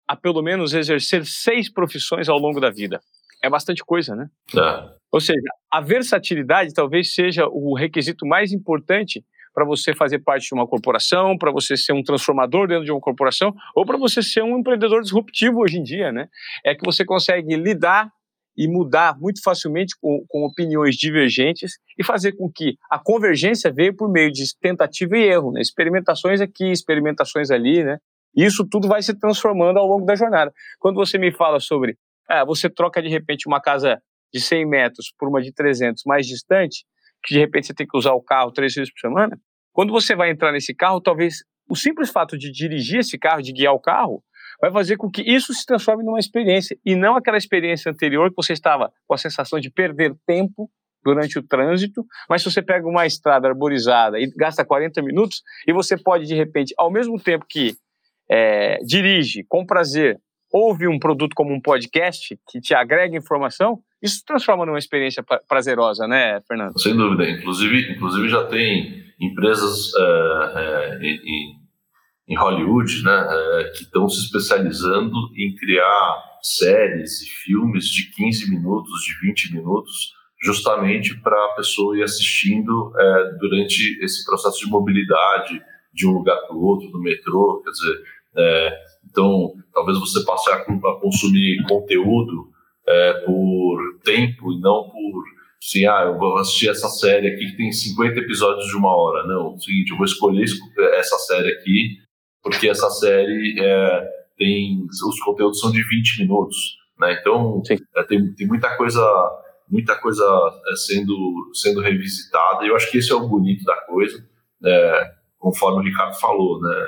a 0.07 0.17
pelo 0.17 0.43
menos 0.43 0.75
exercer 0.75 1.25
seis 1.25 1.71
profissões 1.73 2.29
ao 2.29 2.39
longo 2.39 2.61
da 2.61 2.71
vida. 2.71 3.01
É 3.43 3.49
bastante 3.49 3.85
coisa, 3.85 4.15
né? 4.15 4.29
É. 4.57 4.95
Ou 5.11 5.21
seja, 5.21 5.49
a 5.71 5.81
versatilidade 5.81 6.75
talvez 6.75 7.15
seja 7.15 7.47
o 7.47 7.75
requisito 7.75 8.27
mais 8.27 8.53
importante 8.53 9.25
para 9.55 9.65
você 9.65 9.95
fazer 9.95 10.19
parte 10.19 10.49
de 10.49 10.55
uma 10.55 10.67
corporação, 10.67 11.39
para 11.39 11.53
você 11.53 11.77
ser 11.77 11.93
um 11.93 12.03
transformador 12.03 12.67
dentro 12.67 12.85
de 12.85 12.91
uma 12.91 13.01
corporação, 13.01 13.55
ou 13.75 13.87
para 13.87 13.97
você 13.97 14.21
ser 14.21 14.43
um 14.43 14.59
empreendedor 14.59 15.01
disruptivo 15.01 15.61
hoje 15.61 15.79
em 15.79 15.83
dia, 15.83 16.11
né? 16.11 16.29
É 16.65 16.75
que 16.75 16.85
você 16.85 17.05
consegue 17.05 17.55
lidar 17.55 18.11
e 18.57 18.69
mudar 18.69 19.19
muito 19.19 19.43
facilmente 19.43 19.95
com, 20.01 20.25
com, 20.29 20.45
opiniões 20.45 20.97
divergentes 20.97 21.73
e 21.99 22.05
fazer 22.05 22.33
com 22.33 22.51
que 22.51 22.77
a 22.91 22.99
convergência 22.99 23.73
veio 23.73 23.95
por 23.97 24.11
meio 24.11 24.31
de 24.31 24.45
tentativa 24.61 25.17
e 25.17 25.25
erro, 25.25 25.53
né? 25.53 25.61
experimentações 25.61 26.41
aqui, 26.41 26.71
experimentações 26.71 27.51
ali, 27.51 27.83
né? 27.83 27.99
Isso 28.37 28.67
tudo 28.69 28.89
vai 28.89 29.03
se 29.03 29.15
transformando 29.19 29.79
ao 29.79 29.87
longo 29.87 30.05
da 30.05 30.17
jornada. 30.17 30.53
Quando 30.79 30.97
você 30.97 31.19
me 31.19 31.31
fala 31.33 31.61
sobre, 31.61 31.97
ah, 32.29 32.45
você 32.45 32.69
troca 32.69 33.01
de 33.01 33.09
repente 33.09 33.47
uma 33.47 33.61
casa 33.61 34.01
de 34.33 34.41
100 34.41 34.67
metros 34.67 35.13
por 35.17 35.29
uma 35.29 35.41
de 35.41 35.53
300 35.53 36.03
mais 36.05 36.27
distante, 36.27 36.85
que 37.25 37.35
de 37.35 37.41
repente 37.41 37.69
você 37.69 37.75
tem 37.75 37.87
que 37.87 37.97
usar 37.97 38.13
o 38.13 38.23
carro 38.23 38.51
três 38.51 38.75
vezes 38.75 38.93
por 38.93 39.01
semana, 39.01 39.39
quando 39.73 39.93
você 39.93 40.15
vai 40.15 40.31
entrar 40.31 40.53
nesse 40.53 40.75
carro, 40.75 41.01
talvez 41.01 41.45
o 41.69 41.77
simples 41.77 42.11
fato 42.11 42.37
de 42.37 42.51
dirigir 42.51 43.01
esse 43.01 43.19
carro, 43.19 43.43
de 43.43 43.53
guiar 43.53 43.73
o 43.73 43.81
carro, 43.81 44.23
vai 44.65 44.73
fazer 44.73 44.97
com 44.97 45.11
que 45.11 45.21
isso 45.21 45.53
se 45.53 45.67
transforme 45.67 46.03
numa 46.03 46.19
experiência 46.19 46.79
e 46.85 46.95
não 46.97 47.17
aquela 47.17 47.37
experiência 47.37 47.91
anterior 47.91 48.31
que 48.31 48.37
você 48.37 48.55
estava 48.55 48.91
com 49.07 49.15
a 49.15 49.19
sensação 49.19 49.61
de 49.61 49.71
perder 49.71 50.15
tempo 50.27 50.71
durante 51.05 51.39
o 51.39 51.43
trânsito, 51.43 52.03
mas 52.31 52.43
se 52.43 52.51
você 52.51 52.63
pega 52.63 52.89
uma 52.89 53.05
estrada 53.05 53.47
arborizada 53.47 54.19
e 54.19 54.27
gasta 54.35 54.65
40 54.65 55.03
minutos 55.03 55.43
e 55.69 55.73
você 55.73 55.99
pode 55.99 56.25
de 56.25 56.35
repente, 56.35 56.73
ao 56.79 56.91
mesmo 56.91 57.21
tempo 57.21 57.45
que 57.47 57.77
é, 58.31 58.79
dirige 58.87 59.45
com 59.47 59.67
prazer, 59.67 60.19
ouve 60.51 60.89
um 60.89 60.99
produto 60.99 61.35
como 61.35 61.53
um 61.53 61.61
podcast 61.61 62.39
que 62.49 62.59
te 62.59 62.75
agrega 62.75 63.19
informação, 63.19 63.81
isso 64.01 64.17
se 64.17 64.25
transforma 64.25 64.65
numa 64.65 64.79
experiência 64.79 65.23
prazerosa, 65.47 66.09
né, 66.09 66.41
Fernando? 66.49 66.81
Sem 66.81 66.97
dúvida. 66.97 67.29
Inclusive, 67.29 67.93
inclusive 67.93 68.29
já 68.31 68.47
tem 68.47 69.05
empresas 69.21 69.93
é, 69.95 70.53
é, 70.57 70.99
em, 71.03 71.64
em, 72.29 72.37
Hollywood 72.37 73.03
né, 73.03 73.27
é, 73.29 73.65
que 73.77 73.83
estão 73.85 74.09
se 74.09 74.25
especializando 74.25 75.15
em 75.37 75.55
criar 75.55 76.23
séries 76.43 77.23
e 77.23 77.27
filmes 77.27 77.87
de 77.87 78.11
15 78.13 78.51
minutos, 78.51 78.93
de 79.03 79.29
20 79.29 79.55
minutos, 79.55 80.13
justamente 80.43 81.19
para 81.21 81.37
a 81.37 81.55
pessoa 81.57 81.97
ir 81.97 82.03
assistindo 82.03 82.93
é, 82.99 83.31
durante 83.39 83.99
esse 84.05 84.25
processo 84.25 84.59
de 84.61 84.71
mobilidade 84.71 85.61
de 85.93 86.07
um 86.07 86.13
lugar 86.13 86.37
para 86.47 86.57
o 86.57 86.63
outro, 86.63 86.91
do 86.91 87.01
metrô, 87.01 87.63
quer 87.65 87.71
dizer, 87.71 88.03
é, 88.37 88.79
então 89.11 89.55
talvez 89.73 89.99
você 89.99 90.25
passe 90.25 90.51
a, 90.51 90.57
a 90.57 91.01
consumir 91.01 91.63
conteúdo 91.69 92.51
é, 92.87 93.13
por 93.25 93.79
tempo 94.03 94.53
e 94.53 94.61
não 94.61 94.91
por 94.91 95.25
assim, 95.65 95.87
ah, 95.87 96.03
eu 96.05 96.19
vou 96.19 96.37
assistir 96.37 96.69
essa 96.69 96.89
série 96.89 97.27
aqui 97.27 97.47
que 97.47 97.57
tem 97.57 97.73
50 97.73 98.19
episódios 98.21 98.67
de 98.67 98.77
uma 98.77 98.95
hora. 98.95 99.27
Não, 99.27 99.53
é 99.53 99.55
o 99.55 99.59
seguinte, 99.59 99.93
eu 99.93 99.97
vou 99.97 100.05
escolher 100.05 100.45
essa 100.93 101.17
série 101.19 101.51
aqui 101.53 102.04
porque 102.45 102.69
essa 102.69 102.91
série 102.91 103.59
é, 103.59 104.09
tem 104.37 104.87
os 104.87 105.21
conteúdos 105.21 105.59
são 105.59 105.73
de 105.73 105.83
20 105.83 106.21
minutos, 106.21 106.57
né? 107.01 107.19
Então 107.19 107.63
é, 107.97 108.03
tem, 108.05 108.35
tem 108.35 108.47
muita 108.47 108.77
coisa 108.77 109.03
muita 109.67 109.97
coisa 109.97 110.23
é, 110.23 110.77
sendo 110.77 111.51
sendo 111.55 111.81
revisitada. 111.81 112.65
E 112.65 112.69
eu 112.69 112.77
acho 112.77 112.91
que 112.91 112.99
esse 112.99 113.11
é 113.11 113.15
o 113.15 113.27
bonito 113.27 113.65
da 113.65 113.77
coisa, 113.87 114.23
é, 114.63 115.15
conforme 115.39 115.81
o 115.81 115.85
Ricardo 115.91 116.15
falou, 116.21 116.61
né? 116.61 116.87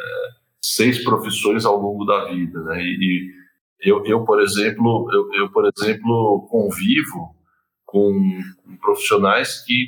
Seis 0.62 1.02
profissões 1.02 1.64
ao 1.64 1.80
longo 1.80 2.04
da 2.04 2.26
vida, 2.26 2.60
né? 2.64 2.82
E, 2.82 3.32
e 3.82 3.88
eu, 3.88 4.04
eu, 4.04 4.24
por 4.24 4.42
exemplo, 4.42 5.08
eu, 5.12 5.40
eu, 5.40 5.50
por 5.50 5.66
exemplo, 5.74 6.46
convivo 6.50 7.34
com 7.86 8.40
profissionais 8.80 9.64
que 9.64 9.86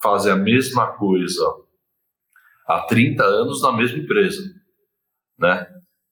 fazem 0.00 0.32
a 0.32 0.36
mesma 0.36 0.86
coisa 0.92 1.44
há 2.68 2.82
30 2.82 3.24
anos 3.24 3.62
na 3.62 3.72
mesma 3.72 3.98
empresa, 3.98 4.42
né? 5.40 5.66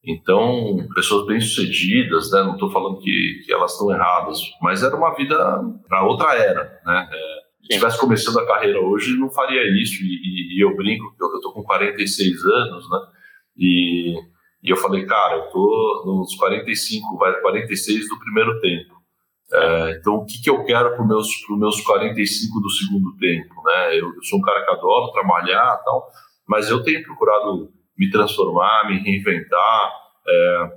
Então, 0.05 0.79
pessoas 0.95 1.27
bem-sucedidas, 1.27 2.31
né? 2.33 2.43
Não 2.43 2.55
estou 2.55 2.71
falando 2.71 2.99
que, 2.99 3.43
que 3.45 3.53
elas 3.53 3.73
estão 3.73 3.93
erradas, 3.93 4.41
mas 4.63 4.83
era 4.83 4.97
uma 4.97 5.15
vida 5.15 5.37
para 5.89 6.05
outra 6.05 6.35
era, 6.35 6.81
né? 6.85 7.09
É, 7.13 7.39
se 7.61 7.75
estivesse 7.75 8.01
começando 8.01 8.39
a 8.39 8.47
carreira 8.47 8.81
hoje, 8.81 9.17
não 9.19 9.29
faria 9.29 9.63
isso. 9.81 10.03
E, 10.03 10.07
e, 10.07 10.59
e 10.59 10.65
eu 10.65 10.75
brinco 10.75 11.15
eu 11.21 11.37
estou 11.37 11.53
com 11.53 11.63
46 11.63 12.45
anos, 12.45 12.91
né? 12.91 12.99
E 13.57 14.15
e 14.63 14.71
eu 14.71 14.77
falei, 14.77 15.07
cara, 15.07 15.37
eu 15.37 15.51
tô 15.51 16.03
nos 16.05 16.35
45, 16.35 17.17
vai 17.17 17.33
46 17.41 18.09
do 18.09 18.19
primeiro 18.19 18.61
tempo. 18.61 18.95
É, 19.53 19.93
então, 19.93 20.17
o 20.17 20.27
que, 20.27 20.43
que 20.43 20.51
eu 20.51 20.65
quero 20.65 20.91
para 20.95 21.03
os 21.03 21.09
meus, 21.09 21.29
meus 21.51 21.81
45 21.81 22.61
do 22.61 22.71
segundo 22.71 23.17
tempo? 23.17 23.55
Né? 23.65 23.99
Eu, 23.99 24.15
eu, 24.15 24.23
sou 24.23 24.39
um 24.39 24.43
cara 24.43 24.65
que 24.65 24.71
adoro 24.71 25.13
trabalhar 25.13 25.77
tal, 25.85 26.07
mas 26.47 26.69
eu 26.69 26.83
tenho 26.83 27.03
procurado 27.03 27.71
me 27.99 28.11
transformar, 28.11 28.89
me 28.89 28.99
reinventar. 28.99 29.93
É, 30.27 30.71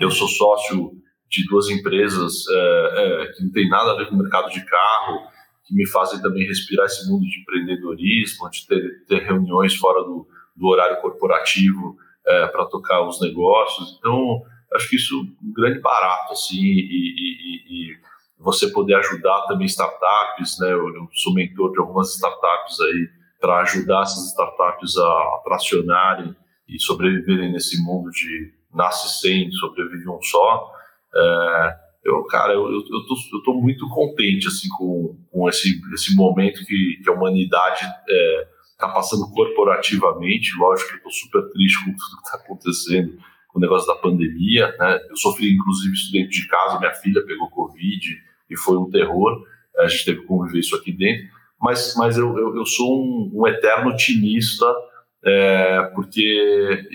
eu 0.00 0.10
sou 0.10 0.28
sócio 0.28 0.92
de 1.28 1.44
duas 1.46 1.68
empresas 1.68 2.46
é, 2.48 3.24
é 3.24 3.32
que 3.32 3.42
não 3.42 3.50
tem 3.50 3.68
nada 3.68 3.92
a 3.92 3.96
ver 3.96 4.08
com 4.08 4.14
o 4.14 4.18
mercado 4.18 4.50
de 4.50 4.64
carro, 4.64 5.26
que 5.66 5.74
me 5.74 5.86
fazem 5.88 6.20
também 6.22 6.46
respirar 6.46 6.86
esse 6.86 7.10
mundo 7.10 7.24
de 7.24 7.40
empreendedorismo, 7.40 8.48
de 8.50 8.66
ter, 8.66 9.04
ter 9.06 9.22
reuniões 9.24 9.74
fora 9.74 10.02
do, 10.04 10.28
do 10.54 10.66
horário 10.66 11.00
corporativo 11.00 11.96
é, 12.26 12.46
para 12.46 12.66
tocar 12.66 13.02
os 13.02 13.20
negócios. 13.20 13.96
Então, 13.98 14.42
acho 14.74 14.88
que 14.88 14.96
isso 14.96 15.14
é 15.14 15.46
um 15.46 15.52
grande 15.52 15.80
barato, 15.80 16.32
assim, 16.32 16.60
e, 16.60 16.60
e, 16.60 17.90
e, 17.90 18.04
você 18.38 18.68
poder 18.68 18.94
ajudar 18.96 19.46
também 19.46 19.64
startups, 19.64 20.58
né? 20.60 20.70
Eu, 20.70 20.86
eu 20.94 21.08
sou 21.14 21.32
mentor 21.32 21.72
de 21.72 21.78
algumas 21.78 22.14
startups 22.14 22.78
aí 22.80 23.08
para 23.40 23.60
ajudar 23.60 24.02
essas 24.02 24.26
startups 24.32 24.98
a, 24.98 25.02
a 25.02 25.40
tracionarem 25.42 26.36
e 26.68 26.80
sobreviverem 26.80 27.52
nesse 27.52 27.82
mundo 27.82 28.10
de 28.10 28.52
nasce 28.74 29.20
sem, 29.20 29.50
sobrevive 29.52 30.08
um 30.08 30.20
só. 30.22 30.72
É, 31.14 31.76
eu, 32.04 32.24
cara, 32.24 32.52
eu, 32.52 32.70
eu, 32.70 32.82
tô, 32.82 33.14
eu 33.32 33.42
tô 33.42 33.54
muito 33.54 33.88
contente, 33.88 34.48
assim, 34.48 34.68
com, 34.76 35.16
com 35.30 35.48
esse, 35.48 35.80
esse 35.94 36.14
momento 36.14 36.64
que, 36.66 37.00
que 37.02 37.08
a 37.08 37.12
humanidade 37.12 37.84
é, 38.08 38.48
está 38.72 38.88
passando 38.88 39.30
corporativamente. 39.30 40.56
Lógico 40.58 40.88
que 40.88 40.94
eu 40.94 40.98
estou 40.98 41.12
super 41.12 41.50
triste 41.50 41.84
com 41.84 41.92
tudo 41.92 42.16
que 42.16 42.26
está 42.26 42.38
acontecendo 42.38 43.18
com 43.48 43.58
o 43.58 43.62
negócio 43.62 43.86
da 43.86 43.94
pandemia. 43.94 44.74
Né? 44.78 44.98
Eu 45.08 45.16
sofri, 45.16 45.54
inclusive, 45.54 45.94
isso 45.94 46.12
dentro 46.12 46.30
de 46.30 46.46
casa. 46.48 46.78
Minha 46.78 46.92
filha 46.94 47.24
pegou 47.24 47.48
Covid 47.48 48.22
e 48.50 48.56
foi 48.56 48.76
um 48.76 48.90
terror. 48.90 49.42
A 49.78 49.86
gente 49.86 50.04
teve 50.04 50.20
que 50.20 50.26
conviver 50.26 50.58
isso 50.58 50.76
aqui 50.76 50.92
dentro. 50.92 51.32
Mas, 51.60 51.94
mas 51.96 52.18
eu, 52.18 52.36
eu, 52.36 52.56
eu 52.56 52.66
sou 52.66 53.02
um, 53.02 53.30
um, 53.32 53.46
eterno 53.46 53.90
otimista, 53.90 54.66
é, 55.24 55.82
porque 55.94 56.86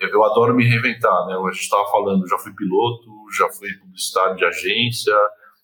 eu 0.00 0.24
adoro 0.24 0.54
me 0.54 0.64
reinventar. 0.64 1.26
Né? 1.26 1.34
A 1.34 1.52
gente 1.52 1.62
estava 1.62 1.84
falando, 1.90 2.28
já 2.28 2.38
fui 2.38 2.52
piloto, 2.54 3.10
já 3.36 3.48
fui 3.50 3.72
publicitário 3.74 4.36
de 4.36 4.44
agência, 4.44 5.14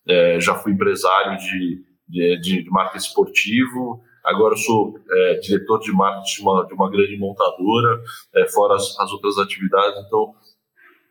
é, 0.07 0.39
já 0.39 0.55
fui 0.55 0.73
empresário 0.73 1.37
de, 1.37 1.83
de, 2.07 2.63
de 2.63 2.69
marketing 2.69 3.05
esportivo, 3.05 4.03
Agora 4.23 4.55
sou 4.55 4.99
é, 5.09 5.39
diretor 5.39 5.79
de 5.79 5.91
marketing 5.91 6.35
de 6.35 6.41
uma, 6.41 6.67
de 6.67 6.73
uma 6.73 6.91
grande 6.91 7.17
montadora, 7.17 8.01
é, 8.35 8.47
fora 8.49 8.75
as, 8.75 8.99
as, 8.99 9.11
outras 9.11 9.37
atividades. 9.39 10.03
Então, 10.05 10.33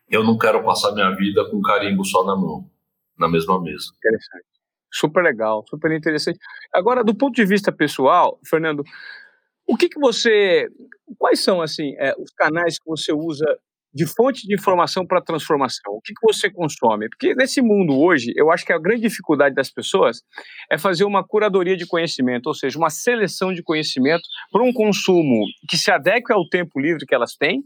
eu 0.09 0.23
não 0.23 0.39
quero 0.39 0.63
passar 0.63 0.93
minha 0.93 1.11
vida 1.17 1.45
com 1.51 1.61
carimbo 1.61 2.05
só 2.05 2.25
na 2.25 2.37
mão, 2.37 2.71
na 3.19 3.29
mesma 3.29 3.61
mesa. 3.61 3.87
Interessante. 3.99 4.45
Super 4.93 5.23
legal, 5.23 5.65
super 5.69 5.91
interessante. 5.93 6.39
Agora, 6.73 7.05
do 7.05 7.15
ponto 7.15 7.35
de 7.35 7.45
vista 7.45 7.71
pessoal, 7.71 8.39
Fernando, 8.45 8.85
o 9.71 9.77
que, 9.77 9.89
que 9.89 10.01
você. 10.01 10.66
Quais 11.18 11.41
são, 11.41 11.61
assim, 11.61 11.95
é, 11.99 12.12
os 12.18 12.31
canais 12.33 12.79
que 12.79 12.89
você 12.89 13.12
usa 13.12 13.47
de 13.93 14.07
fonte 14.07 14.47
de 14.47 14.55
informação 14.55 15.05
para 15.05 15.21
transformação. 15.21 15.95
O 15.95 16.01
que, 16.01 16.14
que 16.14 16.23
você 16.23 16.49
consome? 16.49 17.09
Porque 17.09 17.35
nesse 17.35 17.61
mundo 17.61 17.99
hoje, 17.99 18.33
eu 18.37 18.51
acho 18.51 18.64
que 18.64 18.73
a 18.73 18.79
grande 18.79 19.03
dificuldade 19.03 19.55
das 19.55 19.71
pessoas 19.71 20.23
é 20.71 20.79
fazer 20.79 21.05
uma 21.05 21.27
curadoria 21.27 21.77
de 21.77 21.87
conhecimento, 21.87 22.47
ou 22.47 22.55
seja, 22.55 22.79
uma 22.79 22.91
seleção 22.91 23.53
de 23.53 23.62
conhecimento 23.62 24.23
para 24.53 24.62
um 24.62 24.73
consumo 24.73 25.45
que 25.68 25.77
se 25.77 25.91
adeque 25.91 26.33
ao 26.33 26.49
tempo 26.49 26.79
livre 26.79 27.05
que 27.05 27.14
elas 27.14 27.35
têm 27.35 27.62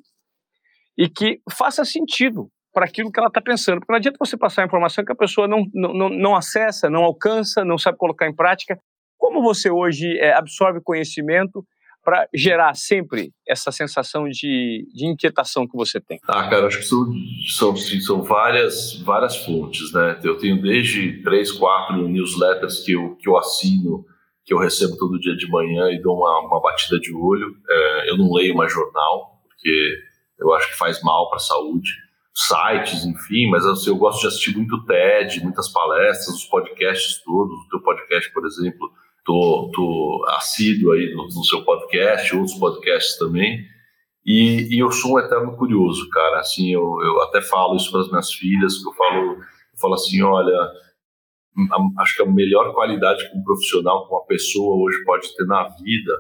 e 0.96 1.08
que 1.08 1.40
faça 1.52 1.84
sentido 1.84 2.48
para 2.72 2.86
aquilo 2.86 3.12
que 3.12 3.20
ela 3.20 3.28
está 3.28 3.42
pensando. 3.42 3.80
Porque 3.80 3.92
não 3.92 3.98
adianta 3.98 4.18
você 4.18 4.36
passar 4.36 4.62
a 4.62 4.66
informação 4.66 5.04
que 5.04 5.12
a 5.12 5.16
pessoa 5.16 5.46
não, 5.46 5.64
não, 5.74 6.08
não 6.08 6.34
acessa, 6.34 6.88
não 6.88 7.04
alcança, 7.04 7.64
não 7.64 7.76
sabe 7.76 7.98
colocar 7.98 8.26
em 8.26 8.34
prática. 8.34 8.78
Como 9.18 9.42
você 9.42 9.70
hoje 9.70 10.18
é, 10.18 10.32
absorve 10.32 10.80
conhecimento 10.82 11.64
para 12.04 12.28
gerar 12.34 12.74
sempre 12.74 13.32
essa 13.48 13.72
sensação 13.72 14.28
de, 14.28 14.86
de 14.92 15.06
inquietação 15.06 15.66
que 15.66 15.76
você 15.76 16.00
tem? 16.00 16.20
Ah, 16.28 16.48
cara, 16.48 16.66
acho 16.66 16.78
que 16.78 16.84
são, 16.84 17.06
são, 17.56 17.76
são 17.76 18.22
várias, 18.22 19.00
várias 19.02 19.36
fontes, 19.36 19.92
né? 19.92 20.20
Eu 20.22 20.36
tenho 20.36 20.60
desde 20.60 21.22
três, 21.22 21.50
quatro 21.50 22.06
newsletters 22.06 22.80
que 22.80 22.92
eu, 22.92 23.16
que 23.16 23.28
eu 23.28 23.36
assino, 23.36 24.04
que 24.44 24.52
eu 24.52 24.58
recebo 24.58 24.96
todo 24.98 25.18
dia 25.18 25.34
de 25.34 25.48
manhã 25.48 25.90
e 25.90 26.00
dou 26.00 26.16
uma, 26.16 26.40
uma 26.46 26.60
batida 26.60 27.00
de 27.00 27.14
olho. 27.14 27.56
É, 27.68 28.10
eu 28.10 28.18
não 28.18 28.32
leio 28.32 28.54
mais 28.54 28.72
jornal, 28.72 29.40
porque 29.48 29.98
eu 30.38 30.52
acho 30.52 30.68
que 30.68 30.76
faz 30.76 31.02
mal 31.02 31.28
para 31.28 31.36
a 31.36 31.40
saúde. 31.40 31.90
Sites, 32.36 33.04
enfim, 33.04 33.48
mas 33.48 33.64
assim, 33.64 33.90
eu 33.90 33.96
gosto 33.96 34.20
de 34.20 34.26
assistir 34.26 34.56
muito 34.56 34.84
TED, 34.84 35.40
muitas 35.42 35.68
palestras, 35.72 36.36
os 36.36 36.44
podcasts 36.44 37.22
todos. 37.22 37.54
O 37.54 37.68
teu 37.68 37.80
podcast, 37.80 38.32
por 38.32 38.44
exemplo, 38.44 38.90
tô, 39.24 39.70
tô 39.74 40.24
assíduo 40.36 40.92
aí 40.92 41.14
no, 41.14 41.24
no, 41.24 41.44
seu 41.44 41.64
podcast, 41.64 42.34
outros 42.36 42.58
podcasts 42.58 43.18
também. 43.18 43.64
E, 44.24 44.74
e, 44.74 44.78
eu 44.78 44.90
sou 44.90 45.14
um 45.14 45.18
eterno 45.18 45.56
curioso, 45.56 46.08
cara. 46.10 46.40
Assim, 46.40 46.72
eu, 46.72 46.98
eu 47.02 47.22
até 47.22 47.42
falo 47.42 47.76
isso 47.76 47.90
para 47.90 48.00
as 48.00 48.08
minhas 48.08 48.32
filhas, 48.32 48.78
que 48.78 48.88
eu 48.88 48.92
falo, 48.94 49.32
eu 49.32 49.78
falo 49.80 49.94
assim, 49.94 50.22
olha, 50.22 50.56
a, 50.56 52.02
acho 52.02 52.16
que 52.16 52.22
a 52.22 52.26
melhor 52.26 52.72
qualidade 52.74 53.28
que 53.28 53.36
um 53.36 53.42
profissional, 53.42 54.06
que 54.06 54.14
uma 54.14 54.24
pessoa 54.24 54.82
hoje 54.84 55.04
pode 55.04 55.34
ter 55.34 55.44
na 55.46 55.68
vida 55.68 56.12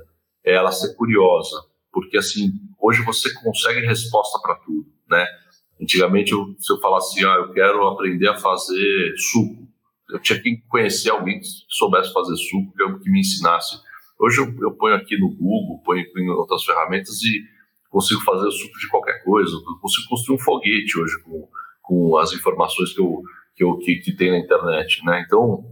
é 0.44 0.54
ela 0.54 0.70
ser 0.70 0.94
curiosa, 0.94 1.56
porque 1.90 2.18
assim, 2.18 2.52
hoje 2.78 3.02
você 3.02 3.32
consegue 3.42 3.86
resposta 3.86 4.38
para 4.42 4.56
tudo, 4.56 4.86
né? 5.08 5.26
Antigamente, 5.80 6.32
eu, 6.32 6.54
se 6.58 6.72
eu 6.72 6.78
falasse 6.80 7.18
assim, 7.18 7.26
ah, 7.26 7.36
eu 7.36 7.52
quero 7.52 7.86
aprender 7.88 8.28
a 8.28 8.36
fazer 8.36 9.14
suco, 9.16 9.66
eu 10.10 10.20
tinha 10.20 10.40
que 10.40 10.56
conhecer 10.68 11.10
alguém 11.10 11.40
que 11.40 11.46
soubesse 11.68 12.12
fazer 12.12 12.36
suco, 12.36 12.72
que 13.02 13.10
me 13.10 13.20
ensinasse. 13.20 13.78
Hoje 14.18 14.40
eu, 14.40 14.54
eu 14.60 14.72
ponho 14.72 14.94
aqui 14.94 15.18
no 15.18 15.30
Google, 15.30 15.82
ponho 15.84 16.04
em 16.16 16.30
outras 16.30 16.64
ferramentas 16.64 17.22
e 17.22 17.42
consigo 17.90 18.20
fazer 18.22 18.50
suco 18.50 18.78
de 18.78 18.88
qualquer 18.88 19.22
coisa. 19.22 19.52
Eu 19.54 19.78
consigo 19.80 20.08
construir 20.08 20.36
um 20.36 20.40
foguete 20.40 20.98
hoje 20.98 21.22
com, 21.22 21.48
com 21.82 22.16
as 22.18 22.32
informações 22.32 22.92
que 22.92 23.00
eu 23.00 23.22
que, 23.56 23.62
eu, 23.62 23.78
que, 23.78 23.96
que 23.96 24.12
tem 24.12 24.32
na 24.32 24.38
internet, 24.38 25.04
né? 25.04 25.22
Então, 25.24 25.64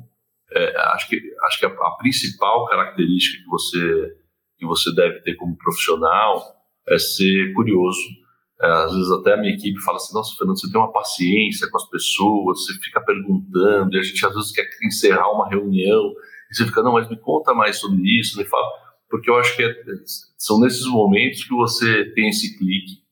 é, 0.53 0.77
acho 0.93 1.09
que 1.09 1.21
acho 1.47 1.59
que 1.59 1.67
a, 1.67 1.69
a, 1.69 1.97
principal 1.99 2.67
característica 2.67 3.43
que 3.43 3.51
você 3.51 4.17
que 4.59 4.67
você 4.67 4.95
deve 4.95 5.21
ter 5.23 5.35
como 5.35 5.57
profissional 5.57 6.41
é 6.89 6.99
ser 6.99 7.53
curioso 7.55 7.99
às 8.67 8.93
vezes 8.95 9.11
até 9.11 9.35
a 9.35 9.37
minha 9.37 9.53
equipe 9.53 9.81
fala 9.81 9.97
assim, 9.97 10.15
nossa, 10.15 10.37
Fernando, 10.37 10.59
você 10.59 10.71
tem 10.71 10.81
uma 10.81 10.93
paciência 10.93 11.69
com 11.69 11.77
as 11.77 11.89
pessoas, 11.89 12.65
você 12.65 12.75
fica 12.75 13.01
perguntando, 13.01 13.95
e 13.95 13.99
a 13.99 14.03
gente 14.03 14.25
às 14.25 14.35
vezes 14.35 14.53
quer 14.53 14.69
encerrar 14.85 15.33
uma 15.33 15.49
reunião, 15.49 16.13
e 16.51 16.55
você 16.55 16.67
fica, 16.67 16.83
não, 16.83 16.93
mas 16.93 17.09
me 17.09 17.17
conta 17.17 17.53
mais 17.53 17.79
sobre 17.79 18.03
isso, 18.21 18.39
me 18.39 18.45
fala, 18.45 18.67
porque 19.11 19.29
eu 19.29 19.37
acho 19.37 19.57
que 19.57 19.65
é, 19.65 19.75
são 20.39 20.61
nesses 20.61 20.87
momentos 20.87 21.45
que 21.45 21.55
você 21.55 22.05
tem 22.15 22.29
esse 22.29 22.57
clique. 22.57 23.03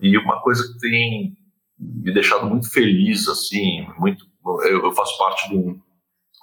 E 0.00 0.16
uma 0.18 0.40
coisa 0.42 0.62
que 0.72 0.78
tem 0.80 1.36
me 1.78 2.12
deixado 2.12 2.46
muito 2.46 2.70
feliz, 2.70 3.28
assim, 3.28 3.86
muito, 3.98 4.26
eu, 4.64 4.84
eu 4.84 4.92
faço 4.92 5.16
parte 5.18 5.48
de 5.48 5.56
um, 5.56 5.80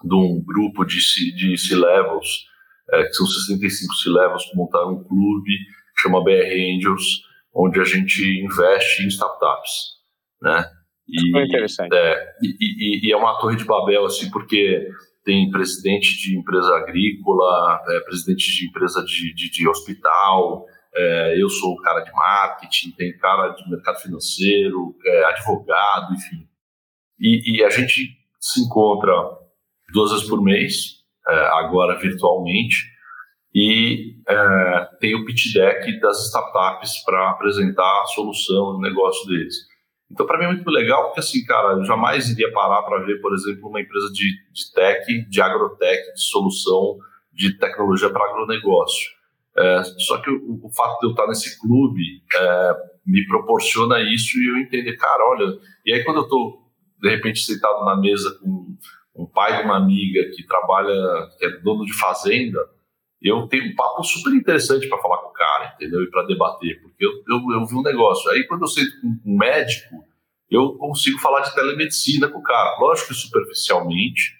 de 0.03 0.15
um 0.15 0.41
grupo 0.41 0.85
de, 0.85 0.99
de 1.35 1.57
C-Levels, 1.57 2.45
é, 2.93 3.03
que 3.03 3.13
são 3.13 3.25
65 3.25 3.93
C-Levels 3.95 4.45
que 4.45 4.55
montaram 4.55 4.93
um 4.93 5.03
clube 5.03 5.51
que 5.95 6.01
chama 6.01 6.23
BR 6.23 6.75
Angels, 6.75 7.26
onde 7.57 7.79
a 7.81 7.83
gente 7.83 8.21
investe 8.43 9.03
em 9.03 9.07
startups, 9.07 9.97
né? 10.41 10.69
E, 11.07 11.45
interessante. 11.45 11.95
É, 11.95 12.33
e, 12.41 12.57
e, 12.59 13.07
e, 13.07 13.11
é 13.11 13.17
uma 13.17 13.39
torre 13.39 13.55
de 13.55 13.65
Babel, 13.65 14.05
assim, 14.05 14.29
porque 14.29 14.87
tem 15.23 15.49
presidente 15.49 16.17
de 16.17 16.37
empresa 16.37 16.75
agrícola, 16.75 17.81
é, 17.89 17.99
presidente 18.01 18.45
de 18.51 18.67
empresa 18.67 19.03
de, 19.03 19.33
de, 19.33 19.49
de 19.49 19.67
hospital, 19.67 20.65
é, 20.95 21.41
eu 21.41 21.49
sou 21.49 21.73
o 21.73 21.81
cara 21.81 22.01
de 22.01 22.11
marketing, 22.11 22.91
tem 22.91 23.17
cara 23.17 23.49
de 23.49 23.69
mercado 23.69 23.99
financeiro, 23.99 24.95
é, 25.05 25.25
advogado, 25.25 26.13
enfim. 26.13 26.47
E, 27.19 27.63
a 27.63 27.69
gente 27.69 28.15
se 28.39 28.61
encontra 28.61 29.13
duas 29.91 30.11
vezes 30.11 30.27
por 30.27 30.41
mês, 30.43 30.97
é, 31.27 31.33
agora 31.59 31.97
virtualmente, 31.97 32.85
e 33.59 34.13
é, 34.29 34.87
tem 34.99 35.15
o 35.15 35.25
pitch 35.25 35.51
deck 35.51 35.99
das 35.99 36.27
startups 36.27 37.03
para 37.03 37.31
apresentar 37.31 38.03
a 38.03 38.05
solução 38.05 38.73
do 38.73 38.79
negócio 38.79 39.27
deles. 39.27 39.55
Então, 40.11 40.27
para 40.27 40.37
mim 40.37 40.45
é 40.45 40.53
muito 40.53 40.69
legal, 40.69 41.05
porque 41.05 41.21
assim, 41.21 41.43
cara, 41.43 41.73
eu 41.73 41.83
jamais 41.83 42.29
iria 42.29 42.51
parar 42.51 42.83
para 42.83 43.03
ver, 43.03 43.19
por 43.19 43.33
exemplo, 43.33 43.67
uma 43.67 43.81
empresa 43.81 44.13
de, 44.13 44.31
de 44.53 44.71
tech, 44.75 45.27
de 45.27 45.41
agrotech, 45.41 46.13
de 46.13 46.21
solução 46.21 46.99
de 47.33 47.57
tecnologia 47.57 48.11
para 48.11 48.29
agronegócio. 48.29 49.09
É, 49.57 49.83
só 49.97 50.21
que 50.21 50.29
o, 50.29 50.59
o, 50.63 50.69
fato 50.69 50.99
de 50.99 51.07
eu 51.07 51.11
estar 51.11 51.25
nesse 51.25 51.59
clube 51.59 52.21
é, 52.35 52.73
me 53.07 53.25
proporciona 53.25 53.99
isso 54.01 54.37
e 54.37 54.49
eu 54.49 54.57
entender, 54.57 54.95
cara, 54.97 55.31
olha, 55.31 55.57
e 55.83 55.93
aí 55.93 56.03
quando 56.03 56.17
eu 56.17 56.23
estou, 56.25 56.61
de 57.01 57.09
repente, 57.09 57.39
sentado 57.39 57.83
na 57.83 57.97
mesa 57.97 58.37
com 58.39 58.77
um 59.15 59.25
pai 59.25 59.57
de 59.57 59.63
uma 59.63 59.77
amiga 59.77 60.29
que 60.35 60.45
trabalha, 60.45 60.93
que 61.39 61.45
é 61.47 61.49
dono 61.61 61.85
de 61.85 61.93
fazenda, 61.97 62.76
eu 63.21 63.47
tenho 63.47 63.71
um 63.71 63.75
papo 63.75 64.03
super 64.03 64.33
interessante 64.33 64.87
para 64.87 64.99
falar 64.99 65.17
com 65.17 65.29
o 65.29 65.33
cara, 65.33 65.73
entendeu? 65.75 66.03
E 66.03 66.09
para 66.09 66.25
debater, 66.25 66.81
porque 66.81 67.03
eu, 67.03 67.11
eu, 67.27 67.59
eu, 67.59 67.65
vi 67.65 67.75
um 67.75 67.81
negócio. 67.81 68.29
Aí 68.31 68.43
quando 68.45 68.61
eu 68.61 68.67
sento 68.67 68.91
com 69.01 69.07
um 69.07 69.37
médico, 69.37 69.95
eu 70.49 70.73
consigo 70.73 71.19
falar 71.19 71.41
de 71.41 71.53
telemedicina 71.53 72.29
com 72.29 72.39
o 72.39 72.43
cara. 72.43 72.77
Lógico 72.79 73.09
que 73.09 73.15
superficialmente, 73.15 74.33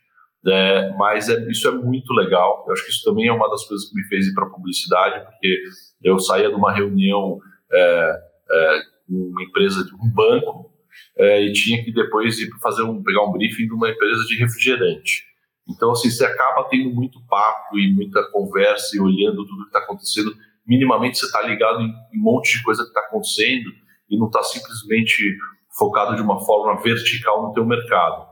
né? 0.44 0.96
mas 0.98 1.28
é, 1.28 1.50
isso 1.50 1.68
é 1.68 1.72
muito 1.72 2.14
legal. 2.14 2.64
Eu 2.68 2.74
acho 2.74 2.86
que 2.86 2.92
isso 2.92 3.04
também 3.04 3.28
é 3.28 3.34
uma 3.34 3.50
das 3.50 3.66
coisas 3.66 3.90
que 3.90 3.96
me 3.96 4.04
fez 4.08 4.28
ir 4.28 4.34
para 4.34 4.46
publicidade, 4.46 5.26
porque 5.26 5.64
eu 6.04 6.20
saía 6.20 6.50
de 6.50 6.56
uma 6.56 6.72
reunião 6.72 7.40
é, 7.72 8.20
é, 8.50 8.80
com 9.08 9.14
uma 9.14 9.44
empresa 9.44 9.84
de 9.84 9.94
um 9.96 10.10
banco 10.14 10.72
é, 11.18 11.42
e 11.42 11.52
tinha 11.52 11.84
que 11.84 11.92
depois 11.92 12.40
ir 12.40 12.50
fazer 12.62 12.84
um, 12.84 13.04
pegar 13.04 13.24
um 13.24 13.32
briefing 13.32 13.68
de 13.68 13.74
uma 13.74 13.90
empresa 13.90 14.24
de 14.26 14.38
refrigerante. 14.38 15.26
Então, 15.70 15.92
assim, 15.92 16.10
você 16.10 16.26
acaba 16.26 16.68
tendo 16.70 16.94
muito 16.94 17.20
papo 17.28 17.78
e 17.78 17.94
muita 17.94 18.24
conversa 18.32 18.96
e 18.96 19.00
olhando 19.00 19.46
tudo 19.46 19.64
que 19.64 19.68
está 19.68 19.80
acontecendo. 19.80 20.36
Minimamente 20.66 21.18
você 21.18 21.26
está 21.26 21.42
ligado 21.42 21.82
em 21.82 21.90
um 21.90 22.22
monte 22.22 22.58
de 22.58 22.64
coisa 22.64 22.84
que 22.84 22.90
está 22.90 23.02
acontecendo 23.02 23.70
e 24.10 24.18
não 24.18 24.28
está 24.28 24.42
simplesmente 24.44 25.38
focado 25.78 26.16
de 26.16 26.22
uma 26.22 26.40
forma 26.40 26.82
vertical 26.82 27.44
no 27.44 27.54
teu 27.54 27.66
mercado. 27.66 28.26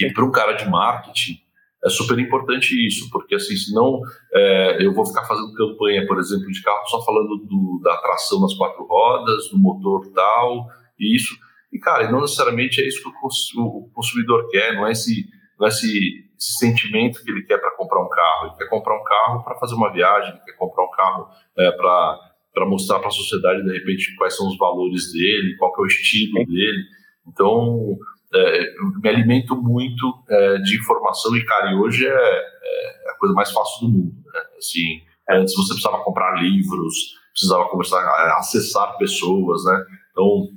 E 0.00 0.12
para 0.12 0.24
um 0.24 0.32
cara 0.32 0.54
de 0.54 0.68
marketing 0.68 1.38
é 1.84 1.90
super 1.90 2.18
importante 2.18 2.74
isso, 2.86 3.10
porque 3.10 3.34
assim, 3.34 3.54
senão 3.56 4.00
é, 4.32 4.84
eu 4.84 4.94
vou 4.94 5.04
ficar 5.04 5.24
fazendo 5.26 5.52
campanha, 5.52 6.06
por 6.06 6.18
exemplo, 6.18 6.50
de 6.50 6.62
carro 6.62 6.86
só 6.86 7.04
falando 7.04 7.36
do, 7.36 7.80
da 7.84 7.96
tração 7.98 8.40
nas 8.40 8.54
quatro 8.54 8.86
rodas, 8.86 9.50
do 9.50 9.58
motor 9.58 10.10
tal, 10.14 10.66
e 10.98 11.14
isso. 11.14 11.36
E 11.70 11.78
cara, 11.78 12.10
não 12.10 12.22
necessariamente 12.22 12.80
é 12.80 12.88
isso 12.88 13.02
que 13.02 13.58
o 13.58 13.90
consumidor 13.92 14.48
quer, 14.48 14.74
não 14.74 14.86
é 14.86 14.92
esse, 14.92 15.28
não 15.58 15.66
é 15.66 15.68
esse 15.68 16.23
esse 16.36 16.58
sentimento 16.58 17.22
que 17.22 17.30
ele 17.30 17.42
quer 17.42 17.58
para 17.58 17.76
comprar 17.76 18.02
um 18.02 18.08
carro. 18.08 18.46
Ele 18.46 18.56
quer 18.56 18.68
comprar 18.68 19.00
um 19.00 19.04
carro 19.04 19.44
para 19.44 19.56
fazer 19.56 19.74
uma 19.74 19.92
viagem, 19.92 20.30
ele 20.30 20.44
quer 20.44 20.56
comprar 20.56 20.84
um 20.84 20.90
carro 20.90 21.28
é, 21.58 21.70
para 21.72 22.66
mostrar 22.66 22.98
para 22.98 23.08
a 23.08 23.12
sociedade, 23.12 23.62
de 23.62 23.72
repente, 23.72 24.14
quais 24.16 24.36
são 24.36 24.48
os 24.48 24.58
valores 24.58 25.12
dele, 25.12 25.56
qual 25.56 25.72
é 25.78 25.80
o 25.82 25.86
estilo 25.86 26.44
dele. 26.46 26.84
Então, 27.26 27.96
é, 28.34 28.74
me 29.00 29.08
alimento 29.08 29.56
muito 29.56 30.24
é, 30.28 30.58
de 30.58 30.76
informação 30.76 31.36
e, 31.36 31.44
cara, 31.44 31.72
e 31.72 31.74
hoje 31.76 32.06
é, 32.06 32.10
é, 32.10 33.10
a 33.10 33.18
coisa 33.18 33.34
mais 33.34 33.50
fácil 33.52 33.86
do 33.86 33.92
mundo. 33.92 34.14
Né? 34.26 34.40
Assim, 34.58 35.02
antes 35.30 35.54
você 35.54 35.72
precisava 35.72 36.02
comprar 36.02 36.40
livros, 36.42 37.14
precisava 37.32 37.68
começar 37.68 37.98
a 37.98 38.38
acessar 38.38 38.96
pessoas, 38.98 39.64
né? 39.64 39.84
Então, 40.10 40.48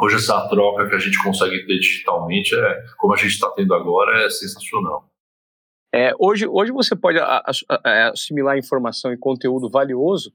hoje 0.00 0.16
essa 0.16 0.48
troca 0.48 0.88
que 0.88 0.94
a 0.94 0.98
gente 0.98 1.20
consegue 1.22 1.66
ter 1.66 1.78
digitalmente, 1.78 2.54
é, 2.54 2.82
como 2.98 3.14
a 3.14 3.16
gente 3.16 3.32
está 3.32 3.50
tendo 3.50 3.74
agora, 3.74 4.24
é 4.24 4.30
sensacional. 4.30 5.11
É, 5.94 6.12
hoje, 6.18 6.46
hoje 6.46 6.72
você 6.72 6.96
pode 6.96 7.18
é, 7.18 8.02
assimilar 8.08 8.56
informação 8.56 9.12
e 9.12 9.18
conteúdo 9.18 9.68
valioso 9.68 10.32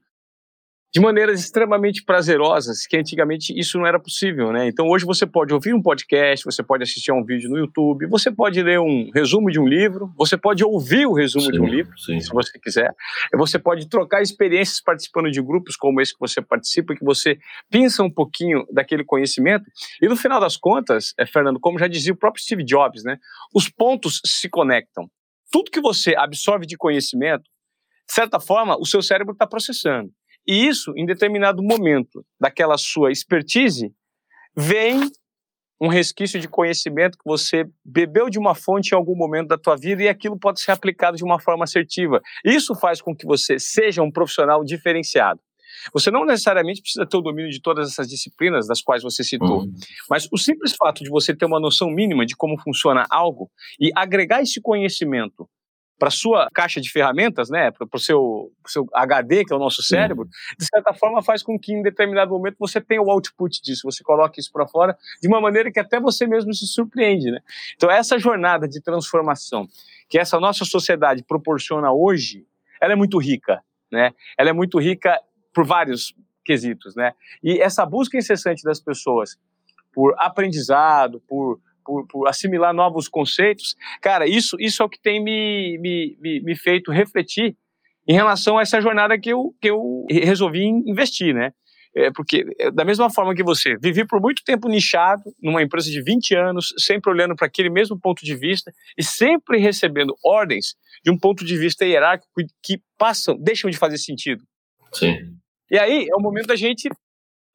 de 0.90 1.00
maneiras 1.00 1.40
extremamente 1.40 2.02
prazerosas, 2.02 2.86
que 2.86 2.96
antigamente 2.96 3.52
isso 3.58 3.78
não 3.78 3.86
era 3.86 4.00
possível, 4.00 4.50
né? 4.52 4.66
Então 4.68 4.88
hoje 4.88 5.04
você 5.04 5.26
pode 5.26 5.52
ouvir 5.52 5.74
um 5.74 5.82
podcast, 5.82 6.44
você 6.44 6.62
pode 6.62 6.82
assistir 6.82 7.10
a 7.10 7.14
um 7.14 7.22
vídeo 7.22 7.50
no 7.50 7.58
YouTube, 7.58 8.06
você 8.06 8.30
pode 8.30 8.62
ler 8.62 8.80
um 8.80 9.10
resumo 9.14 9.50
de 9.50 9.60
um 9.60 9.66
livro, 9.66 10.10
você 10.16 10.36
pode 10.36 10.64
ouvir 10.64 11.04
o 11.06 11.12
resumo 11.12 11.44
sim, 11.44 11.52
de 11.52 11.60
um 11.60 11.66
livro, 11.66 11.98
sim. 11.98 12.18
se 12.20 12.30
você 12.30 12.58
quiser. 12.58 12.94
Você 13.34 13.58
pode 13.58 13.86
trocar 13.86 14.22
experiências 14.22 14.80
participando 14.80 15.30
de 15.30 15.42
grupos 15.42 15.76
como 15.76 16.00
esse 16.00 16.14
que 16.14 16.20
você 16.20 16.40
participa, 16.40 16.94
que 16.94 17.04
você 17.04 17.38
pensa 17.70 18.02
um 18.02 18.10
pouquinho 18.10 18.64
daquele 18.72 19.04
conhecimento. 19.04 19.66
E 20.00 20.08
no 20.08 20.16
final 20.16 20.40
das 20.40 20.56
contas, 20.56 21.12
é, 21.18 21.26
Fernando, 21.26 21.60
como 21.60 21.78
já 21.78 21.86
dizia 21.86 22.14
o 22.14 22.16
próprio 22.16 22.42
Steve 22.42 22.64
Jobs, 22.64 23.04
né? 23.04 23.18
Os 23.54 23.68
pontos 23.68 24.22
se 24.24 24.48
conectam 24.48 25.06
tudo 25.50 25.70
que 25.70 25.80
você 25.80 26.14
absorve 26.16 26.66
de 26.66 26.76
conhecimento, 26.76 27.44
de 28.08 28.14
certa 28.14 28.40
forma, 28.40 28.76
o 28.78 28.86
seu 28.86 29.02
cérebro 29.02 29.32
está 29.32 29.46
processando. 29.46 30.10
E 30.46 30.66
isso, 30.66 30.92
em 30.96 31.04
determinado 31.04 31.62
momento 31.62 32.24
daquela 32.40 32.78
sua 32.78 33.12
expertise, 33.12 33.92
vem 34.56 35.10
um 35.80 35.88
resquício 35.88 36.40
de 36.40 36.48
conhecimento 36.48 37.16
que 37.16 37.24
você 37.24 37.64
bebeu 37.84 38.28
de 38.28 38.38
uma 38.38 38.54
fonte 38.54 38.92
em 38.92 38.96
algum 38.96 39.14
momento 39.14 39.48
da 39.48 39.58
tua 39.58 39.76
vida 39.76 40.02
e 40.02 40.08
aquilo 40.08 40.38
pode 40.38 40.60
ser 40.60 40.72
aplicado 40.72 41.16
de 41.16 41.24
uma 41.24 41.38
forma 41.38 41.64
assertiva. 41.64 42.20
Isso 42.44 42.74
faz 42.74 43.00
com 43.00 43.14
que 43.14 43.26
você 43.26 43.58
seja 43.58 44.02
um 44.02 44.10
profissional 44.10 44.64
diferenciado. 44.64 45.40
Você 45.92 46.10
não 46.10 46.24
necessariamente 46.24 46.80
precisa 46.80 47.06
ter 47.06 47.16
o 47.16 47.22
domínio 47.22 47.50
de 47.50 47.60
todas 47.60 47.90
essas 47.90 48.08
disciplinas 48.08 48.66
das 48.66 48.80
quais 48.80 49.02
você 49.02 49.22
citou, 49.22 49.62
uhum. 49.62 49.74
mas 50.08 50.28
o 50.32 50.38
simples 50.38 50.74
fato 50.74 51.02
de 51.02 51.10
você 51.10 51.34
ter 51.34 51.46
uma 51.46 51.60
noção 51.60 51.90
mínima 51.90 52.24
de 52.24 52.36
como 52.36 52.58
funciona 52.58 53.04
algo 53.10 53.50
e 53.80 53.90
agregar 53.94 54.42
esse 54.42 54.60
conhecimento 54.60 55.48
para 55.98 56.10
sua 56.10 56.48
caixa 56.54 56.80
de 56.80 56.90
ferramentas, 56.90 57.50
né, 57.50 57.72
para 57.72 57.86
o 57.92 57.98
seu, 57.98 58.52
seu 58.66 58.86
HD, 58.94 59.44
que 59.44 59.52
é 59.52 59.56
o 59.56 59.58
nosso 59.58 59.82
cérebro, 59.82 60.28
de 60.56 60.64
certa 60.64 60.94
forma 60.94 61.20
faz 61.20 61.42
com 61.42 61.58
que 61.58 61.72
em 61.72 61.82
determinado 61.82 62.30
momento 62.30 62.56
você 62.58 62.80
tenha 62.80 63.02
o 63.02 63.10
output 63.10 63.60
disso, 63.60 63.82
você 63.84 64.04
coloque 64.04 64.40
isso 64.40 64.52
para 64.52 64.66
fora 64.66 64.96
de 65.20 65.26
uma 65.26 65.40
maneira 65.40 65.72
que 65.72 65.80
até 65.80 65.98
você 65.98 66.26
mesmo 66.26 66.54
se 66.54 66.66
surpreende, 66.68 67.30
né? 67.30 67.40
Então 67.74 67.90
essa 67.90 68.18
jornada 68.18 68.68
de 68.68 68.80
transformação 68.80 69.66
que 70.08 70.18
essa 70.18 70.38
nossa 70.38 70.64
sociedade 70.64 71.24
proporciona 71.24 71.92
hoje, 71.92 72.46
ela 72.80 72.92
é 72.92 72.96
muito 72.96 73.18
rica, 73.18 73.60
né? 73.90 74.12
Ela 74.38 74.50
é 74.50 74.52
muito 74.52 74.78
rica 74.78 75.20
por 75.58 75.66
vários 75.66 76.14
quesitos, 76.44 76.94
né? 76.94 77.14
E 77.42 77.60
essa 77.60 77.84
busca 77.84 78.16
incessante 78.16 78.62
das 78.62 78.80
pessoas 78.80 79.36
por 79.92 80.14
aprendizado, 80.16 81.20
por 81.26 81.60
por, 81.84 82.06
por, 82.06 82.28
assimilar 82.28 82.74
novos 82.74 83.08
conceitos, 83.08 83.74
cara, 84.02 84.26
isso, 84.26 84.58
isso 84.60 84.82
é 84.82 84.84
o 84.84 84.90
que 84.90 85.00
tem 85.00 85.24
me, 85.24 85.78
me, 85.78 86.18
me, 86.20 86.40
me, 86.42 86.54
feito 86.54 86.92
refletir 86.92 87.56
em 88.06 88.12
relação 88.12 88.58
a 88.58 88.62
essa 88.62 88.78
jornada 88.78 89.18
que 89.18 89.30
eu, 89.30 89.54
que 89.58 89.70
eu 89.70 90.04
resolvi 90.10 90.64
investir, 90.66 91.34
né? 91.34 91.50
É 91.96 92.10
porque, 92.10 92.44
é, 92.58 92.70
da 92.70 92.84
mesma 92.84 93.08
forma 93.08 93.34
que 93.34 93.42
você, 93.42 93.74
vivi 93.78 94.06
por 94.06 94.20
muito 94.20 94.44
tempo 94.44 94.68
nichado, 94.68 95.22
numa 95.42 95.62
empresa 95.62 95.90
de 95.90 96.02
20 96.02 96.34
anos, 96.34 96.74
sempre 96.76 97.10
olhando 97.10 97.34
para 97.34 97.46
aquele 97.46 97.70
mesmo 97.70 97.98
ponto 97.98 98.22
de 98.22 98.36
vista 98.36 98.70
e 98.98 99.02
sempre 99.02 99.58
recebendo 99.58 100.14
ordens 100.22 100.76
de 101.02 101.10
um 101.10 101.18
ponto 101.18 101.42
de 101.42 101.56
vista 101.56 101.86
hierárquico 101.86 102.30
que 102.62 102.82
passam, 102.98 103.34
deixam 103.40 103.70
de 103.70 103.78
fazer 103.78 103.96
sentido. 103.96 104.44
Sim. 104.92 105.37
E 105.70 105.78
aí 105.78 106.08
é 106.08 106.16
o 106.16 106.20
momento 106.20 106.46
da 106.46 106.56
gente 106.56 106.88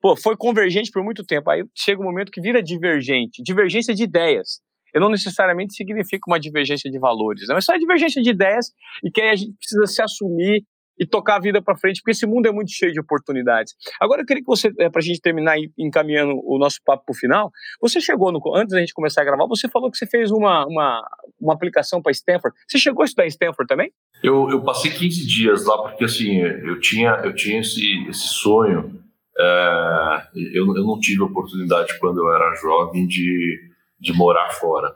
pô, 0.04 0.18
foi 0.18 0.36
convergente 0.36 0.92
por 0.92 1.02
muito 1.02 1.24
tempo. 1.24 1.50
Aí 1.50 1.64
chega 1.74 2.02
um 2.02 2.06
momento 2.06 2.32
que 2.32 2.42
vira 2.42 2.62
divergente. 2.62 3.42
Divergência 3.42 3.96
de 3.96 4.04
ideias. 4.04 4.60
Eu 4.94 5.00
não 5.02 5.10
necessariamente 5.10 5.74
significa 5.74 6.30
uma 6.30 6.40
divergência 6.40 6.92
de 6.92 7.00
valores. 7.00 7.48
Não 7.48 7.58
é 7.58 7.62
só 7.62 7.76
divergência 7.78 8.22
de 8.22 8.30
ideias 8.30 8.68
e 9.04 9.10
que 9.10 9.22
aí 9.22 9.30
a 9.30 9.36
gente 9.36 9.54
precisa 9.58 9.86
se 9.88 10.02
assumir 10.02 10.64
e 11.00 11.06
tocar 11.06 11.36
a 11.36 11.40
vida 11.40 11.62
para 11.62 11.76
frente, 11.76 12.02
porque 12.02 12.12
esse 12.12 12.26
mundo 12.26 12.48
é 12.48 12.52
muito 12.52 12.72
cheio 12.72 12.92
de 12.92 13.00
oportunidades. 13.00 13.74
Agora 14.00 14.22
eu 14.22 14.26
queria 14.26 14.42
que 14.42 14.48
você, 14.48 14.72
é, 14.80 14.90
para 14.90 15.00
a 15.00 15.04
gente 15.04 15.20
terminar 15.22 15.56
encaminhando 15.78 16.40
o 16.44 16.58
nosso 16.58 16.78
papo 16.86 17.04
para 17.06 17.14
o 17.14 17.18
final, 17.18 17.52
você 17.82 18.00
chegou, 18.00 18.32
no, 18.32 18.42
antes 18.56 18.74
da 18.74 18.80
gente 18.80 18.94
começar 18.94 19.22
a 19.22 19.26
gravar, 19.26 19.48
você 19.48 19.68
falou 19.70 19.90
que 19.90 19.98
você 19.98 20.06
fez 20.06 20.32
uma, 20.32 20.66
uma, 20.66 21.04
uma 21.40 21.54
aplicação 21.54 22.02
para 22.02 22.12
Stanford. 22.12 22.56
Você 22.68 22.78
chegou 22.78 23.02
a 23.02 23.06
estudar 23.06 23.26
em 23.26 23.30
Stanford 23.30 23.68
também? 23.68 23.92
Eu, 24.24 24.50
eu 24.50 24.62
passei 24.62 24.92
15 24.92 25.28
dias 25.28 25.66
lá, 25.66 25.78
porque 25.84 26.04
assim, 26.06 26.38
eu 26.38 26.80
tinha, 26.80 27.10
eu 27.24 27.34
tinha 27.34 27.60
esse, 27.60 28.08
esse 28.08 28.28
sonho 28.28 29.04
é, 29.38 30.28
eu, 30.54 30.66
eu 30.76 30.84
não 30.84 31.00
tive 31.00 31.24
oportunidade 31.24 31.98
quando 32.00 32.20
eu 32.20 32.32
era 32.32 32.56
jovem 32.56 33.08
de, 33.08 33.60
de 34.00 34.14
morar 34.14 34.52
fora. 34.52 34.94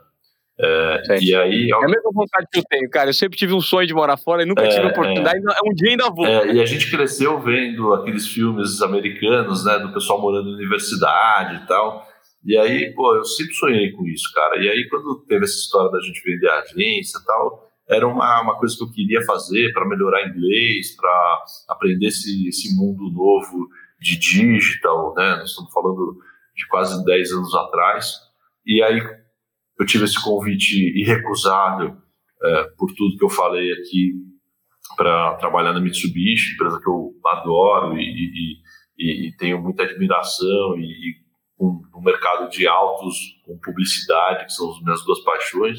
É, 0.60 1.18
e 1.22 1.34
aí, 1.36 1.70
é 1.70 1.74
a 1.74 1.86
mesma 1.86 2.10
vontade 2.12 2.46
que 2.52 2.58
eu 2.58 2.64
tenho, 2.68 2.90
cara. 2.90 3.10
Eu 3.10 3.14
sempre 3.14 3.38
tive 3.38 3.54
um 3.54 3.60
sonho 3.60 3.86
de 3.86 3.94
morar 3.94 4.16
fora 4.16 4.42
e 4.42 4.46
nunca 4.46 4.62
é, 4.62 4.68
tive 4.68 4.86
oportunidade. 4.88 5.38
É. 5.38 5.68
Um 5.70 5.72
dia 5.72 5.90
ainda 5.90 6.10
vou. 6.10 6.26
É, 6.26 6.52
e 6.52 6.60
a 6.60 6.66
gente 6.66 6.90
cresceu 6.90 7.40
vendo 7.40 7.94
aqueles 7.94 8.26
filmes 8.26 8.82
americanos, 8.82 9.64
né, 9.64 9.78
do 9.78 9.92
pessoal 9.92 10.20
morando 10.20 10.50
na 10.50 10.56
universidade 10.56 11.62
e 11.62 11.66
tal. 11.66 12.04
E 12.44 12.56
aí, 12.56 12.92
pô, 12.92 13.14
eu 13.14 13.24
sempre 13.24 13.54
sonhei 13.54 13.92
com 13.92 14.04
isso, 14.06 14.32
cara. 14.34 14.56
E 14.60 14.68
aí, 14.68 14.88
quando 14.88 15.24
teve 15.28 15.44
essa 15.44 15.58
história 15.58 15.92
da 15.92 16.00
gente 16.00 16.22
vender 16.24 16.48
a 16.48 16.60
agência 16.60 17.18
e 17.18 17.24
tal, 17.24 17.70
era 17.88 18.06
uma, 18.06 18.42
uma 18.42 18.58
coisa 18.58 18.76
que 18.76 18.82
eu 18.82 18.90
queria 18.90 19.22
fazer 19.22 19.72
para 19.72 19.86
melhorar 19.86 20.26
inglês, 20.26 20.96
para 20.96 21.44
aprender 21.68 22.08
esse, 22.08 22.48
esse 22.48 22.76
mundo 22.76 23.10
novo 23.10 23.68
de 24.00 24.18
digital, 24.18 25.14
né? 25.16 25.36
Nós 25.36 25.50
estamos 25.50 25.72
falando 25.72 26.18
de 26.56 26.66
quase 26.68 27.04
10 27.04 27.32
anos 27.32 27.54
atrás. 27.54 28.14
E 28.66 28.82
aí 28.82 29.00
eu 29.78 29.86
tive 29.86 30.04
esse 30.04 30.22
convite 30.22 30.76
irrecusável 30.98 31.96
é, 32.42 32.64
por 32.76 32.92
tudo 32.94 33.16
que 33.16 33.24
eu 33.24 33.30
falei 33.30 33.72
aqui 33.72 34.12
para 34.96 35.34
trabalhar 35.34 35.72
na 35.72 35.80
Mitsubishi, 35.80 36.54
empresa 36.54 36.80
que 36.80 36.88
eu 36.88 37.12
adoro 37.26 37.96
e, 37.98 38.58
e, 38.98 39.28
e 39.28 39.36
tenho 39.36 39.60
muita 39.62 39.84
admiração 39.84 40.76
e, 40.78 40.84
e 40.84 41.14
um, 41.60 41.80
um, 41.96 42.02
mercado 42.02 42.48
de 42.48 42.66
autos 42.66 43.16
com 43.44 43.58
publicidade, 43.58 44.46
que 44.46 44.52
são 44.52 44.70
as 44.70 44.82
minhas 44.82 45.04
duas 45.04 45.20
paixões. 45.20 45.78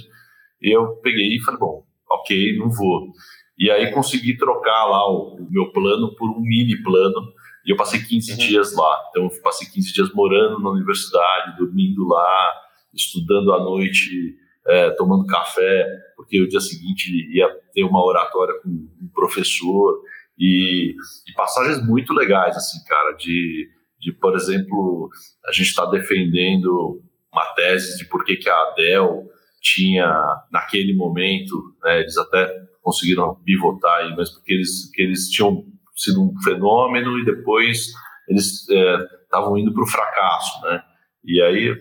E 0.61 0.75
eu 0.75 0.97
peguei 0.97 1.35
e 1.35 1.41
falei, 1.41 1.59
bom, 1.59 1.83
ok, 2.09 2.57
não 2.57 2.69
vou. 2.69 3.11
E 3.57 3.69
aí 3.69 3.91
consegui 3.91 4.37
trocar 4.37 4.85
lá 4.85 5.09
o, 5.09 5.35
o 5.35 5.47
meu 5.49 5.71
plano 5.71 6.15
por 6.15 6.29
um 6.29 6.41
mini 6.41 6.81
plano 6.81 7.33
e 7.65 7.71
eu 7.71 7.77
passei 7.77 8.01
15 8.01 8.31
uhum. 8.31 8.37
dias 8.37 8.75
lá. 8.75 8.97
Então, 9.09 9.23
eu 9.23 9.41
passei 9.41 9.67
15 9.67 9.93
dias 9.93 10.13
morando 10.13 10.59
na 10.59 10.69
universidade, 10.69 11.57
dormindo 11.57 12.07
lá, 12.07 12.53
estudando 12.93 13.53
à 13.53 13.59
noite, 13.59 14.35
é, 14.67 14.91
tomando 14.91 15.25
café, 15.25 15.87
porque 16.15 16.41
o 16.41 16.47
dia 16.47 16.59
seguinte 16.59 17.11
ia 17.31 17.47
ter 17.73 17.83
uma 17.83 18.03
oratória 18.03 18.53
com 18.61 18.69
um 18.69 19.09
professor. 19.13 20.01
E, 20.37 20.95
e 21.27 21.33
passagens 21.35 21.85
muito 21.85 22.13
legais, 22.13 22.55
assim, 22.55 22.83
cara, 22.87 23.13
de, 23.13 23.69
de 23.99 24.13
por 24.13 24.35
exemplo, 24.35 25.09
a 25.45 25.51
gente 25.51 25.67
está 25.67 25.85
defendendo 25.85 27.01
uma 27.31 27.45
tese 27.55 27.97
de 27.97 28.05
por 28.05 28.23
que, 28.23 28.37
que 28.37 28.49
a 28.49 28.55
Adele 28.55 29.27
tinha, 29.61 30.09
naquele 30.51 30.95
momento, 30.95 31.75
né, 31.83 31.99
eles 31.99 32.17
até 32.17 32.49
conseguiram 32.81 33.35
pivotar 33.43 33.99
aí, 33.99 34.15
mas 34.15 34.29
porque 34.29 34.53
eles, 34.53 34.85
porque 34.85 35.01
eles 35.01 35.29
tinham 35.29 35.65
sido 35.95 36.23
um 36.23 36.33
fenômeno 36.41 37.19
e 37.19 37.25
depois 37.25 37.91
eles 38.27 38.67
estavam 38.69 39.57
é, 39.57 39.59
indo 39.59 39.73
para 39.73 39.83
o 39.83 39.87
fracasso, 39.87 40.61
né? 40.63 40.81
E 41.25 41.41
aí 41.41 41.75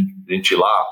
a 0.00 0.32
gente 0.34 0.54
lá 0.54 0.86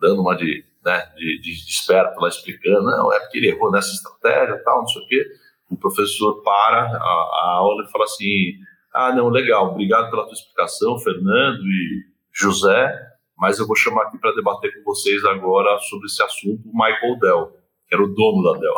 dando 0.00 0.22
uma 0.22 0.34
de, 0.36 0.64
né, 0.84 1.06
de, 1.16 1.40
de, 1.40 1.50
esperto 1.52 2.20
lá 2.20 2.28
explicando, 2.28 2.84
não, 2.84 3.12
é 3.12 3.20
porque 3.20 3.38
ele 3.38 3.48
errou 3.48 3.70
nessa 3.70 3.90
estratégia 3.90 4.62
tal, 4.64 4.80
não 4.80 4.86
sei 4.86 5.02
o 5.02 5.06
quê. 5.06 5.26
O 5.70 5.76
professor 5.76 6.42
para 6.42 6.82
a, 6.82 6.96
a 6.96 7.54
aula 7.58 7.84
e 7.84 7.90
fala 7.90 8.04
assim, 8.04 8.54
ah, 8.94 9.14
não, 9.14 9.28
legal, 9.28 9.72
obrigado 9.72 10.10
pela 10.10 10.24
tua 10.24 10.32
explicação, 10.32 10.98
Fernando 10.98 11.60
e 11.62 12.04
José, 12.32 12.94
mas 13.36 13.58
eu 13.58 13.66
vou 13.66 13.76
chamar 13.76 14.04
aqui 14.04 14.18
para 14.18 14.34
debater 14.34 14.72
com 14.74 14.84
vocês 14.84 15.24
agora 15.24 15.78
sobre 15.80 16.06
esse 16.06 16.22
assunto 16.22 16.62
o 16.68 16.72
Michael 16.72 17.18
Dell, 17.20 17.52
que 17.86 17.94
era 17.94 18.02
o 18.02 18.08
dono 18.08 18.42
da 18.42 18.58
Dell. 18.58 18.74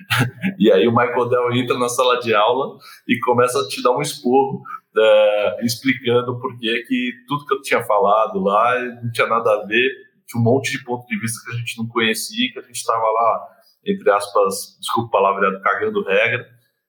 e 0.58 0.72
aí 0.72 0.88
o 0.88 0.92
Michael 0.92 1.28
Dell 1.28 1.52
entra 1.52 1.78
na 1.78 1.88
sala 1.88 2.18
de 2.20 2.34
aula 2.34 2.78
e 3.06 3.18
começa 3.20 3.60
a 3.60 3.68
te 3.68 3.82
dar 3.82 3.92
um 3.92 4.00
esporro 4.00 4.62
é, 4.96 5.64
explicando 5.64 6.38
por 6.40 6.58
que 6.58 6.82
que 6.82 7.12
tudo 7.28 7.46
que 7.46 7.54
eu 7.54 7.62
tinha 7.62 7.82
falado 7.84 8.40
lá 8.40 8.78
não 9.02 9.10
tinha 9.10 9.26
nada 9.26 9.50
a 9.50 9.66
ver, 9.66 9.90
tinha 10.26 10.40
um 10.40 10.44
monte 10.44 10.70
de 10.70 10.84
ponto 10.84 11.06
de 11.06 11.18
vista 11.18 11.40
que 11.44 11.56
a 11.56 11.58
gente 11.58 11.78
não 11.78 11.88
conhecia, 11.88 12.52
que 12.52 12.58
a 12.58 12.62
gente 12.62 12.76
estava 12.76 13.04
lá, 13.04 13.48
entre 13.86 14.10
aspas, 14.10 14.76
desculpa 14.80 15.08
o 15.08 15.10
palavreado, 15.10 15.60
cagando 15.60 16.04
regra. 16.04 16.46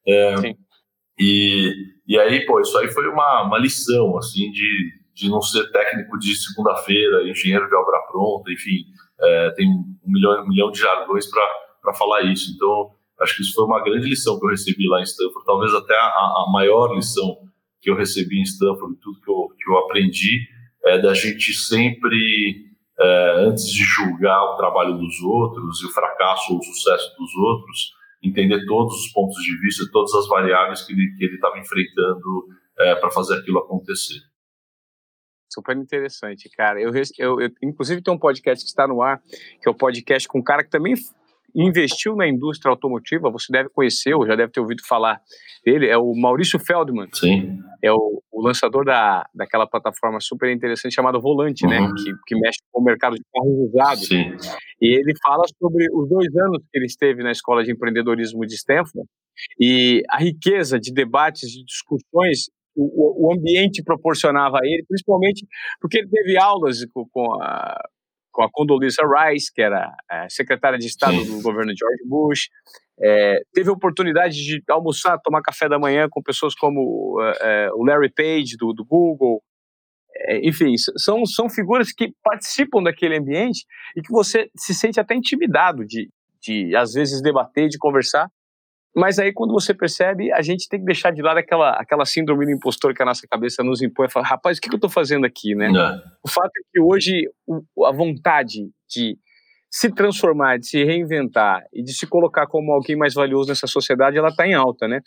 É, 0.07 0.35
e, 1.19 1.73
e 2.07 2.19
aí, 2.19 2.45
pô, 2.45 2.59
isso 2.59 2.77
aí 2.77 2.87
foi 2.89 3.07
uma, 3.07 3.43
uma 3.43 3.57
lição, 3.57 4.17
assim, 4.17 4.51
de, 4.51 4.91
de 5.13 5.29
não 5.29 5.41
ser 5.41 5.71
técnico 5.71 6.17
de 6.17 6.35
segunda-feira, 6.35 7.27
engenheiro 7.29 7.67
de 7.67 7.75
obra 7.75 7.99
pronta, 8.11 8.51
enfim, 8.51 8.83
é, 9.19 9.51
tem 9.51 9.67
um 9.69 9.97
milhão, 10.05 10.43
um 10.43 10.47
milhão 10.47 10.71
de 10.71 10.79
jargões 10.79 11.27
para 11.27 11.93
falar 11.93 12.23
isso. 12.23 12.51
Então, 12.55 12.91
Acho 13.21 13.35
que 13.35 13.43
isso 13.43 13.53
foi 13.53 13.65
uma 13.65 13.83
grande 13.83 14.09
lição 14.09 14.39
que 14.39 14.45
eu 14.45 14.49
recebi 14.49 14.87
lá 14.87 14.99
em 14.99 15.03
Stanford, 15.03 15.45
talvez 15.45 15.73
até 15.75 15.93
a, 15.93 16.07
a 16.07 16.45
maior 16.51 16.95
lição 16.95 17.37
que 17.81 17.89
eu 17.89 17.95
recebi 17.95 18.39
em 18.39 18.43
Stanford, 18.43 18.97
tudo 19.01 19.19
que 19.19 19.29
eu, 19.29 19.55
que 19.57 19.69
eu 19.69 19.77
aprendi, 19.79 20.47
é 20.85 20.99
da 20.99 21.13
gente 21.13 21.53
sempre, 21.53 22.65
é, 22.99 23.45
antes 23.47 23.67
de 23.67 23.83
julgar 23.83 24.41
o 24.53 24.57
trabalho 24.57 24.97
dos 24.97 25.19
outros 25.21 25.81
e 25.81 25.85
o 25.87 25.91
fracasso 25.91 26.53
ou 26.53 26.59
o 26.59 26.63
sucesso 26.63 27.15
dos 27.17 27.35
outros, 27.35 27.93
entender 28.23 28.65
todos 28.65 28.93
os 28.93 29.11
pontos 29.11 29.41
de 29.43 29.59
vista, 29.59 29.83
todas 29.91 30.13
as 30.13 30.27
variáveis 30.27 30.83
que 30.85 30.93
ele 30.93 31.35
estava 31.35 31.57
enfrentando 31.57 32.47
é, 32.77 32.95
para 32.95 33.11
fazer 33.11 33.39
aquilo 33.39 33.59
acontecer. 33.59 34.19
Super 35.51 35.75
interessante, 35.75 36.49
cara. 36.49 36.79
Eu, 36.79 36.91
eu, 37.17 37.41
eu, 37.41 37.49
inclusive, 37.61 38.01
tem 38.01 38.13
um 38.13 38.17
podcast 38.17 38.63
que 38.63 38.69
está 38.69 38.87
no 38.87 39.01
ar, 39.01 39.21
que 39.61 39.67
é 39.67 39.69
o 39.69 39.73
um 39.73 39.77
podcast 39.77 40.27
com 40.27 40.39
um 40.39 40.43
cara 40.43 40.63
que 40.63 40.69
também 40.69 40.93
investiu 41.55 42.15
na 42.15 42.27
indústria 42.27 42.69
automotiva, 42.69 43.31
você 43.31 43.51
deve 43.51 43.69
conhecer, 43.69 44.13
ou 44.13 44.25
já 44.25 44.35
deve 44.35 44.51
ter 44.51 44.59
ouvido 44.59 44.81
falar 44.87 45.19
dele, 45.65 45.87
é 45.87 45.97
o 45.97 46.13
Maurício 46.15 46.59
Feldman. 46.59 47.07
Sim. 47.13 47.59
É 47.83 47.91
o, 47.91 48.21
o 48.31 48.45
lançador 48.45 48.85
da, 48.85 49.25
daquela 49.33 49.67
plataforma 49.67 50.19
super 50.19 50.51
interessante 50.51 50.93
chamada 50.93 51.19
Volante, 51.19 51.65
né, 51.65 51.79
uhum. 51.79 51.87
né? 51.87 51.93
Que, 51.97 52.13
que 52.27 52.35
mexe 52.39 52.59
com 52.71 52.81
o 52.81 52.83
mercado 52.83 53.15
de 53.15 53.23
carros 53.33 53.69
usados. 53.69 54.07
Sim. 54.07 54.35
E 54.81 54.99
ele 54.99 55.13
fala 55.23 55.43
sobre 55.59 55.85
os 55.93 56.09
dois 56.09 56.35
anos 56.35 56.63
que 56.71 56.77
ele 56.77 56.85
esteve 56.85 57.23
na 57.23 57.31
Escola 57.31 57.63
de 57.63 57.71
Empreendedorismo 57.71 58.45
de 58.45 58.55
Stanford 58.55 59.07
e 59.59 60.03
a 60.09 60.17
riqueza 60.17 60.79
de 60.79 60.93
debates, 60.93 61.49
de 61.49 61.63
discussões 61.63 62.49
o, 62.75 63.27
o, 63.27 63.33
ambiente 63.33 63.83
proporcionava 63.83 64.57
a 64.57 64.65
ele, 64.65 64.85
principalmente 64.87 65.45
porque 65.79 65.99
ele 65.99 66.07
teve 66.07 66.37
aulas 66.37 66.85
com, 66.93 67.05
com 67.11 67.33
a 67.41 67.77
com 68.31 68.43
a 68.43 68.49
Condoleezza 68.51 69.03
Rice, 69.03 69.51
que 69.53 69.61
era 69.61 69.91
secretária 70.29 70.79
de 70.79 70.87
Estado 70.87 71.19
Sim. 71.19 71.37
do 71.37 71.41
governo 71.41 71.73
George 71.77 72.03
Bush, 72.07 72.49
é, 73.03 73.41
teve 73.53 73.69
a 73.69 73.73
oportunidade 73.73 74.35
de 74.35 74.63
almoçar, 74.69 75.17
tomar 75.19 75.41
café 75.41 75.67
da 75.67 75.79
manhã 75.79 76.07
com 76.09 76.21
pessoas 76.21 76.53
como 76.55 77.17
é, 77.41 77.69
o 77.73 77.83
Larry 77.83 78.11
Page 78.13 78.55
do, 78.57 78.73
do 78.73 78.85
Google, 78.85 79.41
é, 80.27 80.47
enfim, 80.47 80.73
são, 80.97 81.25
são 81.25 81.49
figuras 81.49 81.91
que 81.91 82.13
participam 82.23 82.83
daquele 82.83 83.17
ambiente 83.17 83.65
e 83.95 84.01
que 84.01 84.11
você 84.11 84.49
se 84.55 84.73
sente 84.73 84.99
até 84.99 85.15
intimidado 85.15 85.85
de, 85.85 86.09
de 86.41 86.75
às 86.75 86.93
vezes, 86.93 87.21
debater, 87.21 87.69
de 87.69 87.77
conversar. 87.77 88.29
Mas 88.95 89.19
aí, 89.19 89.31
quando 89.31 89.53
você 89.53 89.73
percebe, 89.73 90.31
a 90.33 90.41
gente 90.41 90.67
tem 90.67 90.79
que 90.79 90.85
deixar 90.85 91.11
de 91.11 91.21
lado 91.21 91.37
aquela, 91.37 91.71
aquela 91.71 92.05
síndrome 92.05 92.45
do 92.45 92.51
impostor 92.51 92.93
que 92.93 93.01
a 93.01 93.05
nossa 93.05 93.25
cabeça 93.29 93.63
nos 93.63 93.81
impõe 93.81 94.07
e 94.07 94.11
falar, 94.11 94.27
rapaz, 94.27 94.57
o 94.57 94.61
que, 94.61 94.69
eu 94.69 94.75
estou 94.75 94.89
fazendo 94.89 95.25
aqui, 95.25 95.55
né? 95.55 95.69
Não. 95.69 96.01
O 96.23 96.29
fato 96.29 96.51
é 96.57 96.61
que 96.71 96.81
hoje 96.81 97.29
a 97.85 97.91
vontade 97.91 98.69
de 98.89 99.17
se 99.69 99.89
transformar, 99.89 100.59
de 100.59 100.67
se 100.67 100.83
reinventar 100.83 101.63
e 101.71 101.81
de 101.81 101.93
se 101.93 102.05
colocar 102.05 102.45
como 102.45 102.73
alguém 102.73 102.97
mais 102.97 103.13
valioso 103.13 103.47
nessa 103.47 103.67
sociedade, 103.67 104.17
ela 104.17 104.27
está 104.27 104.45
em 104.45 104.53
alta, 104.53 104.85
né? 104.85 104.99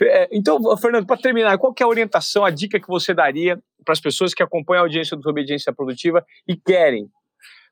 É, 0.00 0.28
então, 0.30 0.60
Fernando, 0.76 1.04
para 1.04 1.20
terminar, 1.20 1.58
qual 1.58 1.74
é 1.78 1.82
a 1.82 1.88
orientação, 1.88 2.44
a 2.44 2.50
dica 2.50 2.78
que 2.78 2.86
você 2.86 3.12
daria 3.12 3.58
para 3.84 3.92
as 3.92 4.00
pessoas 4.00 4.32
que 4.32 4.42
acompanham 4.42 4.82
a 4.82 4.84
audiência 4.84 5.16
do 5.16 5.20
Desobediência 5.20 5.72
Produtiva 5.72 6.24
e 6.46 6.56
querem, 6.56 7.08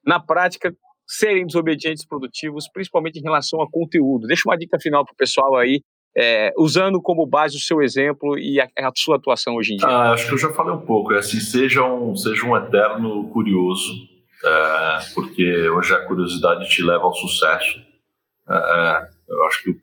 na 0.04 0.18
prática, 0.18 0.74
serem 1.10 1.44
desobedientes 1.44 2.06
produtivos, 2.06 2.68
principalmente 2.72 3.18
em 3.18 3.22
relação 3.22 3.60
a 3.60 3.68
conteúdo? 3.68 4.28
Deixa 4.28 4.48
uma 4.48 4.56
dica 4.56 4.78
final 4.80 5.04
para 5.04 5.12
o 5.12 5.16
pessoal 5.16 5.56
aí, 5.56 5.82
é, 6.16 6.52
usando 6.56 7.02
como 7.02 7.26
base 7.26 7.56
o 7.56 7.60
seu 7.60 7.82
exemplo 7.82 8.38
e 8.38 8.60
a, 8.60 8.68
a 8.78 8.92
sua 8.96 9.16
atuação 9.16 9.56
hoje 9.56 9.74
em 9.74 9.76
dia. 9.76 9.88
Ah, 9.88 10.12
acho 10.12 10.28
que 10.28 10.34
eu 10.34 10.38
já 10.38 10.50
falei 10.50 10.72
um 10.72 10.86
pouco, 10.86 11.12
é 11.12 11.18
assim, 11.18 11.40
seja 11.40 11.84
um, 11.84 12.14
seja 12.14 12.46
um 12.46 12.56
eterno 12.56 13.28
curioso, 13.30 13.92
é, 14.44 14.98
porque 15.12 15.68
hoje 15.68 15.92
a 15.92 16.06
curiosidade 16.06 16.68
te 16.68 16.82
leva 16.82 17.02
ao 17.02 17.12
sucesso. 17.12 17.80
É, 18.48 18.54
é 18.54 19.20
eu 19.30 19.44
acho 19.46 19.62
que 19.62 19.76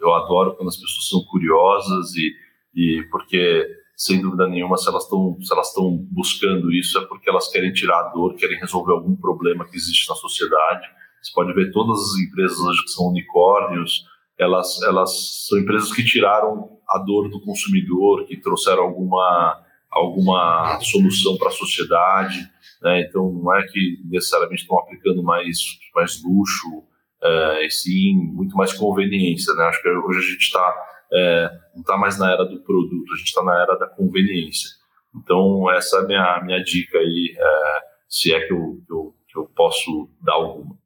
eu 0.00 0.14
adoro 0.14 0.54
quando 0.54 0.68
as 0.68 0.76
pessoas 0.76 1.08
são 1.08 1.22
curiosas 1.24 2.14
e, 2.14 2.34
e 2.74 3.02
porque 3.10 3.66
sem 4.00 4.18
dúvida 4.18 4.48
nenhuma 4.48 4.78
se 4.78 4.88
elas 4.88 5.02
estão 5.04 5.36
se 5.42 5.52
elas 5.52 5.68
estão 5.68 5.94
buscando 6.10 6.72
isso 6.72 6.96
é 6.96 7.04
porque 7.04 7.28
elas 7.28 7.48
querem 7.48 7.70
tirar 7.70 8.00
a 8.00 8.08
dor, 8.08 8.34
querem 8.34 8.58
resolver 8.58 8.92
algum 8.92 9.14
problema 9.14 9.68
que 9.68 9.76
existe 9.76 10.08
na 10.08 10.14
sociedade. 10.14 10.88
Você 11.22 11.30
pode 11.34 11.52
ver 11.52 11.70
todas 11.70 12.00
as 12.00 12.18
empresas 12.18 12.58
hoje 12.58 12.82
que 12.82 12.92
são 12.92 13.08
unicórnios, 13.08 14.06
elas 14.38 14.80
elas 14.84 15.46
são 15.46 15.58
empresas 15.58 15.92
que 15.92 16.02
tiraram 16.02 16.78
a 16.88 16.98
dor 16.98 17.28
do 17.28 17.42
consumidor, 17.42 18.24
que 18.24 18.38
trouxeram 18.38 18.84
alguma 18.84 19.62
alguma 19.90 20.80
solução 20.80 21.36
para 21.36 21.48
a 21.48 21.52
sociedade. 21.52 22.38
Né? 22.80 23.02
Então, 23.02 23.30
não 23.30 23.54
é 23.54 23.66
que 23.66 23.98
necessariamente 24.06 24.62
estão 24.62 24.78
aplicando 24.78 25.22
mais, 25.22 25.58
mais 25.94 26.22
luxo, 26.24 26.84
é, 27.22 27.68
sim 27.68 28.14
muito 28.14 28.56
mais 28.56 28.72
conveniência. 28.72 29.52
Né? 29.52 29.64
Acho 29.64 29.82
que 29.82 29.90
hoje 29.90 30.20
a 30.20 30.22
gente 30.22 30.40
está 30.40 30.74
é, 31.12 31.50
não 31.74 31.80
está 31.80 31.96
mais 31.96 32.18
na 32.18 32.32
era 32.32 32.44
do 32.44 32.60
produto, 32.62 33.12
a 33.12 33.16
gente 33.16 33.28
está 33.28 33.42
na 33.42 33.62
era 33.62 33.76
da 33.76 33.86
conveniência. 33.86 34.70
Então, 35.14 35.70
essa 35.72 35.96
é 35.96 36.00
a 36.00 36.06
minha, 36.06 36.42
minha 36.44 36.62
dica 36.62 36.98
aí, 36.98 37.36
é, 37.36 37.80
se 38.08 38.32
é 38.32 38.46
que 38.46 38.52
eu, 38.52 38.80
eu, 38.88 39.14
que 39.28 39.38
eu 39.38 39.46
posso 39.54 40.08
dar 40.22 40.34
alguma. 40.34 40.76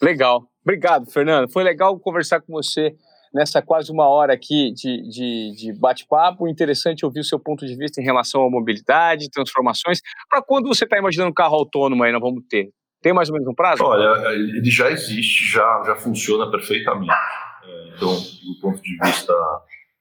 Legal. 0.00 0.48
Obrigado, 0.62 1.10
Fernando. 1.10 1.50
Foi 1.50 1.62
legal 1.62 1.98
conversar 2.00 2.40
com 2.40 2.52
você 2.52 2.94
nessa 3.32 3.60
quase 3.60 3.92
uma 3.92 4.08
hora 4.08 4.32
aqui 4.32 4.72
de, 4.72 5.02
de, 5.08 5.54
de 5.56 5.72
bate-papo. 5.78 6.48
Interessante 6.48 7.04
ouvir 7.04 7.20
o 7.20 7.24
seu 7.24 7.38
ponto 7.38 7.66
de 7.66 7.76
vista 7.76 8.00
em 8.00 8.04
relação 8.04 8.44
à 8.44 8.50
mobilidade, 8.50 9.30
transformações. 9.30 10.00
Para 10.28 10.42
quando 10.42 10.66
você 10.66 10.84
está 10.84 10.98
imaginando 10.98 11.30
um 11.30 11.34
carro 11.34 11.54
autônomo 11.54 12.02
aí, 12.02 12.12
nós 12.12 12.20
vamos 12.20 12.42
ter? 12.48 12.70
Tem 13.02 13.12
mais 13.12 13.28
ou 13.28 13.34
menos 13.34 13.48
um 13.48 13.54
prazo? 13.54 13.84
Olha, 13.84 14.32
ele 14.32 14.70
já 14.70 14.90
existe, 14.90 15.52
já, 15.52 15.82
já 15.86 15.96
funciona 15.96 16.50
perfeitamente. 16.50 17.12
É, 17.66 17.88
então, 17.96 18.14
do 18.14 18.60
ponto 18.60 18.82
de 18.82 18.96
vista 19.04 19.34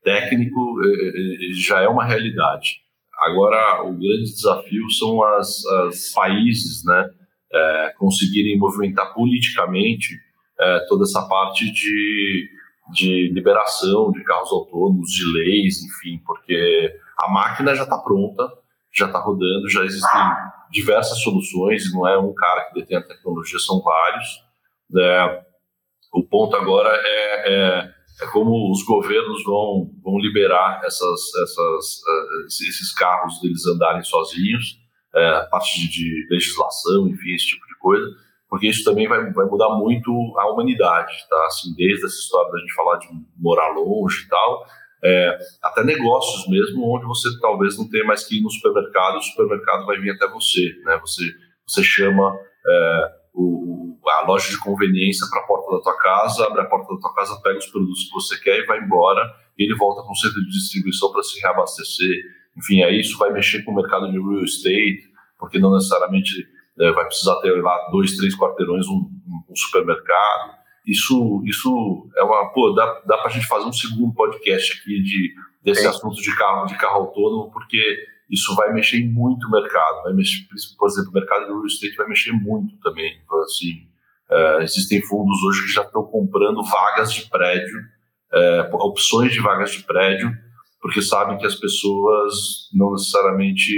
técnico, 0.03 0.77
é, 0.83 1.07
é, 1.07 1.53
já 1.53 1.81
é 1.81 1.87
uma 1.87 2.05
realidade. 2.05 2.81
Agora, 3.19 3.81
o 3.83 3.93
grande 3.93 4.33
desafio 4.33 4.89
são 4.91 5.23
as, 5.23 5.65
as 5.65 6.11
países, 6.13 6.83
né, 6.85 7.09
é, 7.51 7.93
conseguirem 7.97 8.57
movimentar 8.57 9.13
politicamente 9.13 10.19
é, 10.59 10.79
toda 10.87 11.03
essa 11.03 11.27
parte 11.27 11.71
de 11.71 12.49
de 12.91 13.31
liberação 13.33 14.11
de 14.11 14.23
carros 14.23 14.51
autônomos, 14.51 15.11
de 15.11 15.25
leis, 15.25 15.81
enfim, 15.83 16.21
porque 16.25 16.93
a 17.17 17.29
máquina 17.29 17.75
já 17.75 17.83
está 17.83 17.97
pronta, 17.97 18.47
já 18.93 19.07
está 19.07 19.19
rodando, 19.19 19.69
já 19.69 19.83
existem 19.83 20.21
diversas 20.71 21.19
soluções, 21.21 21.91
não 21.93 22.07
é 22.07 22.17
um 22.17 22.33
cara 22.33 22.65
que 22.65 22.79
detém 22.79 22.97
a 22.97 23.03
tecnologia, 23.03 23.59
são 23.59 23.81
vários. 23.81 24.43
É, 24.97 25.43
o 26.19 26.23
ponto 26.27 26.55
agora 26.55 26.89
é, 26.89 27.53
é, 27.53 27.91
é, 28.21 28.27
como 28.31 28.71
os 28.71 28.83
governos 28.83 29.43
vão, 29.43 29.91
vão 30.03 30.17
liberar 30.17 30.81
essas, 30.83 31.21
essas, 31.43 32.01
uh, 32.07 32.45
esses 32.47 32.93
carros 32.93 33.39
deles 33.41 33.65
andarem 33.67 34.03
sozinhos, 34.03 34.77
é, 35.13 35.29
a 35.29 35.45
parte 35.45 35.79
de, 35.79 35.89
de 35.89 36.27
legislação, 36.29 37.07
enfim, 37.07 37.33
esse 37.33 37.47
tipo 37.47 37.65
de 37.67 37.77
coisa 37.79 38.25
porque 38.49 38.67
isso 38.67 38.83
também 38.83 39.07
vai, 39.07 39.31
vai 39.33 39.45
mudar 39.47 39.69
muito 39.75 40.11
a 40.37 40.49
humanidade, 40.49 41.13
tá? 41.29 41.45
Assim, 41.47 41.73
desde 41.75 42.05
essa 42.05 42.15
história 42.15 42.51
da 42.51 42.59
gente 42.59 42.73
falar 42.73 42.97
de 42.99 43.07
morar 43.37 43.67
longe 43.69 44.23
e 44.23 44.29
tal, 44.29 44.65
é, 45.03 45.37
até 45.61 45.83
negócios 45.83 46.47
mesmo, 46.47 46.95
onde 46.95 47.05
você 47.05 47.27
talvez 47.41 47.77
não 47.77 47.89
tenha 47.89 48.05
mais 48.05 48.25
que 48.25 48.37
ir 48.37 48.41
no 48.41 48.49
supermercado, 48.49 49.17
o 49.17 49.21
supermercado 49.21 49.85
vai 49.85 49.99
vir 49.99 50.11
até 50.11 50.27
você, 50.29 50.73
né? 50.85 50.97
Você, 51.01 51.33
você 51.67 51.83
chama 51.83 52.33
é, 52.65 53.11
o, 53.35 53.97
a 54.07 54.25
loja 54.25 54.49
de 54.49 54.59
conveniência 54.59 55.27
para 55.29 55.41
a 55.41 55.43
porta 55.43 55.71
da 55.71 55.81
tua 55.81 55.97
casa, 55.97 56.45
abre 56.45 56.61
a 56.61 56.65
porta 56.65 56.93
da 56.93 56.99
tua 56.99 57.13
casa, 57.13 57.39
pega 57.43 57.57
os 57.57 57.67
produtos 57.67 58.05
que 58.05 58.13
você 58.13 58.39
quer 58.39 58.59
e 58.59 58.65
vai 58.65 58.79
embora, 58.79 59.21
e 59.57 59.63
ele 59.63 59.75
volta 59.75 60.01
com 60.03 60.11
o 60.11 60.15
centro 60.15 60.41
de 60.41 60.49
distribuição 60.49 61.11
para 61.11 61.23
se 61.23 61.39
reabastecer. 61.41 62.23
Enfim, 62.57 62.83
aí 62.83 62.99
isso 62.99 63.17
vai 63.17 63.31
mexer 63.31 63.63
com 63.63 63.71
o 63.71 63.75
mercado 63.75 64.09
de 64.09 64.17
real 64.17 64.43
estate, 64.43 65.09
porque 65.37 65.59
não 65.59 65.73
necessariamente 65.73 66.47
é, 66.79 66.91
vai 66.91 67.05
precisar 67.05 67.35
ter 67.41 67.51
lá 67.61 67.89
dois, 67.91 68.15
três 68.15 68.37
quarteirões, 68.37 68.87
um, 68.87 69.09
um, 69.49 69.55
supermercado. 69.55 70.55
Isso, 70.85 71.41
isso 71.45 72.09
é 72.15 72.23
uma. 72.23 72.51
Pô, 72.51 72.71
dá, 72.71 72.85
dá 73.05 73.17
para 73.17 73.27
a 73.27 73.33
gente 73.33 73.47
fazer 73.47 73.65
um 73.65 73.73
segundo 73.73 74.13
podcast 74.13 74.79
aqui 74.79 75.01
de, 75.01 75.33
desse 75.63 75.85
é. 75.85 75.89
assunto 75.89 76.21
de 76.21 76.35
carro, 76.35 76.65
de 76.67 76.77
carro 76.77 77.01
autônomo, 77.01 77.51
porque 77.51 77.97
isso 78.29 78.55
vai 78.55 78.73
mexer 78.73 78.97
em 78.97 79.09
muito 79.09 79.47
o 79.47 79.51
mercado. 79.51 80.03
Vai 80.03 80.13
mexer, 80.13 80.45
por 80.77 80.87
exemplo, 80.87 81.11
o 81.11 81.13
mercado 81.13 81.45
de 81.45 81.51
real 81.51 81.65
estate 81.65 81.95
vai 81.95 82.07
mexer 82.07 82.31
muito 82.31 82.77
também. 82.79 83.19
Então, 83.23 83.41
assim, 83.41 83.87
é, 84.29 84.63
existem 84.63 85.01
fundos 85.01 85.41
hoje 85.43 85.63
que 85.63 85.73
já 85.73 85.83
estão 85.83 86.03
comprando 86.03 86.63
vagas 86.63 87.13
de 87.13 87.29
prédio, 87.29 87.79
é, 88.33 88.69
opções 88.73 89.31
de 89.31 89.39
vagas 89.39 89.71
de 89.71 89.83
prédio, 89.83 90.31
porque 90.81 91.01
sabem 91.01 91.37
que 91.37 91.45
as 91.45 91.55
pessoas 91.55 92.69
não 92.73 92.91
necessariamente 92.91 93.71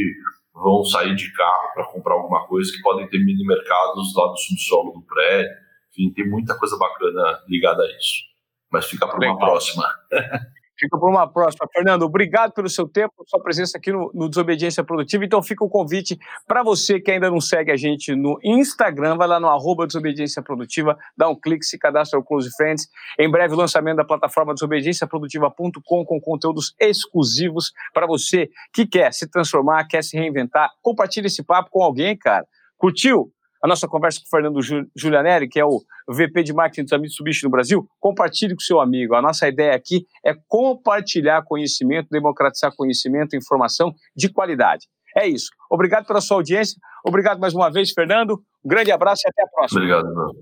vão 0.53 0.83
sair 0.83 1.15
de 1.15 1.31
carro 1.33 1.73
para 1.73 1.85
comprar 1.85 2.15
alguma 2.15 2.45
coisa, 2.47 2.71
que 2.71 2.81
podem 2.81 3.07
ter 3.07 3.19
mini 3.19 3.45
mercados 3.45 4.13
lá 4.15 4.27
no 4.27 4.37
subsolo 4.37 4.91
do 4.91 5.01
prédio. 5.01 5.51
Enfim, 5.91 6.13
tem 6.13 6.29
muita 6.29 6.57
coisa 6.57 6.77
bacana 6.77 7.39
ligada 7.47 7.83
a 7.83 7.87
isso. 7.97 8.23
Mas 8.71 8.85
fica 8.85 9.07
para 9.07 9.17
uma 9.17 9.37
próxima. 9.37 9.83
Fica 10.79 10.97
para 10.97 11.09
uma 11.09 11.27
próxima. 11.27 11.67
Fernando, 11.73 12.03
obrigado 12.03 12.53
pelo 12.53 12.69
seu 12.69 12.87
tempo, 12.87 13.13
sua 13.25 13.41
presença 13.41 13.77
aqui 13.77 13.91
no, 13.91 14.11
no 14.13 14.29
Desobediência 14.29 14.83
Produtiva. 14.83 15.25
Então 15.25 15.41
fica 15.41 15.63
o 15.63 15.69
convite 15.69 16.17
para 16.47 16.61
você 16.61 16.99
que 16.99 17.11
ainda 17.11 17.29
não 17.29 17.41
segue 17.41 17.71
a 17.71 17.75
gente 17.75 18.15
no 18.15 18.39
Instagram, 18.43 19.17
vai 19.17 19.27
lá 19.27 19.39
no 19.39 19.47
arroba 19.47 19.87
Desobediência 19.87 20.41
Produtiva, 20.41 20.97
dá 21.17 21.27
um 21.27 21.35
clique, 21.35 21.65
se 21.65 21.77
cadastra 21.77 22.19
ao 22.19 22.23
Close 22.23 22.49
Friends. 22.55 22.87
Em 23.19 23.29
breve 23.29 23.53
o 23.53 23.57
lançamento 23.57 23.97
da 23.97 24.05
plataforma 24.05 24.53
desobedienciaprodutiva.com 24.53 26.05
com 26.05 26.21
conteúdos 26.21 26.75
exclusivos 26.79 27.71
para 27.93 28.05
você 28.05 28.49
que 28.73 28.85
quer 28.85 29.13
se 29.13 29.27
transformar, 29.27 29.87
quer 29.87 30.03
se 30.03 30.17
reinventar. 30.17 30.69
Compartilhe 30.81 31.27
esse 31.27 31.43
papo 31.43 31.69
com 31.71 31.81
alguém, 31.81 32.15
cara. 32.15 32.45
Curtiu? 32.77 33.31
A 33.63 33.67
nossa 33.67 33.87
conversa 33.87 34.19
com 34.19 34.25
o 34.25 34.29
Fernando 34.29 34.59
Giulianelli, 34.95 35.47
que 35.47 35.59
é 35.59 35.65
o 35.65 35.81
VP 36.09 36.43
de 36.43 36.53
marketing 36.53 36.87
da 36.89 36.97
Mitsubishi 36.97 37.43
no 37.43 37.49
Brasil, 37.49 37.87
compartilhe 37.99 38.53
com 38.53 38.61
seu 38.61 38.79
amigo. 38.79 39.15
A 39.15 39.21
nossa 39.21 39.47
ideia 39.47 39.75
aqui 39.75 40.05
é 40.25 40.33
compartilhar 40.47 41.43
conhecimento, 41.43 42.07
democratizar 42.09 42.71
conhecimento 42.75 43.33
e 43.33 43.37
informação 43.37 43.93
de 44.15 44.29
qualidade. 44.29 44.87
É 45.17 45.27
isso. 45.27 45.49
Obrigado 45.71 46.05
pela 46.05 46.21
sua 46.21 46.37
audiência. 46.37 46.79
Obrigado 47.05 47.39
mais 47.39 47.53
uma 47.53 47.71
vez, 47.71 47.91
Fernando. 47.91 48.41
Um 48.63 48.69
grande 48.69 48.91
abraço 48.91 49.23
e 49.25 49.29
até 49.29 49.43
a 49.43 49.47
próxima. 49.47 49.81
Obrigado. 49.81 50.35